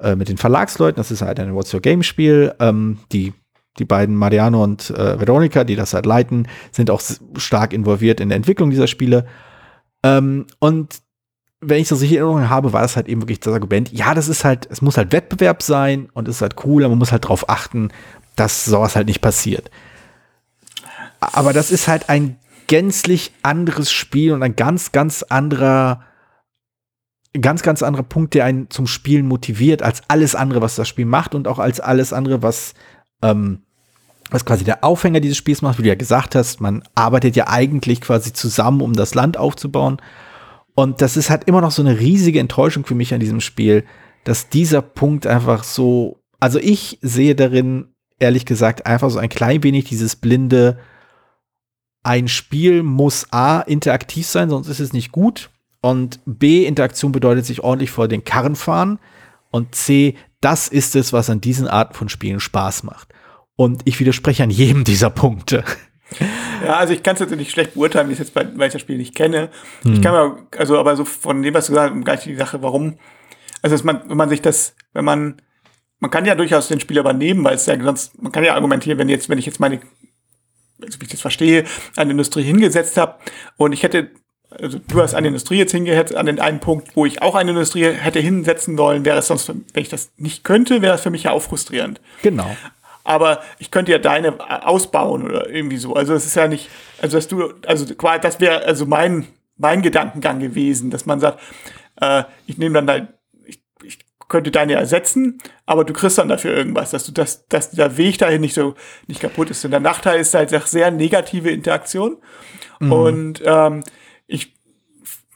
äh, 0.00 0.16
mit 0.16 0.28
den 0.28 0.38
Verlagsleuten. 0.38 0.96
Das 0.96 1.10
ist 1.10 1.22
halt 1.22 1.38
ein 1.38 1.54
What's 1.54 1.72
Your 1.72 1.80
Game 1.80 2.02
Spiel. 2.02 2.54
Ähm, 2.58 2.98
die, 3.12 3.32
die 3.78 3.84
beiden 3.84 4.16
Mariano 4.16 4.62
und 4.62 4.90
äh, 4.90 5.20
Veronica, 5.20 5.62
die 5.64 5.76
das 5.76 5.94
halt 5.94 6.06
leiten, 6.06 6.48
sind 6.72 6.90
auch 6.90 7.00
stark 7.36 7.72
involviert 7.72 8.20
in 8.20 8.28
der 8.28 8.36
Entwicklung 8.36 8.70
dieser 8.70 8.88
Spiele. 8.88 9.26
Ähm, 10.02 10.46
und 10.58 11.00
wenn 11.60 11.80
ich 11.80 11.88
das 11.88 12.00
richtig 12.00 12.16
in 12.16 12.24
Erinnerung 12.24 12.48
habe, 12.48 12.72
war 12.72 12.82
das 12.82 12.96
halt 12.96 13.08
eben 13.08 13.20
wirklich 13.22 13.40
das 13.40 13.52
Argument, 13.52 13.92
ja, 13.92 14.14
das 14.14 14.28
ist 14.28 14.44
halt, 14.44 14.66
es 14.70 14.80
muss 14.80 14.96
halt 14.96 15.12
Wettbewerb 15.12 15.62
sein 15.62 16.08
und 16.14 16.26
es 16.26 16.36
ist 16.36 16.42
halt 16.42 16.56
cool, 16.64 16.84
aber 16.84 16.90
man 16.90 16.98
muss 16.98 17.12
halt 17.12 17.24
darauf 17.24 17.48
achten, 17.48 17.90
dass 18.36 18.64
sowas 18.64 18.96
halt 18.96 19.06
nicht 19.06 19.20
passiert. 19.20 19.70
Aber 21.20 21.52
das 21.52 21.70
ist 21.70 21.86
halt 21.86 22.08
ein 22.08 22.38
gänzlich 22.66 23.32
anderes 23.42 23.92
Spiel 23.92 24.32
und 24.32 24.42
ein 24.42 24.56
ganz, 24.56 24.92
ganz 24.92 25.22
anderer, 25.22 26.02
ganz, 27.38 27.62
ganz 27.62 27.82
anderer 27.82 28.04
Punkt, 28.04 28.32
der 28.32 28.46
einen 28.46 28.70
zum 28.70 28.86
Spielen 28.86 29.26
motiviert, 29.26 29.82
als 29.82 30.02
alles 30.08 30.34
andere, 30.34 30.62
was 30.62 30.76
das 30.76 30.88
Spiel 30.88 31.04
macht 31.04 31.34
und 31.34 31.46
auch 31.46 31.58
als 31.58 31.78
alles 31.78 32.14
andere, 32.14 32.42
was, 32.42 32.72
ähm, 33.20 33.62
was 34.30 34.46
quasi 34.46 34.64
der 34.64 34.82
Aufhänger 34.82 35.20
dieses 35.20 35.36
Spiels 35.36 35.60
macht, 35.60 35.78
wie 35.78 35.82
du 35.82 35.88
ja 35.88 35.94
gesagt 35.94 36.34
hast, 36.34 36.60
man 36.62 36.82
arbeitet 36.94 37.36
ja 37.36 37.48
eigentlich 37.48 38.00
quasi 38.00 38.32
zusammen, 38.32 38.80
um 38.80 38.94
das 38.94 39.14
Land 39.14 39.36
aufzubauen. 39.36 40.00
Und 40.80 41.02
das 41.02 41.18
ist 41.18 41.28
halt 41.28 41.44
immer 41.44 41.60
noch 41.60 41.72
so 41.72 41.82
eine 41.82 42.00
riesige 42.00 42.40
Enttäuschung 42.40 42.86
für 42.86 42.94
mich 42.94 43.12
an 43.12 43.20
diesem 43.20 43.42
Spiel, 43.42 43.84
dass 44.24 44.48
dieser 44.48 44.80
Punkt 44.80 45.26
einfach 45.26 45.62
so, 45.62 46.22
also 46.38 46.58
ich 46.58 46.98
sehe 47.02 47.34
darin, 47.34 47.88
ehrlich 48.18 48.46
gesagt, 48.46 48.86
einfach 48.86 49.10
so 49.10 49.18
ein 49.18 49.28
klein 49.28 49.62
wenig 49.62 49.84
dieses 49.84 50.16
blinde, 50.16 50.78
ein 52.02 52.28
Spiel 52.28 52.82
muss 52.82 53.30
A, 53.30 53.60
interaktiv 53.60 54.26
sein, 54.26 54.48
sonst 54.48 54.68
ist 54.68 54.80
es 54.80 54.94
nicht 54.94 55.12
gut. 55.12 55.50
Und 55.82 56.20
B, 56.24 56.64
Interaktion 56.64 57.12
bedeutet 57.12 57.44
sich 57.44 57.62
ordentlich 57.62 57.90
vor 57.90 58.08
den 58.08 58.24
Karren 58.24 58.56
fahren. 58.56 58.98
Und 59.50 59.74
C, 59.74 60.14
das 60.40 60.66
ist 60.68 60.96
es, 60.96 61.12
was 61.12 61.28
an 61.28 61.42
diesen 61.42 61.68
Arten 61.68 61.92
von 61.92 62.08
Spielen 62.08 62.40
Spaß 62.40 62.84
macht. 62.84 63.12
Und 63.54 63.82
ich 63.84 64.00
widerspreche 64.00 64.44
an 64.44 64.50
jedem 64.50 64.84
dieser 64.84 65.10
Punkte. 65.10 65.62
Ja, 66.64 66.76
also 66.76 66.92
ich 66.92 67.02
kann 67.02 67.16
es 67.16 67.30
nicht 67.30 67.50
schlecht 67.50 67.74
beurteilen, 67.74 68.08
wie 68.08 68.12
es 68.12 68.18
jetzt 68.18 68.34
bei, 68.34 68.46
weil 68.56 68.68
ich 68.68 68.72
das 68.72 68.82
Spiel 68.82 68.96
nicht 68.96 69.14
kenne. 69.14 69.50
Hm. 69.82 69.94
Ich 69.94 70.02
kann 70.02 70.12
mir, 70.12 70.46
also 70.58 70.78
aber 70.78 70.96
so 70.96 71.04
von 71.04 71.42
dem, 71.42 71.54
was 71.54 71.66
du 71.66 71.72
gesagt 71.72 71.94
hast, 71.94 72.04
gleich 72.04 72.22
die 72.24 72.36
Sache, 72.36 72.62
warum. 72.62 72.98
Also 73.62 73.74
dass 73.74 73.84
man, 73.84 74.02
wenn 74.08 74.16
man 74.16 74.28
sich 74.28 74.42
das, 74.42 74.74
wenn 74.92 75.04
man, 75.04 75.42
man 75.98 76.10
kann 76.10 76.24
ja 76.24 76.34
durchaus 76.34 76.68
den 76.68 76.80
Spiel 76.80 76.98
übernehmen, 76.98 77.44
weil 77.44 77.54
es 77.54 77.66
ja 77.66 77.80
sonst, 77.80 78.20
man 78.22 78.32
kann 78.32 78.44
ja 78.44 78.54
argumentieren, 78.54 78.98
wenn 78.98 79.08
jetzt, 79.08 79.28
wenn 79.28 79.38
ich 79.38 79.46
jetzt 79.46 79.60
meine, 79.60 79.80
also 80.82 81.00
wie 81.00 81.04
ich 81.04 81.10
das 81.10 81.20
verstehe, 81.20 81.64
eine 81.96 82.12
Industrie 82.12 82.42
hingesetzt 82.42 82.96
habe 82.96 83.16
und 83.56 83.72
ich 83.72 83.82
hätte 83.82 84.10
also 84.50 84.78
du 84.78 85.00
hast 85.00 85.14
eine 85.14 85.28
Industrie 85.28 85.58
jetzt 85.58 85.72
hingehetzt 85.72 86.14
an 86.14 86.26
den 86.26 86.40
einen 86.40 86.60
Punkt, 86.60 86.96
wo 86.96 87.06
ich 87.06 87.22
auch 87.22 87.34
eine 87.34 87.50
Industrie 87.50 87.84
hätte 87.84 88.18
hinsetzen 88.18 88.76
wollen, 88.78 89.04
wäre 89.04 89.18
es 89.18 89.28
sonst, 89.28 89.48
wenn 89.48 89.64
ich 89.74 89.88
das 89.88 90.10
nicht 90.16 90.44
könnte, 90.44 90.82
wäre 90.82 90.94
es 90.94 91.02
für 91.02 91.10
mich 91.10 91.24
ja 91.24 91.30
auch 91.30 91.42
frustrierend. 91.42 92.00
Genau. 92.22 92.56
Aber 93.10 93.40
ich 93.58 93.72
könnte 93.72 93.90
ja 93.90 93.98
deine 93.98 94.38
ausbauen 94.64 95.24
oder 95.24 95.50
irgendwie 95.50 95.78
so. 95.78 95.94
Also 95.94 96.14
es 96.14 96.26
ist 96.26 96.36
ja 96.36 96.46
nicht, 96.46 96.70
also 97.02 97.16
dass 97.16 97.26
du, 97.26 97.52
also 97.66 97.84
das 97.84 98.40
wäre 98.40 98.64
also 98.64 98.86
mein, 98.86 99.26
mein 99.56 99.82
Gedankengang 99.82 100.38
gewesen, 100.38 100.90
dass 100.90 101.06
man 101.06 101.18
sagt, 101.18 101.40
äh, 102.00 102.22
ich 102.46 102.56
nehme 102.56 102.76
dann 102.76 102.86
dein, 102.86 103.08
ich, 103.44 103.60
ich 103.82 103.98
könnte 104.28 104.52
deine 104.52 104.74
ersetzen, 104.74 105.38
aber 105.66 105.84
du 105.84 105.92
kriegst 105.92 106.18
dann 106.18 106.28
dafür 106.28 106.56
irgendwas, 106.56 106.92
dass 106.92 107.04
du 107.04 107.10
das, 107.10 107.48
dass 107.48 107.72
der 107.72 107.96
Weg 107.96 108.18
dahin 108.18 108.42
nicht 108.42 108.54
so 108.54 108.76
nicht 109.08 109.20
kaputt 109.20 109.50
ist. 109.50 109.64
Und 109.64 109.72
der 109.72 109.80
Nachteil 109.80 110.20
ist 110.20 110.32
halt 110.34 110.50
sehr 110.50 110.92
negative 110.92 111.50
Interaktion. 111.50 112.18
Mhm. 112.78 112.92
Und 112.92 113.42
ähm, 113.44 113.82
ich 114.28 114.54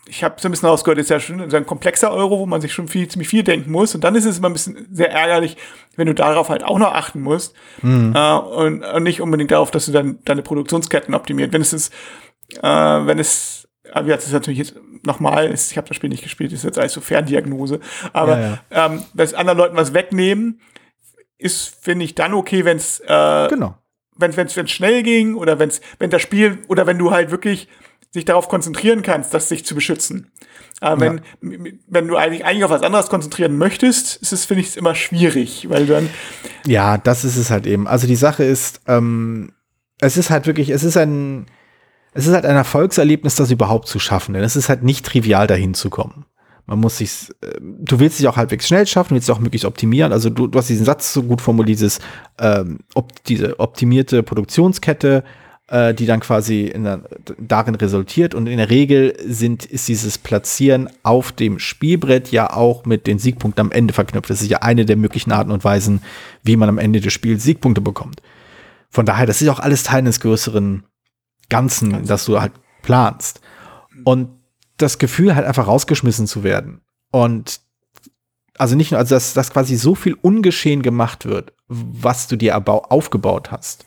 ich 0.07 0.23
habe 0.23 0.37
so 0.39 0.49
ein 0.49 0.51
bisschen 0.51 0.69
rausgehört, 0.69 0.99
ist 0.99 1.11
ja 1.11 1.19
schon 1.19 1.49
so 1.49 1.57
ein 1.57 1.67
komplexer 1.67 2.13
Euro, 2.13 2.39
wo 2.39 2.47
man 2.47 2.61
sich 2.61 2.73
schon 2.73 2.89
viel, 2.89 3.09
ziemlich 3.09 3.29
viel 3.29 3.43
denken 3.43 3.71
muss. 3.71 3.95
Und 3.95 4.05
dann 4.05 4.15
ist 4.15 4.27
es 4.27 4.39
immer 4.39 4.51
ein 4.51 4.53
bisschen 4.53 4.87
sehr 4.93 5.11
ärgerlich, 5.11 5.57
wenn 5.97 6.07
du 6.07 6.15
darauf 6.15 6.51
halt 6.51 6.63
auch 6.63 6.79
noch 6.79 6.93
achten 6.93 7.23
musst. 7.23 7.55
Mhm. 7.81 8.13
Äh, 8.15 8.37
und, 8.39 8.85
und, 8.85 9.03
nicht 9.03 9.23
unbedingt 9.23 9.51
darauf, 9.51 9.71
dass 9.71 9.87
du 9.87 9.93
dann 9.93 10.19
deine 10.25 10.43
Produktionsketten 10.43 11.15
optimiert. 11.15 11.53
Wenn 11.53 11.63
es 11.63 11.73
ist, 11.73 11.93
äh, 12.63 12.63
wenn 12.63 13.19
es, 13.19 13.67
wie 14.03 14.11
jetzt 14.11 14.27
ist 14.27 14.33
natürlich 14.33 14.59
jetzt 14.59 14.75
nochmal, 15.05 15.53
ich 15.53 15.77
habe 15.77 15.89
das 15.89 15.97
Spiel 15.97 16.11
nicht 16.11 16.23
gespielt, 16.23 16.53
ist 16.53 16.65
jetzt 16.65 16.79
alles 16.79 16.93
so 16.93 17.01
Ferndiagnose. 17.01 17.81
Aber 18.13 18.39
ja, 18.39 18.59
ja. 18.71 18.87
Ähm, 18.87 19.05
wenn 19.15 19.35
anderen 19.35 19.59
Leuten 19.59 19.77
was 19.77 19.95
wegnehmen, 19.95 20.61
ist, 21.39 21.83
finde 21.83 22.05
ich, 22.05 22.15
dann 22.15 22.35
okay, 22.35 22.65
wenn 22.65 22.77
es 22.77 23.01
äh, 23.01 23.49
genau. 23.49 23.77
wenn 24.17 24.31
es 24.31 24.71
schnell 24.71 25.03
ging 25.03 25.35
oder 25.35 25.59
wenn's, 25.59 25.81
wenn 25.99 26.11
das 26.11 26.23
Spiel 26.23 26.59
oder 26.69 26.87
wenn 26.87 26.99
du 26.99 27.11
halt 27.11 27.31
wirklich 27.31 27.69
sich 28.15 28.25
darauf 28.25 28.49
konzentrieren 28.49 29.03
kannst, 29.03 29.35
das 29.35 29.49
sich 29.49 29.67
zu 29.67 29.75
beschützen. 29.75 30.31
Aber 30.81 31.01
wenn, 31.01 31.21
ja. 31.43 31.73
wenn 31.89 32.07
du 32.07 32.17
eigentlich, 32.17 32.45
eigentlich 32.45 32.63
auf 32.63 32.71
was 32.71 32.83
anderes 32.83 33.09
konzentrieren 33.09 33.59
möchtest, 33.59 34.17
ist 34.23 34.33
es, 34.33 34.45
finde 34.45 34.63
ich, 34.63 34.77
immer 34.77 34.95
schwierig, 34.95 35.69
weil 35.69 35.87
dann. 35.87 36.09
Ja, 36.65 36.97
das 36.97 37.25
ist 37.25 37.37
es 37.37 37.51
halt 37.51 37.67
eben. 37.67 37.89
Also 37.89 38.07
die 38.07 38.15
Sache 38.15 38.45
ist, 38.45 38.83
ähm, 38.87 39.51
es 40.01 40.17
ist 40.17 40.31
halt 40.31 40.47
wirklich, 40.47 40.71
es 40.71 40.85
ist 40.85 40.97
ein, 40.97 41.47
es 42.13 42.29
ist 42.29 42.35
halt 42.35 42.47
ein 42.47 42.55
Erfolgserlebnis, 42.55 43.35
das 43.35 43.51
überhaupt 43.51 43.89
zu 43.89 43.99
schaffen, 43.99 44.35
denn 44.35 44.45
es 44.45 44.55
ist 44.55 44.69
halt 44.69 44.85
nicht 44.85 45.05
trivial, 45.05 45.49
dahin 45.49 45.75
zu 45.75 45.91
kommen. 45.91 46.25
Man 46.67 46.79
muss 46.79 46.99
sich, 46.99 47.31
äh, 47.41 47.59
du 47.61 47.99
willst 47.99 48.21
dich 48.21 48.29
auch 48.29 48.37
halbwegs 48.37 48.69
schnell 48.69 48.87
schaffen, 48.87 49.15
willst 49.15 49.27
dich 49.27 49.35
auch 49.35 49.41
möglichst 49.41 49.67
optimieren. 49.67 50.13
Also 50.13 50.31
du, 50.31 50.47
du 50.47 50.57
hast 50.57 50.69
diesen 50.69 50.87
Satz 50.87 51.13
so 51.13 51.25
gut 51.25 51.41
formuliert, 51.41 51.81
dieses, 51.81 51.99
ähm, 52.39 52.79
op, 52.95 53.25
diese 53.25 53.59
optimierte 53.59 54.23
Produktionskette, 54.23 55.25
äh, 55.69 55.95
die 55.95 56.07
dann 56.07 56.21
quasi 56.21 56.73
der, 56.75 57.03
darin 57.39 57.75
resultiert. 57.75 58.35
Und 58.35 58.47
in 58.47 58.59
der 58.59 58.71
Regel 58.71 59.17
sind, 59.27 59.65
ist 59.65 59.89
dieses 59.89 60.19
Platzieren 60.19 60.91
auf 61.03 61.33
dem 61.33 61.59
Spielbrett 61.59 62.31
ja 62.31 62.53
auch 62.53 62.85
mit 62.85 63.07
den 63.07 63.19
Siegpunkten 63.19 63.67
am 63.67 63.73
Ende 63.73 63.95
verknüpft. 63.95 64.31
Das 64.31 64.43
ist 64.43 64.51
ja 64.51 64.59
eine 64.59 64.85
der 64.85 64.97
möglichen 64.97 65.33
Arten 65.33 65.51
und 65.51 65.65
Weisen, 65.65 66.03
wie 66.43 66.57
man 66.57 66.69
am 66.69 66.79
Ende 66.79 67.01
des 67.01 67.13
Spiels 67.13 67.43
Siegpunkte 67.45 67.81
bekommt. 67.81 68.21
Von 68.91 69.07
daher, 69.07 69.27
das 69.27 69.43
ist 69.43 69.49
auch 69.49 69.61
alles 69.61 69.83
Teil 69.83 70.05
des 70.05 70.21
größeren 70.21 70.85
Ganzen, 71.49 72.05
das 72.07 72.27
du 72.27 72.41
halt 72.41 72.53
planst. 72.83 73.41
Und 74.05 74.29
das 74.77 74.99
Gefühl 74.99 75.35
halt 75.35 75.47
einfach 75.47 75.67
rausgeschmissen 75.67 76.27
zu 76.27 76.45
werden. 76.45 76.81
Und 77.11 77.61
also 78.59 78.77
nicht 78.77 78.91
nur, 78.91 78.99
also 78.99 79.15
dass, 79.15 79.35
dass 79.35 79.51
quasi 79.51 79.77
so 79.77 79.95
viel 79.95 80.15
ungeschehen 80.21 80.83
gemacht 80.83 81.25
wird, 81.25 81.53
was 81.69 82.29
du 82.29 82.37
dir 82.37 82.57
aufgebaut 82.69 83.51
hast 83.51 83.85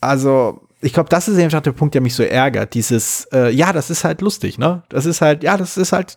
also 0.00 0.66
ich 0.80 0.92
glaube, 0.92 1.08
das 1.08 1.28
ist 1.28 1.38
einfach 1.38 1.62
der 1.62 1.72
Punkt, 1.72 1.94
der 1.94 2.00
mich 2.00 2.14
so 2.14 2.22
ärgert. 2.22 2.74
Dieses, 2.74 3.26
äh, 3.32 3.50
ja, 3.50 3.72
das 3.72 3.90
ist 3.90 4.04
halt 4.04 4.20
lustig, 4.20 4.58
ne? 4.58 4.82
Das 4.88 5.06
ist 5.06 5.20
halt, 5.20 5.42
ja, 5.42 5.56
das 5.56 5.76
ist 5.76 5.92
halt 5.92 6.16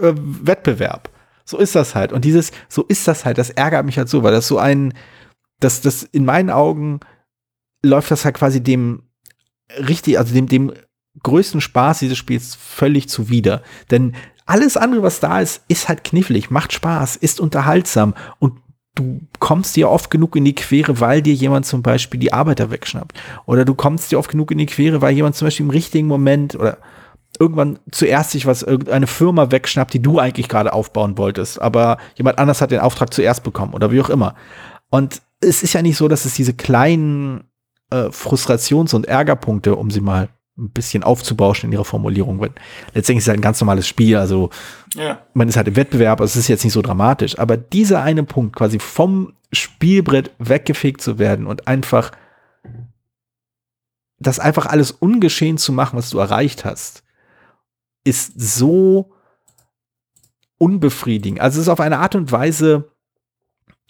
äh, 0.00 0.12
Wettbewerb. 0.14 1.10
So 1.44 1.58
ist 1.58 1.74
das 1.74 1.94
halt. 1.94 2.12
Und 2.12 2.24
dieses, 2.24 2.52
so 2.68 2.84
ist 2.84 3.06
das 3.06 3.24
halt, 3.24 3.38
das 3.38 3.50
ärgert 3.50 3.84
mich 3.84 3.98
halt 3.98 4.08
so, 4.08 4.22
weil 4.22 4.32
das 4.32 4.48
so 4.48 4.58
ein, 4.58 4.94
das, 5.60 5.80
das 5.80 6.02
in 6.02 6.24
meinen 6.24 6.50
Augen 6.50 7.00
läuft 7.84 8.10
das 8.10 8.24
halt 8.24 8.36
quasi 8.36 8.62
dem 8.62 9.02
richtig, 9.78 10.18
also 10.18 10.34
dem, 10.34 10.48
dem 10.48 10.72
größten 11.22 11.60
Spaß 11.60 12.00
dieses 12.00 12.18
Spiels 12.18 12.54
völlig 12.54 13.08
zuwider. 13.08 13.62
Denn 13.90 14.14
alles 14.44 14.76
andere, 14.76 15.02
was 15.02 15.20
da 15.20 15.40
ist, 15.40 15.62
ist 15.68 15.88
halt 15.88 16.04
knifflig, 16.04 16.50
macht 16.50 16.72
Spaß, 16.72 17.16
ist 17.16 17.40
unterhaltsam 17.40 18.14
und 18.38 18.60
du 18.96 19.20
kommst 19.38 19.76
dir 19.76 19.88
oft 19.88 20.10
genug 20.10 20.34
in 20.34 20.44
die 20.44 20.54
Quere, 20.54 21.00
weil 21.00 21.22
dir 21.22 21.34
jemand 21.34 21.66
zum 21.66 21.82
Beispiel 21.82 22.18
die 22.18 22.32
Arbeiter 22.32 22.70
wegschnappt. 22.70 23.16
Oder 23.44 23.64
du 23.64 23.74
kommst 23.74 24.10
dir 24.10 24.18
oft 24.18 24.30
genug 24.30 24.50
in 24.50 24.58
die 24.58 24.66
Quere, 24.66 25.00
weil 25.00 25.14
jemand 25.14 25.36
zum 25.36 25.46
Beispiel 25.46 25.66
im 25.66 25.70
richtigen 25.70 26.08
Moment 26.08 26.56
oder 26.56 26.78
irgendwann 27.38 27.78
zuerst 27.92 28.30
sich 28.30 28.46
was, 28.46 28.62
irgendeine 28.62 29.06
Firma 29.06 29.50
wegschnappt, 29.50 29.92
die 29.92 30.02
du 30.02 30.18
eigentlich 30.18 30.48
gerade 30.48 30.72
aufbauen 30.72 31.18
wolltest. 31.18 31.60
Aber 31.60 31.98
jemand 32.16 32.38
anders 32.38 32.60
hat 32.60 32.70
den 32.70 32.80
Auftrag 32.80 33.12
zuerst 33.14 33.44
bekommen 33.44 33.74
oder 33.74 33.92
wie 33.92 34.00
auch 34.00 34.10
immer. 34.10 34.34
Und 34.90 35.22
es 35.40 35.62
ist 35.62 35.74
ja 35.74 35.82
nicht 35.82 35.96
so, 35.96 36.08
dass 36.08 36.24
es 36.24 36.34
diese 36.34 36.54
kleinen 36.54 37.44
äh, 37.90 38.10
Frustrations- 38.10 38.94
und 38.94 39.06
Ärgerpunkte, 39.06 39.76
um 39.76 39.90
sie 39.90 40.00
mal 40.00 40.28
ein 40.58 40.70
bisschen 40.70 41.02
aufzubauschen 41.02 41.68
in 41.68 41.72
ihrer 41.72 41.84
Formulierung. 41.84 42.40
Weil 42.40 42.50
letztendlich 42.94 43.18
ist 43.18 43.24
es 43.24 43.28
halt 43.28 43.38
ein 43.38 43.42
ganz 43.42 43.60
normales 43.60 43.86
Spiel, 43.86 44.16
also 44.16 44.50
ja. 44.94 45.20
man 45.34 45.48
ist 45.48 45.56
halt 45.56 45.68
im 45.68 45.76
Wettbewerb, 45.76 46.20
also 46.20 46.32
es 46.32 46.36
ist 46.36 46.48
jetzt 46.48 46.64
nicht 46.64 46.72
so 46.72 46.82
dramatisch. 46.82 47.38
Aber 47.38 47.56
dieser 47.56 48.02
eine 48.02 48.24
Punkt, 48.24 48.56
quasi 48.56 48.78
vom 48.78 49.34
Spielbrett 49.52 50.32
weggefegt 50.38 51.00
zu 51.00 51.18
werden 51.18 51.46
und 51.46 51.68
einfach 51.68 52.12
das 54.18 54.38
einfach 54.38 54.66
alles 54.66 54.92
ungeschehen 54.92 55.58
zu 55.58 55.72
machen, 55.72 55.98
was 55.98 56.08
du 56.08 56.18
erreicht 56.18 56.64
hast, 56.64 57.04
ist 58.04 58.40
so 58.40 59.12
unbefriedigend. 60.58 61.40
Also 61.40 61.60
es 61.60 61.66
ist 61.66 61.72
auf 61.72 61.80
eine 61.80 61.98
Art 61.98 62.14
und 62.14 62.32
Weise, 62.32 62.90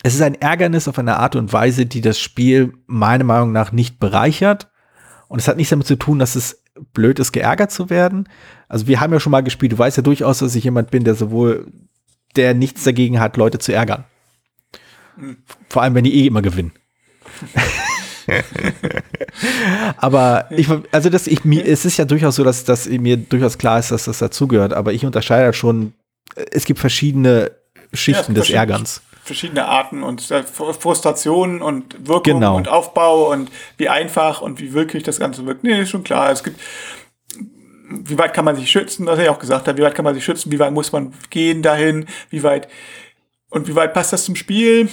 es 0.03 0.15
ist 0.15 0.23
ein 0.23 0.35
Ärgernis 0.35 0.89
auf 0.89 0.99
eine 0.99 1.19
Art 1.19 1.37
und 1.37 1.53
Weise, 1.53 1.87
die 1.87 2.01
das 2.01 2.19
Spiel 2.19 2.75
meiner 2.87 3.25
Meinung 3.25 3.53
nach 3.53 3.71
nicht 3.71 4.01
bereichert 4.01 4.69
und 5.29 5.41
es 5.41 5.49
hat 5.49 5.57
nichts 5.57 5.71
damit 5.71 5.87
zu 5.87 5.97
tun, 5.97 6.19
dass 6.19 6.37
es 6.37 6.63
blöd 6.93 7.19
ist, 7.19 7.33
geärgert 7.33 7.71
zu 7.71 7.91
werden. 7.91 8.29
Also 8.69 8.87
wir 8.87 9.01
haben 9.01 9.13
ja 9.13 9.21
schon 9.21 9.33
mal 9.33 9.43
gespielt. 9.43 9.73
Du 9.73 9.79
weißt 9.79 9.97
ja 9.97 10.03
durchaus, 10.03 10.39
dass 10.39 10.55
ich 10.55 10.65
jemand 10.65 10.91
bin, 10.91 11.05
der 11.05 11.15
sowohl, 11.15 11.67
der 12.37 12.55
nichts 12.55 12.85
dagegen 12.85 13.19
hat, 13.19 13.37
Leute 13.37 13.59
zu 13.59 13.73
ärgern. 13.73 14.05
Hm. 15.17 15.39
Vor 15.69 15.83
allem, 15.83 15.95
wenn 15.95 16.05
die 16.05 16.15
eh 16.15 16.27
immer 16.27 16.43
gewinnen. 16.43 16.73
aber 19.97 20.49
ich, 20.51 20.69
also 20.93 21.11
das, 21.11 21.27
ich, 21.27 21.45
mir, 21.45 21.67
es 21.67 21.85
ist 21.85 21.97
ja 21.97 22.05
durchaus 22.05 22.37
so, 22.37 22.45
dass, 22.45 22.65
dass 22.65 22.89
mir 22.89 23.17
durchaus 23.17 23.59
klar 23.59 23.79
ist, 23.79 23.91
dass 23.91 24.05
das 24.05 24.19
dazugehört. 24.19 24.73
Aber 24.73 24.93
ich 24.93 25.05
unterscheide 25.05 25.47
halt 25.47 25.57
schon, 25.57 25.95
es 26.35 26.65
gibt 26.65 26.79
verschiedene 26.79 27.53
Schichten 27.93 28.35
ja, 28.35 28.41
des 28.41 28.51
Ärgerns 28.51 29.03
verschiedene 29.27 29.67
Arten 29.67 30.03
und 30.03 30.31
äh, 30.31 30.43
Frustrationen 30.43 31.61
und 31.61 32.07
Wirkung 32.07 32.35
genau. 32.35 32.57
und 32.57 32.69
Aufbau 32.69 33.33
und 33.33 33.51
wie 33.77 33.89
einfach 33.89 34.41
und 34.41 34.61
wie 34.61 34.73
wirklich 34.73 35.03
das 35.03 35.19
Ganze 35.19 35.45
wirkt. 35.47 35.65
Nee, 35.65 35.83
ist 35.83 35.91
schon 35.91 36.05
klar. 36.05 36.31
Es 36.31 36.45
gibt, 36.45 36.61
wie 37.89 38.19
weit 38.19 38.35
kann 38.35 38.45
man 38.45 38.57
sich 38.57 38.71
schützen, 38.71 39.09
habe 39.09 39.23
ich 39.23 39.29
auch 39.29 39.39
gesagt, 39.39 39.67
wie 39.67 39.83
weit 39.83 39.95
kann 39.95 40.05
man 40.05 40.15
sich 40.15 40.25
schützen, 40.25 40.53
wie 40.53 40.59
weit 40.59 40.73
muss 40.73 40.93
man 40.93 41.13
gehen 41.31 41.63
dahin, 41.63 42.07
wie 42.31 42.43
weit 42.43 42.69
und 43.51 43.69
wie 43.69 43.75
weit 43.75 43.95
passt 43.95 44.13
das 44.13 44.25
zum 44.25 44.37
Spiel, 44.37 44.89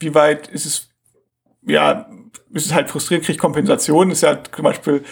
wie 0.00 0.14
weit 0.14 0.48
ist 0.48 0.66
es, 0.66 0.88
ja, 1.62 2.08
ist 2.52 2.66
es 2.66 2.74
halt 2.74 2.90
frustrierend, 2.90 3.26
kriege 3.26 3.36
ich 3.36 3.40
Kompensation, 3.40 4.10
ist 4.10 4.22
ja 4.22 4.42
zum 4.42 4.64
Beispiel, 4.64 5.04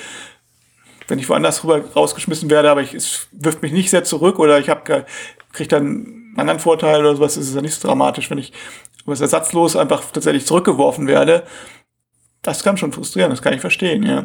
wenn 1.09 1.19
ich 1.19 1.29
woanders 1.29 1.63
rüber 1.63 1.85
rausgeschmissen 1.93 2.51
werde, 2.51 2.71
aber 2.71 2.83
ich, 2.83 2.95
es 2.95 3.29
wirft 3.33 3.63
mich 3.63 3.73
nicht 3.73 3.91
sehr 3.91 4.05
zurück 4.05 4.39
oder 4.39 4.59
ich 4.59 4.69
habe 4.69 5.05
kriege 5.53 5.69
dann 5.69 6.26
anderen 6.39 6.61
Vorteil 6.61 7.01
oder 7.01 7.17
sowas 7.17 7.37
ist 7.37 7.49
es 7.49 7.55
ja 7.55 7.63
nicht 7.63 7.75
so 7.75 7.89
dramatisch, 7.89 8.31
wenn 8.31 8.39
ich 8.39 8.53
was 9.05 9.21
ersatzlos 9.21 9.77
einfach 9.77 10.05
tatsächlich 10.13 10.47
zurückgeworfen 10.47 11.07
werde. 11.07 11.45
Das 12.43 12.63
kann 12.63 12.77
schon 12.77 12.93
frustrieren, 12.93 13.31
das 13.31 13.43
kann 13.43 13.55
ich 13.55 13.61
verstehen, 13.61 14.03
ja. 14.03 14.25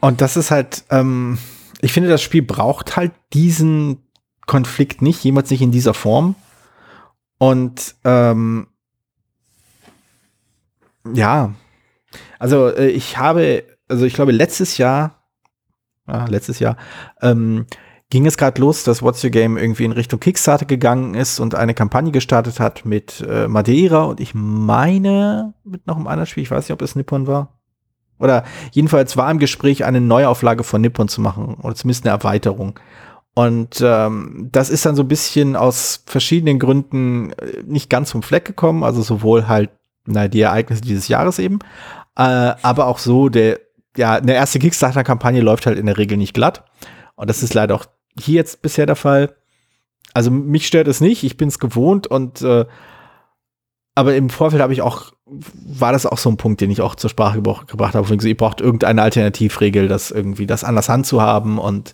Und 0.00 0.20
das 0.20 0.36
ist 0.36 0.50
halt, 0.50 0.84
ähm, 0.90 1.38
ich 1.80 1.92
finde, 1.92 2.08
das 2.08 2.22
Spiel 2.22 2.42
braucht 2.42 2.96
halt 2.96 3.12
diesen 3.32 4.08
Konflikt 4.46 5.02
nicht, 5.02 5.22
jemals 5.24 5.50
nicht 5.50 5.62
in 5.62 5.72
dieser 5.72 5.94
Form. 5.94 6.34
Und 7.38 7.94
ähm, 8.04 8.68
ja, 11.14 11.54
also 12.38 12.68
äh, 12.68 12.88
ich 12.88 13.18
habe, 13.18 13.64
also 13.88 14.06
ich 14.06 14.14
glaube 14.14 14.32
letztes 14.32 14.78
Jahr, 14.78 15.22
ja, 16.06 16.26
letztes 16.26 16.58
Jahr, 16.58 16.76
ähm, 17.20 17.66
ging 18.10 18.26
es 18.26 18.38
gerade 18.38 18.60
los, 18.60 18.84
dass 18.84 19.02
What's 19.02 19.22
Your 19.22 19.30
Game 19.30 19.58
irgendwie 19.58 19.84
in 19.84 19.92
Richtung 19.92 20.20
Kickstarter 20.20 20.64
gegangen 20.64 21.14
ist 21.14 21.40
und 21.40 21.54
eine 21.54 21.74
Kampagne 21.74 22.10
gestartet 22.10 22.58
hat 22.58 22.84
mit 22.84 23.24
äh, 23.28 23.48
Madeira 23.48 24.04
und 24.04 24.20
ich 24.20 24.34
meine 24.34 25.54
mit 25.64 25.86
noch 25.86 25.96
einem 25.96 26.06
anderen 26.06 26.26
Spiel, 26.26 26.42
ich 26.42 26.50
weiß 26.50 26.64
nicht, 26.64 26.72
ob 26.72 26.82
es 26.82 26.96
Nippon 26.96 27.26
war. 27.26 27.58
Oder 28.18 28.44
jedenfalls 28.72 29.16
war 29.16 29.30
im 29.30 29.38
Gespräch, 29.38 29.84
eine 29.84 30.00
Neuauflage 30.00 30.64
von 30.64 30.80
Nippon 30.80 31.08
zu 31.08 31.20
machen 31.20 31.56
oder 31.62 31.74
zumindest 31.74 32.04
eine 32.04 32.12
Erweiterung. 32.12 32.80
Und 33.34 33.80
ähm, 33.84 34.48
das 34.50 34.70
ist 34.70 34.84
dann 34.84 34.96
so 34.96 35.02
ein 35.02 35.08
bisschen 35.08 35.54
aus 35.54 36.02
verschiedenen 36.06 36.58
Gründen 36.58 37.30
äh, 37.32 37.62
nicht 37.64 37.88
ganz 37.90 38.10
vom 38.10 38.22
Fleck 38.22 38.44
gekommen, 38.44 38.82
also 38.82 39.02
sowohl 39.02 39.46
halt 39.46 39.70
na, 40.06 40.26
die 40.26 40.40
Ereignisse 40.40 40.82
dieses 40.82 41.06
Jahres 41.06 41.38
eben, 41.38 41.60
äh, 42.16 42.22
aber 42.22 42.86
auch 42.86 42.98
so, 42.98 43.28
der, 43.28 43.60
ja, 43.96 44.14
eine 44.14 44.34
erste 44.34 44.58
Kickstarter-Kampagne 44.58 45.40
läuft 45.40 45.66
halt 45.66 45.78
in 45.78 45.86
der 45.86 45.98
Regel 45.98 46.16
nicht 46.16 46.34
glatt. 46.34 46.64
Und 47.14 47.30
das 47.30 47.42
ist 47.42 47.54
leider 47.54 47.74
auch 47.76 47.84
hier 48.20 48.36
jetzt 48.36 48.62
bisher 48.62 48.86
der 48.86 48.96
Fall. 48.96 49.34
Also 50.14 50.30
mich 50.30 50.66
stört 50.66 50.88
es 50.88 51.00
nicht, 51.00 51.22
ich 51.24 51.36
bin 51.36 51.48
es 51.48 51.58
gewohnt 51.58 52.06
und 52.06 52.42
äh, 52.42 52.64
aber 53.94 54.14
im 54.14 54.30
Vorfeld 54.30 54.62
habe 54.62 54.72
ich 54.72 54.82
auch 54.82 55.12
war 55.52 55.92
das 55.92 56.06
auch 56.06 56.18
so 56.18 56.30
ein 56.30 56.36
Punkt, 56.36 56.60
den 56.60 56.70
ich 56.70 56.80
auch 56.80 56.94
zur 56.94 57.10
Sprache 57.10 57.42
gebracht 57.42 57.94
habe. 57.94 58.26
Ihr 58.26 58.36
braucht 58.36 58.60
irgendeine 58.60 59.02
Alternativregel, 59.02 59.88
das 59.88 60.10
irgendwie 60.10 60.46
das 60.46 60.64
anders 60.64 60.88
Hand 60.88 61.06
zu 61.06 61.20
haben. 61.20 61.58
Und 61.58 61.92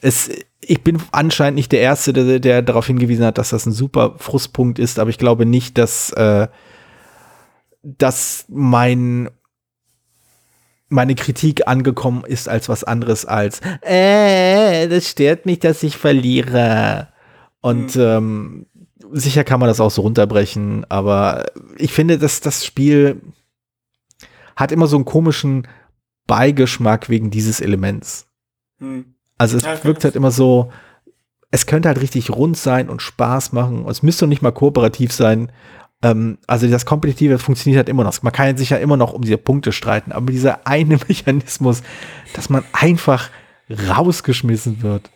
es, 0.00 0.30
ich 0.60 0.82
bin 0.82 0.98
anscheinend 1.12 1.56
nicht 1.56 1.72
der 1.72 1.80
Erste, 1.80 2.12
der, 2.12 2.40
der 2.40 2.62
darauf 2.62 2.86
hingewiesen 2.86 3.24
hat, 3.24 3.38
dass 3.38 3.50
das 3.50 3.66
ein 3.66 3.72
super 3.72 4.14
Frustpunkt 4.16 4.78
ist, 4.78 4.98
aber 4.98 5.10
ich 5.10 5.18
glaube 5.18 5.46
nicht, 5.46 5.76
dass, 5.78 6.10
äh, 6.12 6.48
dass 7.82 8.46
mein 8.48 9.30
meine 10.90 11.14
Kritik 11.14 11.66
angekommen 11.66 12.24
ist 12.26 12.48
als 12.48 12.68
was 12.68 12.84
anderes 12.84 13.24
als, 13.24 13.60
äh, 13.80 14.88
das 14.88 15.08
stört 15.08 15.46
mich, 15.46 15.60
dass 15.60 15.82
ich 15.82 15.96
verliere. 15.96 17.08
Und 17.62 17.96
mhm. 17.96 18.02
ähm, 18.02 18.66
sicher 19.12 19.44
kann 19.44 19.60
man 19.60 19.68
das 19.68 19.80
auch 19.80 19.90
so 19.90 20.02
runterbrechen, 20.02 20.84
aber 20.88 21.46
ich 21.78 21.92
finde, 21.92 22.18
dass 22.18 22.40
das 22.40 22.64
Spiel 22.64 23.20
hat 24.56 24.72
immer 24.72 24.86
so 24.86 24.96
einen 24.96 25.06
komischen 25.06 25.66
Beigeschmack 26.26 27.08
wegen 27.08 27.30
dieses 27.30 27.60
Elements. 27.60 28.26
Mhm. 28.78 29.14
Also 29.38 29.56
es 29.56 29.62
ja, 29.62 29.82
wirkt 29.84 30.04
halt 30.04 30.16
immer 30.16 30.30
so, 30.30 30.70
es 31.50 31.66
könnte 31.66 31.88
halt 31.88 32.00
richtig 32.00 32.30
rund 32.30 32.56
sein 32.56 32.88
und 32.88 33.02
Spaß 33.02 33.52
machen. 33.52 33.86
Es 33.88 34.02
müsste 34.02 34.26
nicht 34.26 34.42
mal 34.42 34.52
kooperativ 34.52 35.12
sein. 35.12 35.50
Ähm, 36.02 36.38
also 36.46 36.66
das 36.66 36.86
Kompetitive 36.86 37.38
funktioniert 37.38 37.78
halt 37.78 37.88
immer 37.88 38.04
noch. 38.04 38.22
Man 38.22 38.32
kann 38.32 38.56
sich 38.56 38.70
ja 38.70 38.78
immer 38.78 38.96
noch 38.96 39.12
um 39.12 39.22
diese 39.22 39.38
Punkte 39.38 39.72
streiten, 39.72 40.12
aber 40.12 40.32
dieser 40.32 40.66
eine 40.66 40.98
Mechanismus, 41.08 41.82
dass 42.34 42.48
man 42.48 42.64
einfach 42.72 43.30
rausgeschmissen 43.70 44.82
wird. 44.82 45.10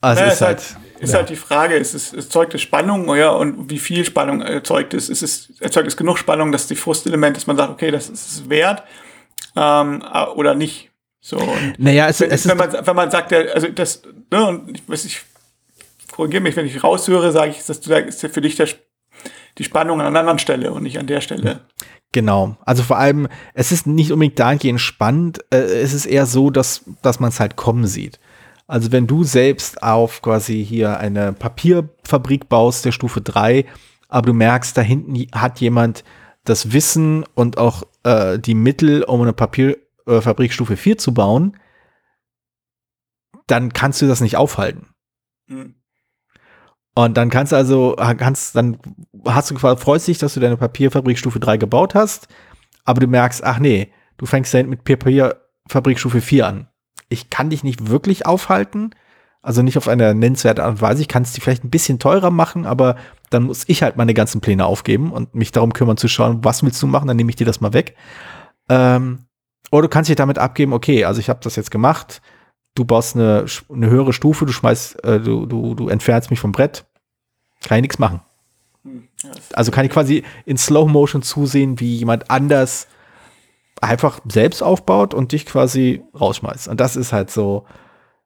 Also 0.00 0.20
naja, 0.20 0.32
ist, 0.32 0.40
halt, 0.40 0.58
halt, 0.58 1.02
ist 1.02 1.12
ja. 1.12 1.18
halt 1.18 1.30
die 1.30 1.36
Frage, 1.36 1.74
ist 1.74 1.94
es 1.94 2.12
erzeugt 2.12 2.54
es 2.54 2.62
Spannung 2.62 3.14
ja, 3.16 3.30
und 3.30 3.68
wie 3.68 3.78
viel 3.78 4.04
Spannung 4.04 4.42
erzeugt 4.42 4.94
es? 4.94 5.08
Ist 5.08 5.22
es 5.22 5.60
erzeugt 5.60 5.88
es 5.88 5.96
genug 5.96 6.18
Spannung, 6.18 6.52
dass 6.52 6.68
die 6.68 6.76
Frustelement, 6.76 7.36
dass 7.36 7.48
man 7.48 7.56
sagt, 7.56 7.70
okay, 7.70 7.90
das 7.90 8.08
ist 8.08 8.30
es 8.30 8.48
wert 8.48 8.84
ähm, 9.56 10.04
oder 10.36 10.54
nicht? 10.54 10.90
So, 11.20 11.36
naja, 11.78 12.08
es, 12.08 12.20
wenn, 12.20 12.30
es 12.30 12.48
wenn, 12.48 12.56
man, 12.56 12.72
wenn 12.72 12.96
man 12.96 13.10
sagt, 13.10 13.32
also 13.32 13.68
das, 13.68 14.02
ne, 14.30 14.46
und 14.46 14.76
ich 14.76 14.88
weiß 14.88 15.04
ich 15.04 15.20
korrigiere 16.18 16.42
mich, 16.42 16.56
wenn 16.56 16.66
ich 16.66 16.82
raushöre, 16.82 17.30
sage 17.30 17.52
ich, 17.52 17.64
dass 17.64 17.80
du 17.80 17.90
sagst, 17.90 18.20
für 18.20 18.40
dich 18.40 18.56
der 18.56 18.66
die 19.58 19.64
Spannung 19.64 20.00
an 20.00 20.06
einer 20.06 20.20
anderen 20.20 20.38
Stelle 20.38 20.72
und 20.72 20.82
nicht 20.82 20.98
an 20.98 21.06
der 21.06 21.20
Stelle. 21.20 21.60
Genau. 22.12 22.56
Also 22.64 22.82
vor 22.82 22.98
allem, 22.98 23.28
es 23.54 23.72
ist 23.72 23.86
nicht 23.86 24.12
unbedingt 24.12 24.38
dahingehend 24.38 24.80
spannend, 24.80 25.40
äh, 25.52 25.58
es 25.58 25.92
ist 25.92 26.06
eher 26.06 26.26
so, 26.26 26.50
dass, 26.50 26.84
dass 27.02 27.20
man 27.20 27.28
es 27.28 27.40
halt 27.40 27.56
kommen 27.56 27.86
sieht. 27.86 28.18
Also 28.66 28.92
wenn 28.92 29.06
du 29.06 29.24
selbst 29.24 29.82
auf 29.82 30.22
quasi 30.22 30.64
hier 30.64 30.98
eine 30.98 31.32
Papierfabrik 31.32 32.48
baust 32.48 32.84
der 32.84 32.92
Stufe 32.92 33.20
3, 33.20 33.66
aber 34.08 34.26
du 34.26 34.32
merkst, 34.32 34.76
da 34.76 34.82
hinten 34.82 35.26
hat 35.32 35.60
jemand 35.60 36.04
das 36.44 36.72
Wissen 36.72 37.24
und 37.34 37.58
auch 37.58 37.82
äh, 38.04 38.38
die 38.38 38.54
Mittel, 38.54 39.02
um 39.04 39.22
eine 39.22 39.32
Papierfabrik 39.32 40.52
Stufe 40.52 40.76
4 40.76 40.98
zu 40.98 41.12
bauen, 41.12 41.56
dann 43.46 43.72
kannst 43.72 44.00
du 44.02 44.06
das 44.06 44.20
nicht 44.20 44.36
aufhalten. 44.36 44.88
Hm. 45.48 45.74
Und 46.98 47.16
dann 47.16 47.30
kannst 47.30 47.52
du 47.52 47.56
also, 47.56 47.94
kannst, 47.96 48.56
dann 48.56 48.76
hast 49.24 49.52
du 49.52 49.54
quasi, 49.54 49.80
freust 49.80 50.08
dich, 50.08 50.18
dass 50.18 50.34
du 50.34 50.40
deine 50.40 50.56
Papierfabrik 50.56 51.16
Stufe 51.16 51.38
3 51.38 51.56
gebaut 51.56 51.94
hast, 51.94 52.26
aber 52.84 52.98
du 52.98 53.06
merkst, 53.06 53.44
ach 53.44 53.60
nee, 53.60 53.92
du 54.16 54.26
fängst 54.26 54.52
dann 54.52 54.68
mit 54.68 54.82
Papierfabrik 54.82 56.00
Stufe 56.00 56.20
4 56.20 56.44
an. 56.48 56.66
Ich 57.08 57.30
kann 57.30 57.50
dich 57.50 57.62
nicht 57.62 57.88
wirklich 57.88 58.26
aufhalten, 58.26 58.96
also 59.42 59.62
nicht 59.62 59.78
auf 59.78 59.86
eine 59.86 60.12
nennenswerte 60.12 60.64
Art 60.64 60.72
und 60.72 60.82
Weise. 60.82 61.00
Ich 61.00 61.06
kann 61.06 61.22
es 61.22 61.32
dir 61.32 61.40
vielleicht 61.40 61.62
ein 61.62 61.70
bisschen 61.70 62.00
teurer 62.00 62.32
machen, 62.32 62.66
aber 62.66 62.96
dann 63.30 63.44
muss 63.44 63.62
ich 63.68 63.84
halt 63.84 63.96
meine 63.96 64.12
ganzen 64.12 64.40
Pläne 64.40 64.66
aufgeben 64.66 65.12
und 65.12 65.36
mich 65.36 65.52
darum 65.52 65.72
kümmern 65.72 65.98
zu 65.98 66.08
schauen, 66.08 66.42
was 66.42 66.64
willst 66.64 66.82
du 66.82 66.88
machen, 66.88 67.06
dann 67.06 67.16
nehme 67.16 67.30
ich 67.30 67.36
dir 67.36 67.46
das 67.46 67.60
mal 67.60 67.74
weg. 67.74 67.94
Ähm, 68.68 69.26
oder 69.70 69.82
du 69.82 69.88
kannst 69.88 70.08
dich 70.08 70.16
damit 70.16 70.38
abgeben, 70.38 70.72
okay, 70.72 71.04
also 71.04 71.20
ich 71.20 71.28
habe 71.28 71.38
das 71.44 71.54
jetzt 71.54 71.70
gemacht, 71.70 72.20
du 72.78 72.84
baust 72.84 73.16
eine, 73.16 73.46
eine 73.72 73.90
höhere 73.90 74.12
Stufe, 74.12 74.46
du 74.46 74.52
schmeißt, 74.52 75.04
äh, 75.04 75.20
du, 75.20 75.46
du, 75.46 75.74
du 75.74 75.88
entfernst 75.88 76.30
mich 76.30 76.40
vom 76.40 76.52
Brett, 76.52 76.86
kann 77.62 77.78
ich 77.78 77.82
nichts 77.82 77.98
machen. 77.98 78.20
Also 79.52 79.72
kann 79.72 79.84
ich 79.84 79.90
quasi 79.90 80.22
in 80.46 80.56
Slow 80.56 80.88
Motion 80.88 81.22
zusehen, 81.22 81.80
wie 81.80 81.96
jemand 81.96 82.30
anders 82.30 82.86
einfach 83.80 84.20
selbst 84.28 84.62
aufbaut 84.62 85.14
und 85.14 85.32
dich 85.32 85.44
quasi 85.44 86.02
rausschmeißt. 86.18 86.68
Und 86.68 86.80
das 86.80 86.96
ist 86.96 87.12
halt 87.12 87.30
so. 87.30 87.66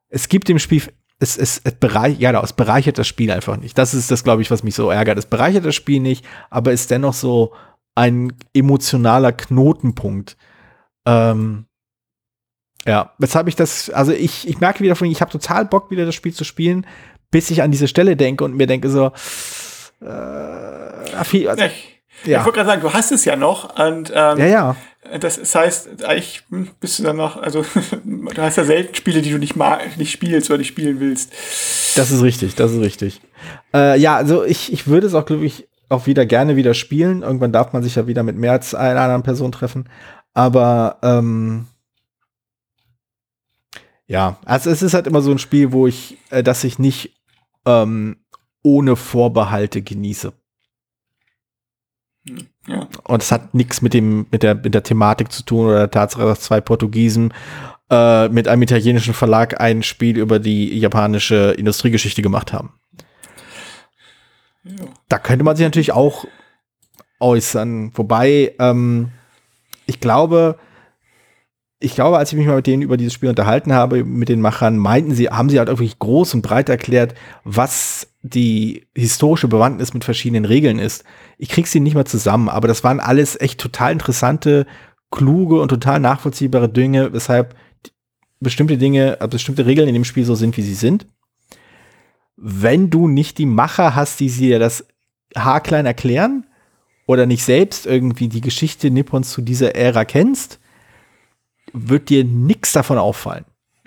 Es 0.09 0.29
gibt 0.29 0.47
dem 0.47 0.59
Spiel, 0.59 0.83
es, 1.19 1.37
es, 1.37 1.59
es, 1.63 1.73
bereich, 1.75 2.19
ja, 2.19 2.39
es 2.43 2.53
bereichert 2.53 2.99
das 2.99 3.07
Spiel 3.07 3.31
einfach 3.31 3.57
nicht. 3.57 3.77
Das 3.77 3.93
ist 3.93 4.11
das, 4.11 4.23
glaube 4.23 4.43
ich, 4.43 4.51
was 4.51 4.63
mich 4.63 4.75
so 4.75 4.91
ärgert. 4.91 5.17
Es 5.17 5.25
bereichert 5.25 5.65
das 5.65 5.75
Spiel 5.75 5.99
nicht, 5.99 6.25
aber 6.51 6.71
ist 6.71 6.91
dennoch 6.91 7.13
so 7.13 7.53
ein 7.95 8.33
emotionaler 8.53 9.31
Knotenpunkt. 9.31 10.37
Ähm, 11.05 11.65
ja, 12.85 13.11
weshalb 13.17 13.47
ich 13.47 13.55
das, 13.55 13.89
also 13.89 14.11
ich, 14.11 14.47
ich 14.47 14.59
merke 14.59 14.81
wieder 14.81 14.95
von, 14.95 15.09
ich 15.09 15.21
habe 15.21 15.31
total 15.31 15.65
Bock, 15.65 15.91
wieder 15.91 16.05
das 16.05 16.15
Spiel 16.15 16.33
zu 16.33 16.43
spielen, 16.43 16.85
bis 17.31 17.49
ich 17.49 17.61
an 17.61 17.71
diese 17.71 17.87
Stelle 17.87 18.15
denke 18.15 18.43
und 18.43 18.55
mir 18.55 18.67
denke 18.67 18.89
so, 18.89 19.11
äh, 20.01 21.23
viel, 21.23 21.47
also, 21.47 21.63
ich, 21.63 22.01
ja. 22.25 22.39
ich 22.39 22.45
wollte 22.45 22.57
gerade 22.57 22.69
sagen, 22.69 22.81
du 22.81 22.93
hast 22.93 23.11
es 23.11 23.25
ja 23.25 23.35
noch 23.35 23.77
und 23.79 24.11
ähm, 24.13 24.37
ja, 24.37 24.45
ja. 24.45 24.75
Das, 25.19 25.37
das 25.37 25.53
heißt, 25.53 26.05
eigentlich 26.05 26.43
hm, 26.49 26.69
bist 26.79 26.99
du 26.99 27.03
dann 27.03 27.17
noch, 27.17 27.41
also 27.41 27.65
du 28.03 28.41
hast 28.41 28.57
ja 28.57 28.63
selten 28.63 28.95
Spiele, 28.95 29.21
die 29.21 29.31
du 29.31 29.37
nicht 29.37 29.55
mag, 29.55 29.97
nicht 29.97 30.11
spielst 30.11 30.49
oder 30.49 30.59
nicht 30.59 30.69
spielen 30.69 30.99
willst. 30.99 31.31
Das 31.95 32.11
ist 32.11 32.21
richtig, 32.21 32.55
das 32.55 32.71
ist 32.71 32.81
richtig. 32.81 33.21
Äh, 33.73 33.99
ja, 33.99 34.15
also 34.15 34.43
ich, 34.43 34.71
ich 34.71 34.87
würde 34.87 35.07
es 35.07 35.13
auch, 35.13 35.25
glaube 35.25 35.45
ich, 35.45 35.67
auch 35.89 36.07
wieder 36.07 36.25
gerne 36.25 36.55
wieder 36.55 36.73
spielen. 36.73 37.21
Irgendwann 37.21 37.51
darf 37.51 37.73
man 37.73 37.83
sich 37.83 37.95
ja 37.95 38.07
wieder 38.07 38.23
mit 38.23 38.37
mehr 38.37 38.53
als 38.53 38.73
einer 38.73 39.01
anderen 39.01 39.23
Person 39.23 39.51
treffen. 39.51 39.89
Aber 40.33 40.97
ähm, 41.03 41.67
ja, 44.13 44.37
also 44.45 44.69
es 44.69 44.83
ist 44.83 44.93
halt 44.93 45.07
immer 45.07 45.23
so 45.23 45.31
ein 45.31 45.39
Spiel, 45.39 45.71
wo 45.71 45.87
ich, 45.87 46.19
äh, 46.29 46.43
dass 46.43 46.63
ich 46.63 46.77
nicht 46.77 47.15
ähm, 47.65 48.17
ohne 48.61 48.95
Vorbehalte 48.95 49.81
genieße. 49.81 50.33
Ja. 52.67 52.87
Und 53.05 53.23
es 53.23 53.31
hat 53.31 53.55
nichts 53.55 53.81
mit 53.81 53.95
dem, 53.95 54.27
mit 54.29 54.43
der, 54.43 54.53
mit 54.53 54.75
der 54.75 54.83
Thematik 54.83 55.31
zu 55.31 55.43
tun 55.43 55.65
oder 55.65 55.79
der 55.79 55.91
Tatsache, 55.91 56.25
dass 56.25 56.41
zwei 56.41 56.61
Portugiesen 56.61 57.33
äh, 57.89 58.29
mit 58.29 58.47
einem 58.47 58.61
italienischen 58.61 59.15
Verlag 59.15 59.59
ein 59.59 59.81
Spiel 59.81 60.19
über 60.19 60.37
die 60.37 60.77
japanische 60.77 61.55
Industriegeschichte 61.57 62.21
gemacht 62.21 62.53
haben. 62.53 62.71
Ja. 64.63 64.85
Da 65.09 65.17
könnte 65.17 65.43
man 65.43 65.55
sich 65.55 65.65
natürlich 65.65 65.91
auch 65.91 66.25
äußern. 67.19 67.97
Wobei, 67.97 68.53
ähm, 68.59 69.09
ich 69.87 69.99
glaube, 69.99 70.59
ich 71.83 71.95
glaube, 71.95 72.17
als 72.17 72.31
ich 72.31 72.37
mich 72.37 72.47
mal 72.47 72.55
mit 72.55 72.67
denen 72.67 72.81
über 72.81 72.95
dieses 72.95 73.11
Spiel 73.11 73.27
unterhalten 73.27 73.73
habe, 73.73 74.05
mit 74.05 74.29
den 74.29 74.39
Machern, 74.39 74.77
meinten 74.77 75.13
sie, 75.13 75.27
haben 75.27 75.49
sie 75.49 75.59
halt 75.59 75.67
wirklich 75.67 75.99
groß 75.99 76.33
und 76.33 76.41
breit 76.41 76.69
erklärt, 76.69 77.13
was 77.43 78.07
die 78.21 78.87
historische 78.95 79.49
Bewandtnis 79.49 79.93
mit 79.93 80.05
verschiedenen 80.05 80.45
Regeln 80.45 80.79
ist. 80.79 81.03
Ich 81.37 81.49
krieg 81.49 81.67
sie 81.67 81.81
nicht 81.81 81.93
mal 81.93 82.05
zusammen, 82.05 82.47
aber 82.47 82.69
das 82.69 82.85
waren 82.85 83.01
alles 83.01 83.39
echt 83.39 83.59
total 83.59 83.91
interessante, 83.91 84.65
kluge 85.11 85.59
und 85.59 85.67
total 85.67 85.99
nachvollziehbare 85.99 86.69
Dinge, 86.69 87.11
weshalb 87.11 87.53
bestimmte 88.39 88.77
Dinge, 88.77 89.19
äh, 89.19 89.27
bestimmte 89.27 89.65
Regeln 89.65 89.89
in 89.89 89.93
dem 89.93 90.05
Spiel 90.05 90.23
so 90.23 90.35
sind, 90.35 90.55
wie 90.55 90.61
sie 90.61 90.75
sind. 90.75 91.05
Wenn 92.37 92.89
du 92.91 93.09
nicht 93.09 93.37
die 93.37 93.45
Macher 93.45 93.93
hast, 93.93 94.21
die 94.21 94.29
dir 94.29 94.57
das 94.57 94.85
haarklein 95.35 95.85
erklären 95.85 96.45
oder 97.07 97.25
nicht 97.25 97.43
selbst 97.43 97.85
irgendwie 97.85 98.29
die 98.29 98.41
Geschichte 98.41 98.89
Nippons 98.89 99.31
zu 99.31 99.41
dieser 99.41 99.75
Ära 99.75 100.05
kennst, 100.05 100.59
wird 101.73 102.09
dir 102.09 102.23
nichts 102.23 102.71
davon 102.71 102.97
auffallen. 102.97 103.45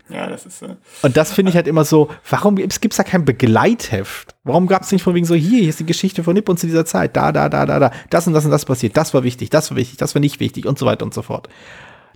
Ja, 0.08 0.28
das 0.28 0.46
ist. 0.46 0.62
Äh, 0.62 0.76
und 1.02 1.16
das 1.16 1.32
finde 1.32 1.50
ich 1.50 1.56
halt 1.56 1.66
immer 1.66 1.84
so, 1.84 2.08
warum 2.30 2.56
gibt 2.56 2.72
es 2.72 2.96
da 2.96 3.02
kein 3.02 3.24
Begleitheft? 3.24 4.34
Warum 4.44 4.66
gab 4.66 4.82
es 4.82 4.92
nicht 4.92 5.02
von 5.02 5.14
wegen 5.14 5.26
so, 5.26 5.34
hier, 5.34 5.60
hier 5.60 5.68
ist 5.68 5.80
die 5.80 5.86
Geschichte 5.86 6.22
von 6.22 6.34
Nippon 6.34 6.56
zu 6.56 6.66
dieser 6.66 6.84
Zeit, 6.84 7.16
da, 7.16 7.32
da, 7.32 7.48
da, 7.48 7.66
da, 7.66 7.80
da, 7.80 7.90
das 8.10 8.26
und 8.26 8.32
das 8.32 8.44
und 8.44 8.52
das 8.52 8.64
passiert, 8.64 8.96
das 8.96 9.14
war 9.14 9.24
wichtig, 9.24 9.50
das 9.50 9.70
war 9.70 9.76
wichtig, 9.76 9.98
das 9.98 10.14
war 10.14 10.20
nicht 10.20 10.38
wichtig 10.38 10.66
und 10.66 10.78
so 10.78 10.86
weiter 10.86 11.04
und 11.04 11.12
so 11.12 11.22
fort. 11.22 11.48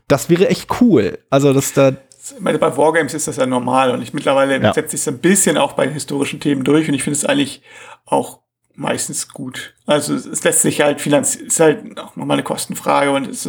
Das 0.07 0.31
wäre 0.31 0.49
echt 0.49 0.81
cool. 0.81 1.19
Also, 1.31 1.53
dass 1.53 1.73
da. 1.73 1.93
Ich 2.23 2.41
meine, 2.41 2.59
bei 2.59 2.77
Wargames 2.77 3.15
ist 3.15 3.27
das 3.27 3.37
ja 3.37 3.47
normal 3.47 3.91
und 3.91 4.03
ich 4.03 4.13
mittlerweile 4.13 4.61
ja. 4.61 4.73
setze 4.73 4.95
ich 4.95 5.03
es 5.03 5.09
ein 5.09 5.19
bisschen 5.19 5.57
auch 5.57 5.73
bei 5.73 5.89
historischen 5.89 6.39
Themen 6.39 6.65
durch 6.65 6.87
und 6.89 6.95
ich 6.95 7.03
finde 7.03 7.19
es 7.19 7.25
eigentlich 7.25 7.63
auch 8.05 8.41
meistens 8.81 9.29
gut. 9.29 9.75
Also 9.87 10.15
es 10.15 10.43
lässt 10.43 10.63
sich 10.63 10.81
halt 10.81 11.01
finanziell, 11.01 11.47
ist 11.47 11.61
halt 11.61 11.99
auch 11.99 12.17
nochmal 12.17 12.37
eine 12.37 12.43
Kostenfrage 12.43 13.11
und 13.11 13.29
ist, 13.29 13.49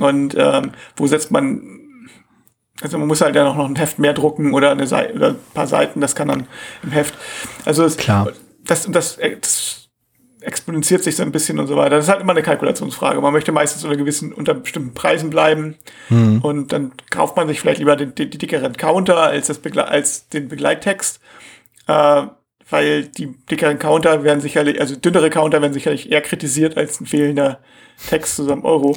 und 0.00 0.34
ähm, 0.36 0.72
wo 0.96 1.06
setzt 1.06 1.30
man 1.30 1.78
also 2.80 2.96
man 2.96 3.08
muss 3.08 3.20
halt 3.20 3.34
ja 3.34 3.42
noch 3.42 3.58
ein 3.58 3.74
Heft 3.74 3.98
mehr 3.98 4.12
drucken 4.12 4.54
oder 4.54 4.70
eine 4.70 4.86
Seite 4.86 5.14
oder 5.14 5.28
ein 5.30 5.36
paar 5.52 5.66
Seiten, 5.66 6.00
das 6.00 6.14
kann 6.14 6.28
dann 6.28 6.46
im 6.82 6.92
Heft. 6.92 7.14
Also 7.64 7.84
es, 7.84 7.96
Klar. 7.96 8.30
Das, 8.64 8.88
das, 8.88 9.18
das 9.40 9.88
exponentiert 10.40 11.02
sich 11.02 11.16
so 11.16 11.24
ein 11.24 11.32
bisschen 11.32 11.58
und 11.58 11.66
so 11.66 11.76
weiter. 11.76 11.96
Das 11.96 12.04
ist 12.04 12.10
halt 12.10 12.20
immer 12.20 12.32
eine 12.32 12.42
Kalkulationsfrage. 12.42 13.20
Man 13.20 13.32
möchte 13.32 13.50
meistens 13.50 13.82
unter 13.82 13.96
gewissen, 13.96 14.32
unter 14.32 14.54
bestimmten 14.54 14.94
Preisen 14.94 15.30
bleiben 15.30 15.76
mhm. 16.08 16.40
und 16.42 16.72
dann 16.72 16.92
kauft 17.10 17.36
man 17.36 17.48
sich 17.48 17.60
vielleicht 17.60 17.80
lieber 17.80 17.96
den, 17.96 18.14
den, 18.14 18.30
die 18.30 18.38
dickeren 18.38 18.76
Counter 18.76 19.18
als, 19.18 19.48
das 19.48 19.58
Begle 19.58 19.88
als 19.88 20.28
den 20.28 20.46
Begleittext. 20.46 21.20
Äh, 21.88 22.26
weil 22.70 23.04
die 23.04 23.34
dickeren 23.50 23.78
Counter 23.78 24.24
werden 24.24 24.40
sicherlich, 24.40 24.80
also 24.80 24.96
dünnere 24.96 25.30
Counter 25.30 25.60
werden 25.62 25.72
sicherlich 25.72 26.10
eher 26.10 26.20
kritisiert 26.20 26.76
als 26.76 27.00
ein 27.00 27.06
fehlender 27.06 27.60
Text 28.08 28.36
zusammen 28.36 28.64
Euro. 28.64 28.96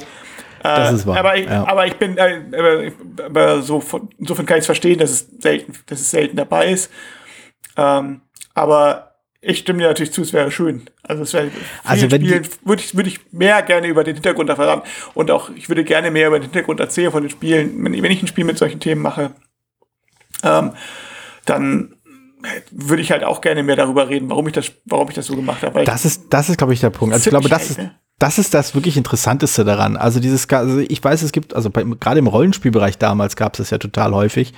Das 0.62 0.92
Äh, 0.92 0.94
ist 0.94 1.06
wahr, 1.06 1.18
Aber 1.18 1.36
ich, 1.36 1.46
ja. 1.46 1.66
aber 1.66 1.86
ich 1.86 1.96
bin, 1.96 2.16
äh, 2.18 2.40
aber, 2.56 3.24
aber 3.24 3.62
so 3.62 3.80
von, 3.80 4.08
insofern 4.18 4.46
kann 4.46 4.58
ich 4.58 4.62
es 4.62 4.66
verstehen, 4.66 4.98
dass 4.98 5.10
es 5.10 5.28
selten, 5.40 5.72
dass 5.86 6.00
es 6.00 6.10
selten 6.10 6.36
dabei 6.36 6.68
ist. 6.70 6.90
Ähm, 7.76 8.20
aber 8.54 9.16
ich 9.40 9.58
stimme 9.58 9.80
dir 9.80 9.88
natürlich 9.88 10.12
zu, 10.12 10.22
es 10.22 10.32
wäre 10.32 10.52
schön. 10.52 10.88
Also 11.02 11.24
es 11.24 11.32
wäre 11.32 11.50
Also 11.82 12.10
wenn 12.12 12.22
Spielen 12.24 12.46
würde 12.64 12.82
ich, 12.82 12.94
würde 12.94 13.08
ich 13.08 13.32
mehr 13.32 13.60
gerne 13.62 13.88
über 13.88 14.04
den 14.04 14.14
Hintergrund 14.14 14.50
erfahren 14.50 14.82
und 15.14 15.32
auch 15.32 15.50
ich 15.50 15.68
würde 15.68 15.82
gerne 15.82 16.12
mehr 16.12 16.28
über 16.28 16.38
den 16.38 16.44
Hintergrund 16.44 16.78
erzählen 16.78 17.10
von 17.10 17.22
den 17.22 17.30
Spielen. 17.30 17.84
Wenn, 17.84 18.00
wenn 18.00 18.12
ich 18.12 18.22
ein 18.22 18.28
Spiel 18.28 18.44
mit 18.44 18.58
solchen 18.58 18.78
Themen 18.78 19.02
mache, 19.02 19.32
ähm, 20.44 20.72
dann 21.44 21.96
würde 22.70 23.02
ich 23.02 23.10
halt 23.10 23.24
auch 23.24 23.40
gerne 23.40 23.62
mehr 23.62 23.76
darüber 23.76 24.08
reden, 24.08 24.30
warum 24.30 24.46
ich 24.46 24.52
das, 24.52 24.72
warum 24.84 25.08
ich 25.08 25.14
das 25.14 25.26
so 25.26 25.36
gemacht 25.36 25.62
habe. 25.62 25.84
Das 25.84 26.04
ist, 26.04 26.24
das 26.30 26.48
ist, 26.48 26.58
glaube 26.58 26.74
ich, 26.74 26.80
der 26.80 26.90
Punkt. 26.90 27.14
Also 27.14 27.26
ich 27.26 27.30
glaube, 27.30 27.48
das 27.48 27.70
ist, 27.70 27.74
Ziemlich 27.76 27.92
das 28.22 28.38
ist 28.38 28.54
das 28.54 28.76
wirklich 28.76 28.96
Interessanteste 28.96 29.64
daran. 29.64 29.96
Also 29.96 30.20
dieses, 30.20 30.48
also 30.48 30.78
ich 30.78 31.02
weiß, 31.02 31.22
es 31.22 31.32
gibt, 31.32 31.56
also 31.56 31.70
bei, 31.70 31.82
gerade 31.82 32.20
im 32.20 32.28
Rollenspielbereich 32.28 32.96
damals 32.96 33.34
gab 33.34 33.54
es 33.54 33.58
das 33.58 33.70
ja 33.70 33.78
total 33.78 34.14
häufig, 34.14 34.54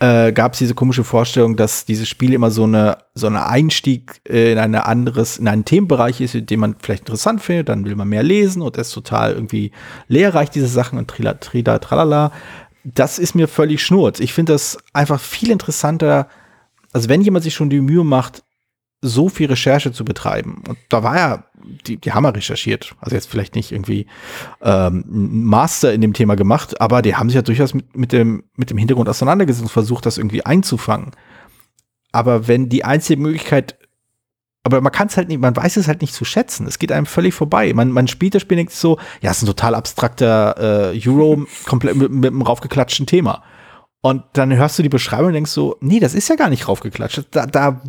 äh, 0.00 0.32
gab 0.32 0.54
es 0.54 0.58
diese 0.58 0.74
komische 0.74 1.04
Vorstellung, 1.04 1.54
dass 1.54 1.84
dieses 1.84 2.08
Spiel 2.08 2.32
immer 2.32 2.50
so 2.50 2.64
eine, 2.64 2.98
so 3.14 3.28
eine 3.28 3.46
Einstieg 3.46 4.20
äh, 4.28 4.50
in 4.50 4.58
eine 4.58 4.86
anderes, 4.86 5.38
in 5.38 5.46
einen 5.46 5.64
Themenbereich 5.64 6.20
ist, 6.20 6.50
den 6.50 6.58
man 6.58 6.74
vielleicht 6.82 7.02
interessant 7.02 7.40
findet, 7.40 7.68
dann 7.68 7.84
will 7.84 7.94
man 7.94 8.08
mehr 8.08 8.24
lesen 8.24 8.62
und 8.62 8.76
ist 8.76 8.90
total 8.90 9.34
irgendwie 9.34 9.70
lehrreich, 10.08 10.50
diese 10.50 10.66
Sachen 10.66 10.98
und 10.98 11.06
trila, 11.06 11.34
trila, 11.34 11.78
tralala. 11.78 12.32
Das 12.82 13.20
ist 13.20 13.36
mir 13.36 13.46
völlig 13.46 13.80
schnurz. 13.80 14.18
Ich 14.18 14.32
finde 14.34 14.54
das 14.54 14.76
einfach 14.92 15.20
viel 15.20 15.52
interessanter, 15.52 16.26
also 16.94 17.08
wenn 17.08 17.20
jemand 17.20 17.44
sich 17.44 17.54
schon 17.54 17.68
die 17.68 17.80
Mühe 17.80 18.04
macht, 18.04 18.44
so 19.02 19.28
viel 19.28 19.48
Recherche 19.48 19.92
zu 19.92 20.04
betreiben. 20.04 20.62
Und 20.66 20.78
da 20.88 21.02
war 21.02 21.16
ja, 21.16 21.44
die, 21.86 21.98
die 21.98 22.12
haben 22.12 22.24
ja 22.24 22.30
recherchiert. 22.30 22.94
Also 23.00 23.14
jetzt 23.14 23.28
vielleicht 23.28 23.54
nicht 23.54 23.70
irgendwie 23.70 24.06
ähm, 24.62 25.04
ein 25.06 25.44
Master 25.44 25.92
in 25.92 26.00
dem 26.00 26.14
Thema 26.14 26.36
gemacht, 26.36 26.80
aber 26.80 27.02
die 27.02 27.14
haben 27.14 27.28
sich 27.28 27.34
ja 27.34 27.42
durchaus 27.42 27.74
mit, 27.74 27.94
mit, 27.94 28.12
dem, 28.12 28.44
mit 28.56 28.70
dem 28.70 28.78
Hintergrund 28.78 29.10
auseinandergesetzt 29.10 29.64
und 29.64 29.70
versucht, 29.70 30.06
das 30.06 30.16
irgendwie 30.16 30.46
einzufangen. 30.46 31.10
Aber 32.12 32.48
wenn 32.48 32.70
die 32.70 32.84
einzige 32.84 33.20
Möglichkeit, 33.20 33.76
aber 34.62 34.80
man 34.80 34.92
kann 34.92 35.08
es 35.08 35.16
halt 35.18 35.28
nicht, 35.28 35.40
man 35.40 35.54
weiß 35.54 35.76
es 35.76 35.88
halt 35.88 36.00
nicht 36.00 36.14
zu 36.14 36.24
schätzen. 36.24 36.66
Es 36.66 36.78
geht 36.78 36.92
einem 36.92 37.06
völlig 37.06 37.34
vorbei. 37.34 37.74
Man, 37.74 37.90
man 37.90 38.08
spielt 38.08 38.34
das 38.36 38.42
Spiel 38.42 38.56
nicht 38.56 38.70
so, 38.70 38.98
ja, 39.20 39.32
es 39.32 39.38
ist 39.38 39.42
ein 39.42 39.46
total 39.46 39.74
abstrakter 39.74 40.92
äh, 40.94 41.08
Euro 41.08 41.44
komplett 41.66 41.96
mit, 41.96 42.10
mit 42.10 42.30
einem 42.30 42.40
raufgeklatschten 42.40 43.06
Thema. 43.06 43.42
Und 44.04 44.22
dann 44.34 44.54
hörst 44.54 44.78
du 44.78 44.82
die 44.82 44.90
Beschreibung 44.90 45.28
und 45.28 45.32
denkst 45.32 45.50
so, 45.50 45.78
nee, 45.80 45.98
das 45.98 46.12
ist 46.12 46.28
ja 46.28 46.36
gar 46.36 46.50
nicht 46.50 46.68
raufgeklatscht. 46.68 47.24
Da, 47.30 47.46
da, 47.46 47.80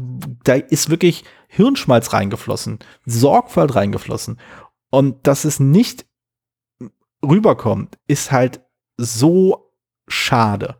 da 0.45 0.53
ist 0.53 0.89
wirklich 0.89 1.25
Hirnschmalz 1.49 2.13
reingeflossen, 2.13 2.79
Sorgfalt 3.05 3.75
reingeflossen. 3.75 4.39
Und 4.89 5.27
dass 5.27 5.43
es 5.43 5.59
nicht 5.59 6.05
rüberkommt, 7.21 7.97
ist 8.07 8.31
halt 8.31 8.61
so 8.95 9.73
schade. 10.07 10.77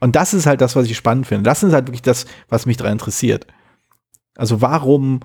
Und 0.00 0.16
das 0.16 0.32
ist 0.32 0.46
halt 0.46 0.62
das, 0.62 0.74
was 0.74 0.86
ich 0.86 0.96
spannend 0.96 1.26
finde. 1.26 1.42
Das 1.42 1.62
ist 1.62 1.74
halt 1.74 1.88
wirklich 1.88 2.00
das, 2.00 2.24
was 2.48 2.64
mich 2.64 2.78
daran 2.78 2.94
interessiert. 2.94 3.46
Also 4.34 4.62
warum 4.62 5.20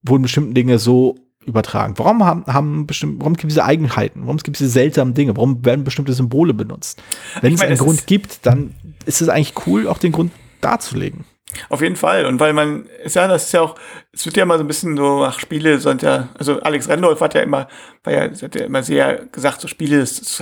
wurden 0.00 0.22
bestimmte 0.22 0.54
Dinge 0.54 0.78
so 0.78 1.16
übertragen? 1.46 1.94
Warum 1.96 2.24
haben, 2.24 2.44
haben 2.46 2.86
bestimmt, 2.86 3.20
warum 3.20 3.34
gibt 3.34 3.44
es 3.44 3.54
diese 3.54 3.64
Eigenheiten? 3.64 4.22
Warum 4.24 4.36
gibt 4.38 4.56
es 4.56 4.58
diese 4.58 4.70
seltsamen 4.70 5.14
Dinge? 5.14 5.36
Warum 5.36 5.64
werden 5.64 5.84
bestimmte 5.84 6.12
Symbole 6.12 6.54
benutzt? 6.54 7.02
Wenn 7.40 7.50
Ich 7.50 7.54
es 7.54 7.60
meine, 7.60 7.70
einen 7.70 7.78
Grund 7.78 8.06
gibt, 8.06 8.46
dann 8.46 8.74
ist 9.06 9.22
es 9.22 9.28
eigentlich 9.28 9.54
cool, 9.66 9.88
auch 9.88 9.98
den 9.98 10.12
Grund 10.12 10.32
darzulegen. 10.60 11.24
Auf 11.68 11.82
jeden 11.82 11.96
Fall. 11.96 12.26
Und 12.26 12.40
weil 12.40 12.52
man, 12.52 12.86
ist 13.02 13.16
ja, 13.16 13.28
das 13.28 13.44
ist 13.44 13.52
ja 13.52 13.60
auch, 13.60 13.76
es 14.12 14.24
wird 14.26 14.36
ja 14.36 14.42
immer 14.42 14.58
so 14.58 14.64
ein 14.64 14.66
bisschen 14.66 14.96
so, 14.96 15.24
ach, 15.24 15.38
Spiele 15.38 15.78
sind 15.78 16.02
ja, 16.02 16.28
also 16.38 16.60
Alex 16.60 16.88
Randolph 16.88 17.20
hat 17.20 17.34
ja 17.34 17.42
immer, 17.42 17.68
war 18.02 18.12
ja, 18.12 18.22
hat 18.22 18.54
ja 18.54 18.64
immer 18.64 18.82
sehr 18.82 19.26
gesagt, 19.26 19.60
so 19.60 19.68
Spiele, 19.68 20.00
das, 20.00 20.36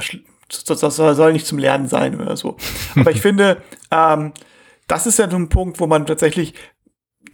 das, 0.67 0.81
das 0.81 0.97
soll 0.97 1.33
nicht 1.33 1.47
zum 1.47 1.59
Lernen 1.59 1.89
sein 1.89 2.21
oder 2.21 2.37
so. 2.37 2.57
Aber 2.97 3.11
ich 3.11 3.21
finde, 3.23 3.63
ähm, 3.91 4.33
das 4.87 5.07
ist 5.07 5.19
ja 5.19 5.31
so 5.31 5.37
ein 5.37 5.49
Punkt, 5.49 5.81
wo 5.81 5.87
man 5.87 6.07
tatsächlich, 6.07 6.55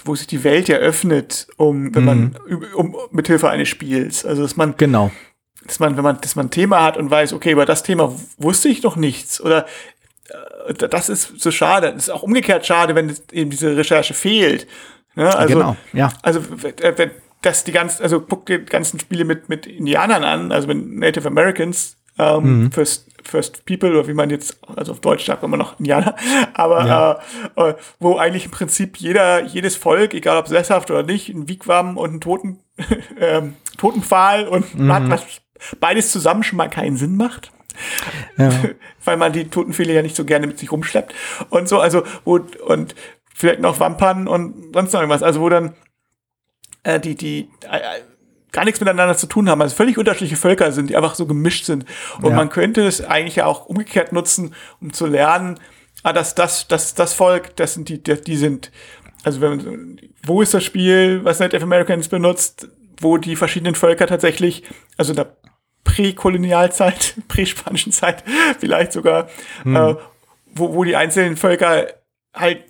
wo 0.05 0.15
sich 0.15 0.27
die 0.27 0.45
Welt 0.45 0.69
eröffnet, 0.69 1.47
um, 1.57 1.95
wenn 1.95 2.05
man, 2.05 2.37
um, 2.75 2.97
mit 3.11 3.27
Hilfe 3.27 3.49
eines 3.51 3.69
Spiels. 3.69 4.25
Also, 4.25 4.43
dass 4.43 4.57
man, 4.57 4.75
Genau. 4.77 5.11
dass 5.67 5.81
man, 5.81 5.97
wenn 5.97 6.05
man, 6.05 6.21
dass 6.21 6.37
man 6.37 6.47
ein 6.47 6.51
Thema 6.51 6.83
hat 6.83 6.97
und 6.97 7.11
weiß, 7.11 7.33
okay, 7.33 7.53
über 7.53 7.67
das 7.67 7.83
Thema 7.83 8.15
wusste 8.39 8.69
ich 8.69 8.83
noch 8.83 8.97
nichts 8.97 9.41
oder 9.41 9.67
äh, 10.69 10.75
das 10.75 11.09
ist 11.09 11.41
so 11.41 11.51
schade. 11.51 11.93
Das 11.93 12.05
ist 12.05 12.11
auch 12.11 12.23
umgekehrt 12.23 12.67
schade, 12.67 12.95
wenn 12.95 13.15
eben 13.33 13.51
diese 13.51 13.77
Recherche 13.77 14.15
fehlt. 14.15 14.67
Ne? 15.15 15.35
Also, 15.37 15.55
Genau, 15.55 15.77
ja. 15.93 16.13
Also, 16.23 16.43
wenn, 16.63 16.75
wenn 16.99 17.11
das 17.43 17.65
die 17.65 17.73
ganzen, 17.73 18.03
also 18.03 18.21
guck 18.21 18.47
die 18.47 18.59
ganzen 18.65 18.99
Spiele 19.01 19.25
mit, 19.25 19.49
mit 19.49 19.67
Indianern 19.67 20.25
an, 20.25 20.53
also 20.53 20.67
mit 20.69 20.87
Native 20.99 21.29
Americans, 21.29 21.97
ähm, 22.19 22.63
Mhm. 22.65 22.73
First, 22.73 23.08
First 23.25 23.65
People, 23.67 23.91
oder 23.91 24.07
wie 24.09 24.15
man 24.15 24.31
jetzt, 24.31 24.59
also 24.77 24.93
auf 24.93 25.01
Deutsch 25.01 25.25
sagt 25.27 25.43
man 25.43 25.51
immer 25.51 25.57
noch 25.63 25.79
Indianer, 25.79 26.15
aber 26.55 26.87
Ja. 26.87 27.21
äh, 27.57 27.71
äh, 27.71 27.75
wo 27.99 28.17
eigentlich 28.17 28.45
im 28.47 28.51
Prinzip 28.51 28.97
jeder, 28.97 29.43
jedes 29.45 29.77
Volk, 29.77 30.15
egal 30.15 30.37
ob 30.39 30.49
sesshaft 30.49 30.91
oder 30.91 31.03
nicht, 31.03 31.29
ein 31.29 31.49
Wigwam 31.49 31.97
und 31.97 32.11
einen 32.11 32.21
Toten, 32.21 32.61
ähm, 33.21 33.57
Totenpfahl 33.77 34.47
und 34.49 34.75
Mhm. 34.75 34.93
hat, 34.93 35.11
was 35.11 35.23
beides 35.81 36.13
zusammen 36.13 36.43
schon 36.43 36.57
mal 36.57 36.69
keinen 36.71 36.97
Sinn 36.97 37.17
macht 37.17 37.51
Ja. 38.37 38.51
weil 39.05 39.17
man 39.17 39.33
die 39.33 39.49
Totenfehle 39.49 39.93
ja 39.93 40.03
nicht 40.03 40.17
so 40.17 40.25
gerne 40.25 40.47
mit 40.47 40.59
sich 40.59 40.71
rumschleppt 40.73 41.15
und 41.51 41.69
so, 41.69 41.81
also 41.81 42.03
wo 42.25 42.41
und 42.67 42.95
vielleicht 43.35 43.61
noch 43.61 43.79
Wampern 43.81 44.27
und 44.29 44.73
sonst 44.75 44.93
noch 44.93 45.01
irgendwas, 45.01 45.23
also 45.23 45.41
wo 45.41 45.49
dann 45.49 45.75
äh, 46.83 46.99
die 47.01 47.15
die 47.15 47.49
äh, 47.71 48.01
gar 48.53 48.65
nichts 48.65 48.81
miteinander 48.81 49.17
zu 49.17 49.27
tun 49.27 49.49
haben, 49.49 49.61
also 49.63 49.75
völlig 49.77 49.99
unterschiedliche 49.99 50.37
Völker 50.37 50.73
sind, 50.73 50.89
die 50.91 50.97
einfach 50.97 51.15
so 51.15 51.27
gemischt 51.27 51.65
sind. 51.67 51.85
Und 52.23 52.31
Ja. 52.31 52.37
man 52.37 52.49
könnte 52.49 52.87
es 52.87 53.05
eigentlich 53.05 53.37
ja 53.37 53.47
auch 53.47 53.67
umgekehrt 53.67 54.13
nutzen, 54.13 54.55
um 54.81 54.93
zu 54.93 55.07
lernen, 55.07 55.59
ah, 56.03 56.13
dass 56.13 56.35
das 56.35 56.67
das 56.69 56.95
das 56.95 57.13
Volk, 57.15 57.57
das 57.57 57.75
sind 57.75 57.89
die 57.89 58.03
die, 58.03 58.21
die 58.21 58.37
sind. 58.37 58.71
Also 59.25 59.41
wenn 59.41 60.01
wo 60.25 60.41
ist 60.43 60.55
das 60.55 60.65
Spiel, 60.65 61.25
was 61.25 61.41
Native 61.41 61.63
Americans 61.63 62.09
benutzt, 62.09 62.69
wo 63.01 63.19
die 63.19 63.37
verschiedenen 63.37 63.75
Völker 63.75 64.07
tatsächlich, 64.07 64.63
also 64.97 65.13
in 65.13 65.17
der 65.17 65.37
Präkolonialzeit, 65.85 67.15
präspanischen 67.29 67.93
Zeit 67.93 68.25
vielleicht 68.59 68.93
sogar, 68.93 69.29
äh, 69.65 69.95
wo, 70.55 70.75
wo 70.75 70.85
die 70.85 70.97
einzelnen 70.97 71.37
Völker 71.37 71.87
halt 72.35 72.65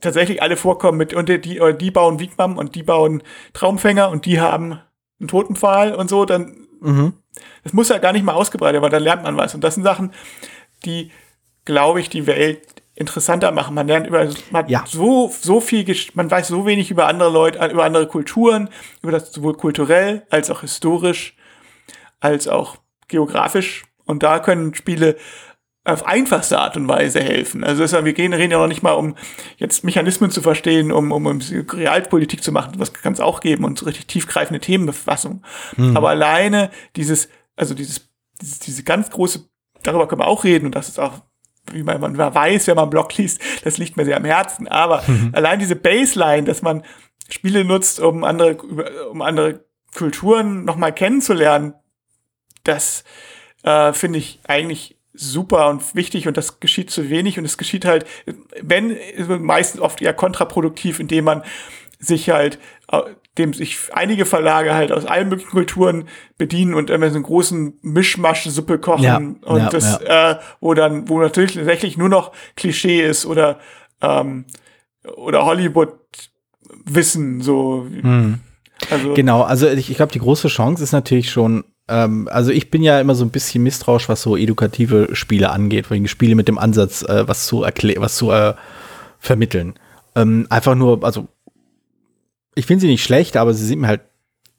tatsächlich 0.00 0.42
alle 0.42 0.56
vorkommen 0.56 0.96
mit 0.98 1.12
und 1.12 1.28
die 1.28 1.40
die 1.40 1.90
bauen 1.90 2.20
Wigwam 2.20 2.56
und 2.56 2.74
die 2.74 2.82
bauen 2.84 3.22
Traumfänger 3.52 4.10
und 4.10 4.26
die 4.26 4.40
haben 4.40 4.80
einen 5.20 5.28
Totenpfahl 5.28 5.94
und 5.94 6.08
so, 6.08 6.24
dann 6.24 6.68
das 7.64 7.72
muss 7.72 7.88
ja 7.88 7.98
gar 7.98 8.12
nicht 8.12 8.24
mal 8.24 8.34
ausgebreitet, 8.34 8.78
aber 8.78 8.88
dann 8.88 9.02
lernt 9.02 9.24
man 9.24 9.36
was. 9.36 9.54
Und 9.54 9.62
das 9.64 9.74
sind 9.74 9.82
Sachen, 9.82 10.12
die, 10.84 11.10
glaube 11.64 12.00
ich, 12.00 12.08
die 12.08 12.26
Welt 12.26 12.62
interessanter 12.94 13.52
machen. 13.52 13.74
Man 13.74 13.86
lernt 13.86 14.06
über, 14.06 14.24
man 14.50 14.62
hat 14.62 14.70
Ja. 14.70 14.84
so, 14.86 15.32
so 15.40 15.60
viel, 15.60 15.84
man 16.14 16.30
weiß 16.30 16.48
so 16.48 16.66
wenig 16.66 16.90
über 16.90 17.06
andere 17.06 17.30
Leute, 17.30 17.64
über 17.66 17.84
andere 17.84 18.06
Kulturen, 18.06 18.68
über 19.02 19.12
das 19.12 19.32
sowohl 19.32 19.54
kulturell 19.54 20.26
als 20.30 20.50
auch 20.50 20.60
historisch, 20.62 21.36
als 22.20 22.48
auch 22.48 22.76
geografisch. 23.08 23.84
Und 24.04 24.22
da 24.22 24.38
können 24.40 24.74
Spiele 24.74 25.16
auf 25.88 26.06
einfachste 26.06 26.58
Art 26.58 26.76
und 26.76 26.86
Weise 26.86 27.20
helfen. 27.20 27.64
Also 27.64 27.82
das 27.82 27.92
wir 28.04 28.12
gehen, 28.12 28.32
reden 28.32 28.52
ja 28.52 28.58
noch 28.58 28.66
nicht 28.66 28.82
mal 28.82 28.92
um 28.92 29.16
jetzt 29.56 29.84
Mechanismen 29.84 30.30
zu 30.30 30.42
verstehen, 30.42 30.92
um, 30.92 31.12
um, 31.12 31.26
um 31.26 31.40
Realpolitik 31.40 32.42
zu 32.42 32.52
machen. 32.52 32.74
Was 32.76 32.92
kann 32.92 33.14
es 33.14 33.20
auch 33.20 33.40
geben 33.40 33.64
und 33.64 33.78
so 33.78 33.86
richtig 33.86 34.06
tiefgreifende 34.06 34.60
Themenbefassung. 34.60 35.42
Aber 35.96 36.10
alleine 36.10 36.70
dieses, 36.96 37.28
also 37.56 37.74
dieses, 37.74 38.08
dieses, 38.40 38.58
diese 38.58 38.82
ganz 38.82 39.10
große, 39.10 39.48
darüber 39.82 40.06
können 40.06 40.20
wir 40.20 40.28
auch 40.28 40.44
reden 40.44 40.66
und 40.66 40.74
das 40.74 40.88
ist 40.88 41.00
auch, 41.00 41.22
wie 41.72 41.82
man, 41.82 42.00
man 42.00 42.16
weiß, 42.16 42.66
wenn 42.66 42.76
man 42.76 42.90
Blog 42.90 43.16
liest, 43.16 43.40
das 43.64 43.78
liegt 43.78 43.96
mir 43.96 44.04
sehr 44.04 44.16
am 44.16 44.24
Herzen. 44.24 44.68
Aber 44.68 45.02
allein 45.32 45.58
diese 45.58 45.76
Baseline, 45.76 46.44
dass 46.44 46.62
man 46.62 46.82
Spiele 47.30 47.64
nutzt, 47.64 48.00
um 48.00 48.24
andere, 48.24 48.56
um 49.10 49.22
andere 49.22 49.64
Kulturen 49.94 50.64
nochmal 50.64 50.94
kennenzulernen, 50.94 51.74
das 52.64 53.04
äh, 53.62 53.92
finde 53.92 54.18
ich 54.18 54.40
eigentlich 54.46 54.97
super 55.18 55.68
und 55.68 55.94
wichtig 55.94 56.28
und 56.28 56.36
das 56.36 56.60
geschieht 56.60 56.90
zu 56.90 57.10
wenig 57.10 57.38
und 57.38 57.44
es 57.44 57.58
geschieht 57.58 57.84
halt, 57.84 58.06
wenn, 58.62 58.96
meistens 59.40 59.80
oft 59.80 60.00
eher 60.00 60.14
kontraproduktiv, 60.14 61.00
indem 61.00 61.24
man 61.24 61.42
sich 61.98 62.30
halt, 62.30 62.58
äh, 62.90 63.00
dem 63.36 63.52
sich 63.52 63.78
einige 63.92 64.24
Verlage 64.24 64.74
halt 64.74 64.92
aus 64.92 65.04
allen 65.04 65.28
möglichen 65.28 65.50
Kulturen 65.50 66.08
bedienen 66.38 66.74
und 66.74 66.90
immer 66.90 67.08
so 67.10 67.16
einen 67.16 67.24
großen 67.24 67.78
Mischmasch-Suppe 67.82 68.78
kochen 68.78 69.02
Ja, 69.02 69.16
und 69.16 69.58
ja, 69.58 69.68
das, 69.68 70.00
äh, 70.00 70.36
wo 70.60 70.74
dann, 70.74 71.08
wo 71.08 71.20
natürlich 71.20 71.54
tatsächlich 71.54 71.96
nur 71.96 72.08
noch 72.08 72.32
Klischee 72.56 73.02
ist 73.02 73.26
oder, 73.26 73.58
ähm, 74.00 74.44
oder 75.16 75.44
Hollywood-Wissen, 75.44 77.40
so. 77.40 77.86
Also, 78.90 79.14
Genau, 79.14 79.42
also 79.42 79.68
ich, 79.68 79.90
ich 79.90 79.96
glaube, 79.96 80.12
die 80.12 80.20
große 80.20 80.46
Chance 80.48 80.84
ist 80.84 80.92
natürlich 80.92 81.30
schon, 81.30 81.64
ähm, 81.88 82.28
also 82.30 82.50
ich 82.50 82.70
bin 82.70 82.82
ja 82.82 83.00
immer 83.00 83.14
so 83.14 83.24
ein 83.24 83.30
bisschen 83.30 83.62
misstrauisch, 83.62 84.08
was 84.08 84.22
so 84.22 84.36
edukative 84.36 85.08
Spiele 85.14 85.50
angeht, 85.50 85.90
wegen 85.90 86.08
Spiele 86.08 86.34
mit 86.34 86.48
dem 86.48 86.58
Ansatz, 86.58 87.02
äh, 87.02 87.26
was 87.26 87.46
zu 87.46 87.62
erklären, 87.62 88.02
was 88.02 88.16
zu 88.16 88.30
äh, 88.30 88.54
vermitteln. 89.18 89.74
Ähm, 90.14 90.46
einfach 90.50 90.74
nur, 90.74 91.02
also 91.04 91.28
ich 92.54 92.66
finde 92.66 92.82
sie 92.82 92.88
nicht 92.88 93.04
schlecht, 93.04 93.36
aber 93.36 93.54
sie 93.54 93.66
sind 93.66 93.80
mir 93.80 93.88
halt 93.88 94.02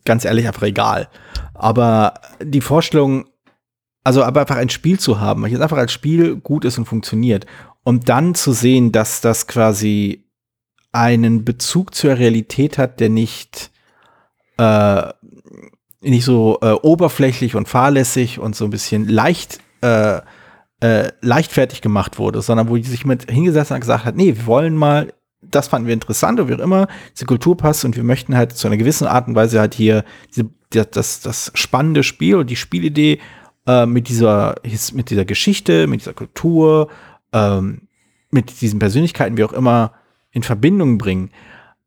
ganz 0.06 0.26
ehrlich 0.26 0.48
einfach 0.48 0.64
egal. 0.64 1.10
Aber 1.54 2.16
die 2.42 2.62
Vorstellung, 2.62 3.26
also 4.04 4.24
aber 4.24 4.42
einfach 4.42 4.56
ein 4.56 4.70
Spiel 4.70 5.00
zu 5.00 5.20
haben, 5.20 5.46
jetzt 5.48 5.62
einfach 5.62 5.78
als 5.78 5.92
Spiel 5.92 6.38
gut 6.38 6.66
ist 6.66 6.78
und 6.78 6.86
funktioniert, 6.86 7.46
um 7.84 8.00
dann 8.00 8.36
zu 8.36 8.54
sehen, 8.54 8.92
dass 8.92 9.22
das 9.22 9.48
quasi 9.48 10.26
einen 10.92 11.46
Bezug 11.46 11.94
zur 11.94 12.18
Realität 12.18 12.78
hat, 12.78 13.00
der 13.00 13.10
nicht 13.10 13.72
äh, 14.58 15.14
nicht 16.02 16.26
so 16.26 16.60
äh, 16.62 16.72
oberflächlich 16.72 17.56
und 17.56 17.68
fahrlässig 17.68 18.40
und 18.40 18.56
so 18.56 18.66
ein 18.66 18.72
bisschen 18.72 19.08
leicht 19.08 19.60
äh, 19.82 20.22
äh, 20.82 21.12
leichtfertig 21.22 21.82
gemacht 21.82 22.20
wurde, 22.20 22.42
sondern 22.42 22.70
wo 22.70 22.78
die 22.78 22.84
sich 22.84 23.06
mit 23.06 23.30
hingesetzt 23.30 23.72
und 23.72 23.82
gesagt 23.82 24.06
hat, 24.06 24.16
nee, 24.16 24.36
wir 24.36 24.46
wollen 24.46 24.76
mal, 24.76 25.14
das 25.42 25.68
fanden 25.68 25.88
wir 25.88 25.94
interessant 25.94 26.40
und 26.40 26.48
wie 26.48 26.54
auch 26.54 26.60
immer, 26.60 26.88
diese 27.14 27.26
Kultur 27.26 27.58
passt 27.58 27.84
und 27.84 27.98
wir 27.98 28.04
möchten 28.04 28.36
halt 28.36 28.54
zu 28.54 28.68
einer 28.68 28.78
gewissen 28.78 29.08
Art 29.08 29.28
und 29.28 29.36
Weise 29.36 29.60
halt 29.60 29.74
hier 29.74 30.06
diese, 30.34 30.50
das, 30.70 31.20
das 31.20 31.52
spannende 31.54 32.04
Spiel 32.04 32.36
und 32.36 32.50
die 32.50 32.56
Spielidee 32.56 33.20
äh, 33.68 33.86
mit 33.86 34.08
dieser 34.08 34.56
mit 34.94 35.10
dieser 35.10 35.26
Geschichte, 35.26 35.88
mit 35.88 36.02
dieser 36.02 36.14
Kultur, 36.14 36.90
ähm, 37.34 37.88
mit 38.32 38.62
diesen 38.62 38.80
Persönlichkeiten, 38.80 39.38
wie 39.38 39.44
auch 39.44 39.54
immer, 39.54 39.94
in 40.32 40.44
Verbindung 40.44 40.98
bringen. 40.98 41.32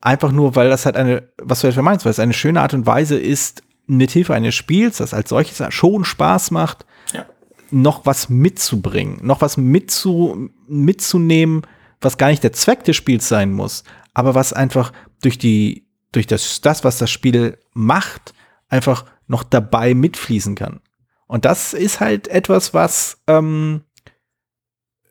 Einfach 0.00 0.32
nur, 0.32 0.56
weil 0.56 0.68
das 0.68 0.84
halt 0.84 0.96
eine, 0.96 1.28
was 1.38 1.60
du 1.60 1.68
jetzt 1.68 1.80
meinst, 1.80 2.04
weil 2.04 2.10
es 2.10 2.18
eine 2.18 2.32
schöne 2.32 2.60
Art 2.60 2.74
und 2.74 2.86
Weise 2.86 3.18
ist, 3.18 3.62
mit 3.96 4.10
Hilfe 4.10 4.34
eines 4.34 4.54
Spiels, 4.54 4.98
das 4.98 5.14
als 5.14 5.28
solches 5.28 5.62
schon 5.72 6.04
Spaß 6.04 6.50
macht, 6.50 6.86
ja. 7.12 7.26
noch 7.70 8.06
was 8.06 8.28
mitzubringen, 8.28 9.18
noch 9.22 9.40
was 9.40 9.56
mitzu, 9.56 10.50
mitzunehmen, 10.66 11.62
was 12.00 12.18
gar 12.18 12.28
nicht 12.28 12.42
der 12.42 12.52
Zweck 12.52 12.84
des 12.84 12.96
Spiels 12.96 13.28
sein 13.28 13.52
muss, 13.52 13.84
aber 14.14 14.34
was 14.34 14.52
einfach 14.52 14.92
durch 15.22 15.38
die, 15.38 15.86
durch 16.12 16.26
das, 16.26 16.60
das, 16.60 16.84
was 16.84 16.98
das 16.98 17.10
Spiel 17.10 17.58
macht, 17.72 18.34
einfach 18.68 19.04
noch 19.26 19.44
dabei 19.44 19.94
mitfließen 19.94 20.54
kann. 20.54 20.80
Und 21.26 21.44
das 21.44 21.72
ist 21.72 22.00
halt 22.00 22.28
etwas, 22.28 22.74
was, 22.74 23.22
ähm, 23.26 23.82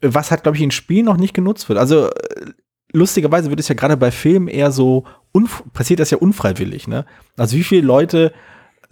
was 0.01 0.31
halt, 0.31 0.43
glaube 0.43 0.57
ich, 0.57 0.63
in 0.63 0.71
Spielen 0.71 1.05
noch 1.05 1.17
nicht 1.17 1.33
genutzt 1.33 1.69
wird. 1.69 1.79
Also 1.79 2.09
äh, 2.09 2.51
lustigerweise 2.91 3.49
wird 3.49 3.59
es 3.59 3.67
ja 3.67 3.75
gerade 3.75 3.97
bei 3.97 4.11
Filmen 4.11 4.47
eher 4.47 4.71
so, 4.71 5.05
passiert 5.73 5.99
das 5.99 6.11
ja 6.11 6.17
unfreiwillig, 6.17 6.87
ne? 6.87 7.05
Also 7.37 7.55
wie 7.55 7.63
viele 7.63 7.87
Leute 7.87 8.33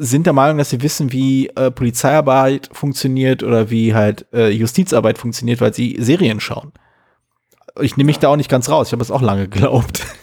sind 0.01 0.25
der 0.25 0.33
Meinung, 0.33 0.57
dass 0.57 0.69
sie 0.69 0.81
wissen, 0.81 1.11
wie 1.11 1.49
äh, 1.49 1.69
Polizeiarbeit 1.71 2.69
funktioniert 2.71 3.43
oder 3.43 3.69
wie 3.69 3.93
halt 3.93 4.25
äh, 4.33 4.49
Justizarbeit 4.49 5.17
funktioniert, 5.17 5.59
weil 5.59 5.73
sie 5.73 5.97
Serien 5.99 6.39
schauen. 6.39 6.71
Ich 7.81 7.97
nehme 7.97 8.07
mich 8.07 8.15
ja. 8.15 8.21
da 8.21 8.27
auch 8.29 8.37
nicht 8.37 8.49
ganz 8.49 8.69
raus. 8.69 8.87
Ich 8.87 8.93
habe 8.93 9.03
es 9.03 9.11
auch 9.11 9.21
lange 9.21 9.47
geglaubt. 9.47 10.01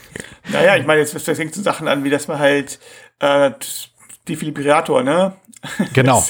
Naja, 0.53 0.77
ich 0.77 0.87
meine, 0.87 1.01
jetzt 1.01 1.21
fängt 1.21 1.57
so 1.57 1.61
Sachen 1.61 1.89
an, 1.89 2.05
wie 2.05 2.09
dass 2.09 2.29
man 2.29 2.39
halt 2.39 2.79
äh, 3.19 3.51
Defibrillator, 4.29 5.03
ne? 5.03 5.33
Genau. 5.93 6.25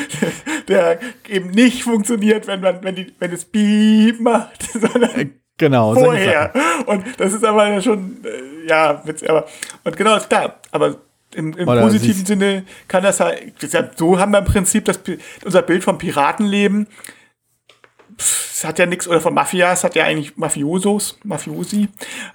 der 0.68 1.00
eben 1.28 1.50
nicht 1.50 1.82
funktioniert, 1.82 2.46
wenn 2.46 2.60
man, 2.60 2.84
wenn 2.84 2.94
die, 2.94 3.12
wenn 3.18 3.32
es 3.32 3.44
Beep 3.44 4.20
macht, 4.20 4.62
sondern 4.72 5.10
äh, 5.10 5.30
genau, 5.56 5.92
vorher. 5.92 6.52
Und 6.86 7.04
das 7.18 7.32
ist 7.32 7.44
aber 7.44 7.82
schon, 7.82 8.24
äh, 8.24 8.68
ja, 8.68 9.02
witzig, 9.04 9.28
aber, 9.28 9.46
und 9.82 9.96
genau, 9.96 10.16
ist 10.16 10.28
klar. 10.28 10.60
Aber 10.70 10.96
im, 11.34 11.52
im 11.52 11.66
positiven 11.66 12.24
Sinne 12.24 12.64
kann 12.86 13.02
das 13.02 13.20
halt, 13.20 13.54
so 13.96 14.18
haben 14.18 14.32
wir 14.32 14.38
im 14.38 14.44
Prinzip 14.44 14.84
das, 14.84 15.00
unser 15.44 15.62
Bild 15.62 15.84
vom 15.84 15.98
Piratenleben. 15.98 16.86
Es 18.16 18.64
hat 18.64 18.78
ja 18.78 18.86
nichts, 18.86 19.06
oder 19.06 19.20
von 19.20 19.34
Mafia, 19.34 19.72
es 19.72 19.84
hat 19.84 19.94
ja 19.94 20.04
eigentlich 20.04 20.36
Mafiosos, 20.36 21.20
Mafiosi, 21.22 21.88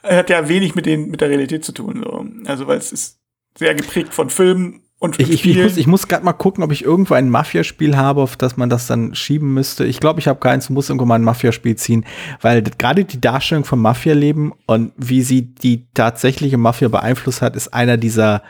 äh, 0.03 0.17
hat 0.17 0.29
ja 0.29 0.47
wenig 0.47 0.75
mit, 0.75 0.85
den, 0.85 1.09
mit 1.09 1.21
der 1.21 1.29
Realität 1.29 1.65
zu 1.65 1.73
tun. 1.73 2.01
So. 2.03 2.25
Also, 2.49 2.67
weil 2.67 2.77
es 2.77 2.91
ist 2.91 3.19
sehr 3.57 3.75
geprägt 3.75 4.13
von 4.13 4.29
Filmen 4.29 4.83
und 5.03 5.19
ich, 5.19 5.29
ich, 5.29 5.45
ich, 5.45 5.57
muss, 5.57 5.75
ich 5.75 5.85
muss 5.85 6.07
gerade 6.07 6.23
mal 6.23 6.31
gucken, 6.31 6.63
ob 6.63 6.71
ich 6.71 6.85
irgendwo 6.85 7.15
ein 7.15 7.29
Mafia-Spiel 7.29 7.97
habe, 7.97 8.21
auf 8.21 8.37
das 8.37 8.55
man 8.55 8.69
das 8.69 8.87
dann 8.87 9.13
schieben 9.15 9.53
müsste. 9.53 9.83
Ich 9.83 9.99
glaube, 9.99 10.21
ich 10.21 10.29
habe 10.29 10.39
keins, 10.39 10.69
muss 10.69 10.87
irgendwo 10.87 11.05
mal 11.05 11.15
ein 11.15 11.25
Mafia-Spiel 11.25 11.75
ziehen, 11.75 12.05
weil 12.39 12.63
gerade 12.63 13.03
die 13.03 13.19
Darstellung 13.19 13.65
vom 13.65 13.81
Mafia-Leben 13.81 14.53
und 14.65 14.93
wie 14.95 15.21
sie 15.21 15.41
die 15.41 15.89
tatsächliche 15.93 16.57
Mafia 16.57 16.87
beeinflusst 16.87 17.41
hat, 17.41 17.57
ist 17.57 17.73
einer 17.73 17.97
dieser 17.97 18.43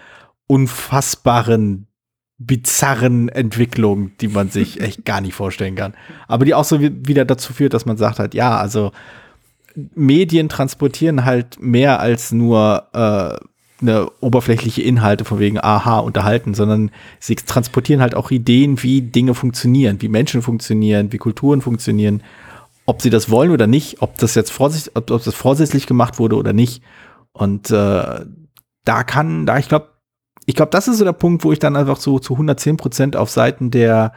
unfassbaren, 0.54 1.88
bizarren 2.38 3.28
Entwicklungen, 3.30 4.12
die 4.22 4.28
man 4.28 4.50
sich 4.50 4.80
echt 4.88 5.04
gar 5.04 5.20
nicht 5.20 5.34
vorstellen 5.34 5.74
kann. 5.74 5.96
Aber 6.28 6.46
die 6.46 6.54
auch 6.54 6.64
so 6.64 6.80
wieder 6.80 7.26
dazu 7.26 7.54
führt, 7.54 7.74
dass 7.74 7.88
man 7.88 7.98
sagt 7.98 8.20
halt, 8.20 8.36
ja, 8.36 8.56
also 8.58 8.92
Medien 9.96 10.50
transportieren 10.50 11.26
halt 11.26 11.60
mehr 11.60 12.00
als 12.00 12.32
nur 12.32 12.88
äh, 12.94 13.44
eine 13.82 14.12
oberflächliche 14.22 14.84
Inhalte 14.84 15.26
von 15.26 15.40
wegen 15.40 15.60
aha 15.60 15.98
unterhalten, 15.98 16.54
sondern 16.54 16.92
sie 17.20 17.36
transportieren 17.36 18.00
halt 18.00 18.14
auch 18.14 18.30
Ideen, 18.30 18.84
wie 18.84 19.02
Dinge 19.02 19.34
funktionieren, 19.34 20.00
wie 20.02 20.08
Menschen 20.08 20.44
funktionieren, 20.44 21.12
wie 21.12 21.18
Kulturen 21.18 21.62
funktionieren, 21.62 22.22
ob 22.86 23.02
sie 23.02 23.10
das 23.10 23.32
wollen 23.32 23.50
oder 23.50 23.66
nicht, 23.66 24.04
ob 24.04 24.20
das 24.20 24.36
jetzt 24.36 24.52
vorsichtig, 24.52 24.96
ob, 24.96 25.10
ob 25.10 25.24
das 25.24 25.34
vorsätzlich 25.34 25.88
gemacht 25.88 26.20
wurde 26.20 26.36
oder 26.36 26.54
nicht. 26.54 26.84
Und 27.32 27.72
äh, 27.72 28.26
da 28.86 29.04
kann, 29.04 29.48
da 29.48 29.58
ich 29.58 29.70
glaube, 29.70 29.93
ich 30.46 30.56
glaube, 30.56 30.72
das 30.72 30.88
ist 30.88 30.98
so 30.98 31.06
der 31.06 31.14
Punkt, 31.14 31.44
wo 31.44 31.52
ich 31.52 31.60
dann 31.60 31.76
einfach 31.76 31.98
so 31.98 32.20
zu 32.20 32.34
110 32.34 32.78
Prozent 32.78 33.16
auf 33.16 33.30
Seiten 33.30 33.72
der 33.72 34.14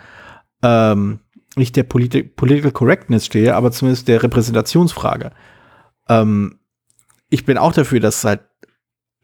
ähm, 0.63 1.21
nicht 1.57 1.77
der 1.77 1.85
Politi 1.85 2.23
Political 2.23 2.73
Correctness 2.73 3.27
stehe, 3.27 3.55
aber 3.55 3.73
zumindest 3.73 4.09
der 4.09 4.23
Repräsentationsfrage. 4.23 5.31
Ähm, 6.09 6.59
ich 7.31 7.45
bin 7.45 7.59
auch 7.59 7.73
dafür, 7.73 8.01
dass 8.01 8.25
halt 8.25 8.41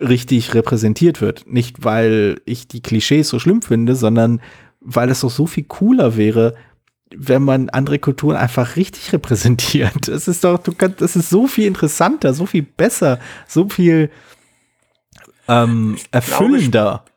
richtig 0.01 0.55
repräsentiert 0.55 1.21
wird. 1.21 1.47
Nicht, 1.47 1.85
weil 1.85 2.41
ich 2.45 2.67
die 2.67 2.83
Klischees 2.83 3.29
so 3.29 3.39
schlimm 3.39 3.63
finde, 3.63 3.95
sondern 3.95 4.41
weil 4.81 5.11
es 5.11 5.21
doch 5.21 5.31
so 5.31 5.47
viel 5.47 5.65
cooler 5.65 6.17
wäre, 6.17 6.55
wenn 7.15 7.43
man 7.43 7.69
andere 7.69 7.99
Kulturen 7.99 8.37
einfach 8.37 8.77
richtig 8.77 9.13
repräsentiert. 9.13 10.09
Es 10.09 10.29
ist 10.29 10.45
doch, 10.45 10.59
du 10.59 10.73
kannst, 10.73 11.03
es 11.03 11.15
ist 11.15 11.31
so 11.31 11.47
viel 11.47 11.67
interessanter, 11.67 12.35
so 12.35 12.47
viel 12.47 12.63
besser, 12.63 13.21
so 13.47 13.69
viel 13.69 14.11
ähm, 15.49 15.97
erfüllender. 16.11 17.05
Glaube, 17.05 17.13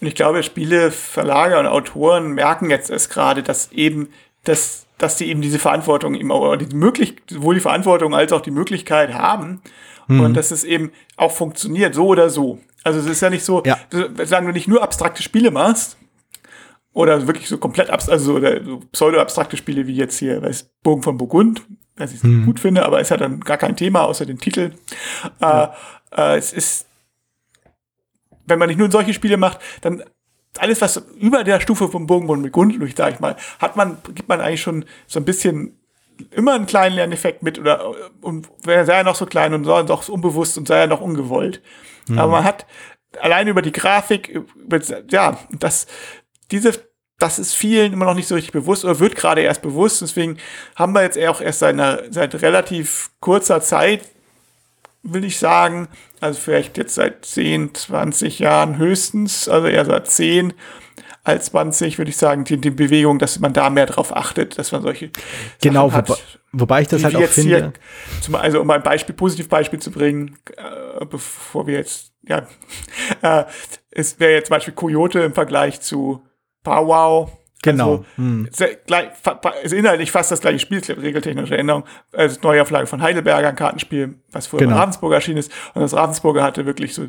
und 0.00 0.06
ich 0.06 0.14
glaube, 0.14 0.42
Spiele, 0.42 0.90
Verlage 0.90 1.58
und 1.58 1.66
Autoren 1.66 2.32
merken 2.32 2.70
jetzt 2.70 2.90
erst 2.90 3.10
gerade, 3.10 3.42
dass 3.42 3.72
eben, 3.72 4.08
dass, 4.44 4.86
dass 4.96 5.16
die 5.16 5.26
eben 5.26 5.40
diese 5.40 5.58
Verantwortung, 5.58 6.14
eben 6.14 6.30
auch 6.30 6.56
die 6.56 6.74
möglich, 6.74 7.16
sowohl 7.28 7.56
die 7.56 7.60
Verantwortung 7.60 8.14
als 8.14 8.32
auch 8.32 8.40
die 8.40 8.50
Möglichkeit 8.50 9.14
haben. 9.14 9.60
Mhm. 10.06 10.20
Und 10.20 10.34
dass 10.34 10.50
es 10.50 10.64
eben 10.64 10.92
auch 11.16 11.32
funktioniert, 11.32 11.94
so 11.94 12.06
oder 12.06 12.30
so. 12.30 12.60
Also 12.84 13.00
es 13.00 13.06
ist 13.06 13.20
ja 13.20 13.30
nicht 13.30 13.44
so, 13.44 13.62
ja. 13.64 13.76
sagen 14.24 14.46
du 14.46 14.52
nicht 14.52 14.68
nur 14.68 14.82
abstrakte 14.82 15.22
Spiele 15.22 15.50
machst, 15.50 15.96
oder 16.98 17.28
wirklich 17.28 17.48
so 17.48 17.58
komplett 17.58 17.90
abstrakt, 17.90 18.18
also 18.18 18.34
oder 18.34 18.64
so 18.64 18.80
pseudo-abstrakte 18.90 19.56
Spiele 19.56 19.86
wie 19.86 19.94
jetzt 19.94 20.18
hier, 20.18 20.42
weiß, 20.42 20.68
Bogen 20.82 21.04
von 21.04 21.16
Burgund, 21.16 21.62
was 21.96 22.12
ich 22.12 22.24
mhm. 22.24 22.44
gut 22.44 22.58
finde, 22.58 22.84
aber 22.84 23.00
es 23.00 23.12
hat 23.12 23.20
dann 23.20 23.38
gar 23.38 23.56
kein 23.56 23.76
Thema 23.76 24.02
außer 24.02 24.26
den 24.26 24.38
Titel. 24.38 24.72
Ja. 25.40 25.74
Äh, 26.10 26.34
äh, 26.34 26.38
es 26.38 26.52
ist 26.52 26.87
wenn 28.48 28.58
man 28.58 28.68
nicht 28.68 28.78
nur 28.78 28.90
solche 28.90 29.14
Spiele 29.14 29.36
macht, 29.36 29.58
dann 29.82 30.02
alles, 30.58 30.80
was 30.80 31.02
über 31.18 31.44
der 31.44 31.60
Stufe 31.60 31.88
vom 31.88 32.06
Bogenbund 32.06 32.42
mit 32.42 32.52
Grundlust, 32.52 32.96
sag 32.96 33.14
ich 33.14 33.20
mal, 33.20 33.36
hat 33.58 33.76
man, 33.76 33.98
gibt 34.14 34.28
man 34.28 34.40
eigentlich 34.40 34.62
schon 34.62 34.84
so 35.06 35.20
ein 35.20 35.24
bisschen 35.24 35.78
immer 36.30 36.54
einen 36.54 36.66
kleinen 36.66 36.96
Lerneffekt 36.96 37.42
mit 37.42 37.58
oder 37.58 37.94
und 38.22 38.48
sei 38.64 38.82
er 38.82 39.04
noch 39.04 39.14
so 39.14 39.26
klein 39.26 39.54
und 39.54 39.64
sei 39.64 39.82
doch 39.84 40.08
unbewusst 40.08 40.58
und 40.58 40.66
sei 40.66 40.78
er 40.78 40.86
noch 40.86 41.00
ungewollt. 41.00 41.62
Mhm. 42.08 42.18
Aber 42.18 42.32
man 42.32 42.44
hat 42.44 42.66
allein 43.20 43.46
über 43.48 43.62
die 43.62 43.72
Grafik, 43.72 44.28
über, 44.28 44.80
ja, 45.10 45.38
das, 45.50 45.86
diese, 46.50 46.72
das 47.18 47.38
ist 47.38 47.54
vielen 47.54 47.92
immer 47.92 48.06
noch 48.06 48.14
nicht 48.14 48.28
so 48.28 48.34
richtig 48.34 48.52
bewusst 48.52 48.84
oder 48.84 48.98
wird 48.98 49.14
gerade 49.14 49.42
erst 49.42 49.62
bewusst. 49.62 50.02
Deswegen 50.02 50.38
haben 50.74 50.92
wir 50.92 51.02
jetzt 51.02 51.18
auch 51.18 51.40
erst 51.40 51.60
seit, 51.60 51.74
einer, 51.74 52.02
seit 52.10 52.34
relativ 52.42 53.10
kurzer 53.20 53.60
Zeit 53.60 54.02
will 55.02 55.24
ich 55.24 55.38
sagen. 55.38 55.88
Also 56.20 56.40
vielleicht 56.40 56.78
jetzt 56.78 56.94
seit 56.94 57.24
10, 57.24 57.74
20 57.74 58.38
Jahren 58.38 58.78
höchstens, 58.78 59.48
also 59.48 59.66
eher 59.66 59.84
seit 59.84 60.08
10 60.08 60.52
als 61.24 61.46
20, 61.46 61.98
würde 61.98 62.10
ich 62.10 62.16
sagen, 62.16 62.44
die, 62.44 62.58
die 62.58 62.70
Bewegung, 62.70 63.18
dass 63.18 63.38
man 63.38 63.52
da 63.52 63.68
mehr 63.70 63.86
drauf 63.86 64.16
achtet, 64.16 64.58
dass 64.58 64.72
man 64.72 64.82
solche 64.82 65.10
genau, 65.60 65.92
hat, 65.92 66.08
wobei, 66.08 66.20
wobei 66.52 66.80
ich 66.82 66.88
das 66.88 67.04
halt 67.04 67.16
auch 67.16 67.22
finde. 67.26 67.74
Zum, 68.22 68.34
also 68.34 68.60
um 68.60 68.70
ein 68.70 68.82
Beispiel, 68.82 69.14
Positivbeispiel 69.14 69.78
zu 69.78 69.90
bringen, 69.90 70.38
äh, 70.56 71.04
bevor 71.04 71.66
wir 71.66 71.74
jetzt, 71.74 72.12
ja, 72.22 72.46
äh, 73.22 73.44
es 73.90 74.18
wäre 74.18 74.32
jetzt 74.32 74.46
zum 74.46 74.54
Beispiel 74.54 74.74
Coyote 74.74 75.20
im 75.20 75.34
Vergleich 75.34 75.80
zu 75.80 76.24
Powwow 76.62 77.37
Genau. 77.62 77.90
Also, 77.90 78.04
hm. 78.16 78.48
gleich, 78.86 79.08
ist 79.62 79.72
inhaltlich 79.72 80.12
fast 80.12 80.30
das 80.30 80.40
gleiche 80.40 80.60
Spiel, 80.60 80.78
regeltechnische 80.78 81.56
Änderung. 81.56 81.84
Also 82.12 82.38
Neuauflage 82.42 82.86
von 82.86 83.02
Heidelberger, 83.02 83.48
ein 83.48 83.56
Kartenspiel, 83.56 84.14
was 84.30 84.46
vorher 84.46 84.68
genau. 84.68 84.78
Ravensburger 84.78 85.16
erschienen 85.16 85.38
ist. 85.38 85.50
Und 85.74 85.82
das 85.82 85.94
Ravensburger 85.94 86.42
hatte 86.42 86.66
wirklich 86.66 86.94
so 86.94 87.08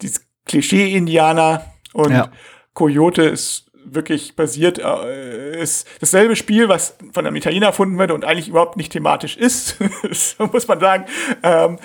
dieses 0.00 0.26
Klischee-Indianer 0.46 1.64
und 1.92 2.12
ja. 2.12 2.30
Coyote 2.74 3.22
ist 3.22 3.70
wirklich 3.84 4.36
basiert, 4.36 4.78
äh, 4.78 5.60
ist 5.60 5.88
dasselbe 6.00 6.36
Spiel, 6.36 6.68
was 6.68 6.96
von 7.12 7.26
einem 7.26 7.36
Italiener 7.36 7.66
erfunden 7.66 7.98
wurde 7.98 8.14
und 8.14 8.24
eigentlich 8.24 8.48
überhaupt 8.48 8.76
nicht 8.76 8.92
thematisch 8.92 9.36
ist. 9.36 9.76
so 10.12 10.46
muss 10.46 10.68
man 10.68 10.80
sagen. 10.80 11.04
Ähm, 11.42 11.78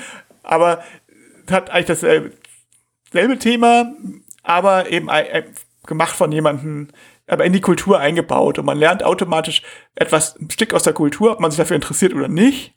aber 0.44 0.84
hat 1.50 1.70
eigentlich 1.72 1.86
dasselbe 1.86 2.32
selbe 3.12 3.40
Thema, 3.40 3.94
aber 4.44 4.92
eben 4.92 5.10
gemacht 5.86 6.16
von 6.16 6.32
jemandem, 6.32 6.90
aber 7.28 7.46
in 7.46 7.54
die 7.54 7.62
Kultur 7.62 8.00
eingebaut. 8.00 8.60
Und 8.60 8.66
man 8.66 8.78
lernt 8.78 9.04
automatisch 9.04 9.62
etwas, 9.96 10.36
ein 10.40 10.50
Stück 10.52 10.74
aus 10.74 10.84
der 10.84 10.94
Kultur, 10.94 11.32
ob 11.32 11.40
man 11.40 11.52
sich 11.52 11.58
dafür 11.58 11.76
interessiert 11.76 12.14
oder 12.14 12.28
nicht. 12.28 12.74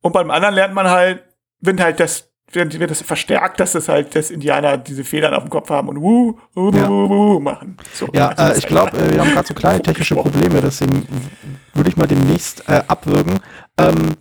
Und 0.00 0.12
beim 0.12 0.30
anderen 0.30 0.54
lernt 0.54 0.74
man 0.74 0.88
halt, 0.88 1.22
wenn 1.60 1.80
halt 1.80 2.00
das, 2.00 2.28
wenn 2.52 2.72
wird 2.78 2.90
das 2.90 3.02
verstärkt, 3.02 3.60
dass 3.60 3.72
das 3.72 3.88
halt, 3.88 4.14
dass 4.14 4.30
Indianer 4.30 4.76
diese 4.76 5.04
Federn 5.04 5.32
auf 5.34 5.42
dem 5.44 5.50
Kopf 5.50 5.70
haben 5.70 5.88
und 5.88 6.00
wuh, 6.00 6.38
wuh, 6.54 6.70
Ja. 6.76 6.88
wuh, 6.88 7.08
wuh 7.08 7.40
machen. 7.40 7.76
So, 7.94 8.08
Ja, 8.12 8.32
äh, 8.32 8.58
ich 8.58 8.66
glaube, 8.66 8.92
halt- 8.92 9.10
äh, 9.10 9.14
wir 9.14 9.20
haben 9.20 9.30
gerade 9.32 9.48
so 9.48 9.54
kleine 9.54 9.80
technische 9.80 10.14
Probleme, 10.16 10.60
deswegen 10.60 11.06
würde 11.72 11.88
ich 11.88 11.96
mal 11.96 12.06
demnächst 12.06 12.68
äh, 12.68 12.82
abwürgen. 12.88 13.40
Ähm, 13.78 14.16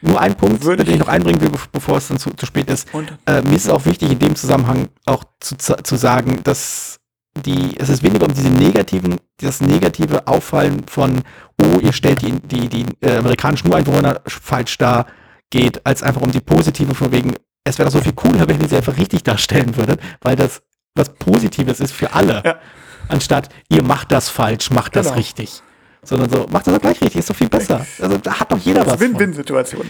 nur 0.00 0.20
ein 0.20 0.34
Punkt, 0.34 0.62
Würde 0.64 0.84
den 0.84 0.94
ich 0.94 1.00
noch 1.00 1.08
einbringen 1.08 1.40
will, 1.40 1.48
bev- 1.48 1.68
bevor 1.72 1.96
es 1.98 2.08
dann 2.08 2.18
zu, 2.18 2.30
zu 2.30 2.46
spät 2.46 2.68
ist. 2.70 2.92
Und? 2.94 3.16
Äh, 3.26 3.40
mir 3.42 3.56
ist 3.56 3.64
es 3.64 3.70
auch 3.70 3.84
wichtig, 3.86 4.10
in 4.12 4.18
dem 4.18 4.36
Zusammenhang 4.36 4.88
auch 5.06 5.24
zu 5.40 5.56
zu 5.56 5.96
sagen, 5.96 6.40
dass 6.44 7.00
die, 7.36 7.74
es 7.78 7.88
ist 7.88 8.02
weniger 8.02 8.26
um 8.26 8.34
diese 8.34 8.48
negativen, 8.48 9.16
das 9.38 9.60
negative 9.60 10.26
Auffallen 10.26 10.84
von, 10.88 11.22
oh, 11.60 11.78
ihr 11.80 11.92
stellt 11.92 12.22
die, 12.22 12.32
die, 12.40 12.68
die 12.68 12.86
äh, 13.00 13.16
amerikanischen 13.16 13.68
Ureinwohner 13.70 14.20
falsch 14.26 14.78
dar, 14.78 15.06
geht, 15.50 15.84
als 15.86 16.02
einfach 16.02 16.22
um 16.22 16.30
die 16.30 16.40
positive 16.40 16.94
von 16.94 17.12
wegen, 17.12 17.34
es 17.64 17.78
wäre 17.78 17.88
doch 17.88 17.96
so 17.96 18.02
viel 18.02 18.12
cooler, 18.12 18.48
wenn 18.48 18.60
ihr 18.60 18.68
sie 18.68 18.76
einfach 18.76 18.96
richtig 18.96 19.22
darstellen 19.24 19.76
würdet, 19.76 20.00
weil 20.20 20.36
das 20.36 20.62
was 20.96 21.12
Positives 21.14 21.80
ist 21.80 21.92
für 21.92 22.12
alle. 22.12 22.40
Ja. 22.44 22.56
Anstatt, 23.08 23.48
ihr 23.68 23.82
macht 23.82 24.12
das 24.12 24.28
falsch, 24.28 24.70
macht 24.70 24.94
das 24.94 25.06
Genau. 25.06 25.16
richtig. 25.18 25.60
Sondern 26.02 26.30
so, 26.30 26.46
macht 26.50 26.66
das 26.66 26.74
doch 26.74 26.80
gleich 26.80 27.00
richtig, 27.00 27.16
ist 27.16 27.30
doch 27.30 27.34
viel 27.34 27.48
besser. 27.48 27.84
Also 28.00 28.18
da 28.18 28.38
hat 28.38 28.52
doch 28.52 28.58
jeder 28.58 28.86
was. 28.86 29.00
Win-Win-Situation. 29.00 29.88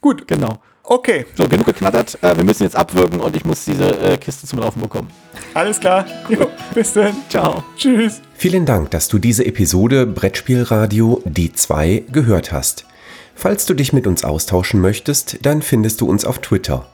Gut, 0.00 0.26
Genau. 0.26 0.60
Okay, 0.84 1.26
So, 1.36 1.48
genug 1.48 1.66
geknattert. 1.66 2.18
Äh, 2.22 2.36
wir 2.36 2.44
müssen 2.44 2.62
jetzt 2.64 2.76
abwürgen 2.76 3.20
und 3.20 3.36
ich 3.36 3.44
muss 3.44 3.64
diese 3.64 3.98
äh, 4.00 4.16
Kiste 4.18 4.46
zum 4.46 4.58
Laufen 4.60 4.80
bekommen. 4.82 5.08
alles 5.54 5.80
klar. 5.80 6.04
Jo, 6.28 6.46
bis 6.74 6.92
dann. 6.92 7.14
Ciao. 7.28 7.62
Tschüss. 7.76 8.20
Vielen 8.34 8.66
Dank, 8.66 8.90
dass 8.90 9.08
du 9.08 9.18
diese 9.18 9.44
Episode 9.44 10.06
Brettspielradio 10.06 11.22
Die 11.24 11.52
2 11.52 12.04
gehört 12.10 12.52
hast. 12.52 12.86
Falls 13.34 13.66
du 13.66 13.74
dich 13.74 13.92
mit 13.92 14.06
uns 14.06 14.24
austauschen 14.24 14.80
möchtest, 14.80 15.38
dann 15.46 15.62
findest 15.62 16.00
du 16.00 16.08
uns 16.08 16.24
auf 16.24 16.40
Twitter. 16.40 16.86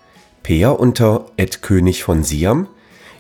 Peer 0.42 0.78
unter 0.78 1.26
König 1.60 2.04
von 2.04 2.22
Siam, 2.22 2.68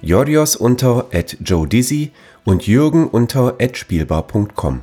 Jorios 0.00 0.54
unter 0.54 1.06
Joe 1.40 1.66
Dizzy 1.66 2.12
und 2.44 2.66
Jürgen 2.68 3.08
unter 3.08 3.56
spielbar.com. 3.72 4.82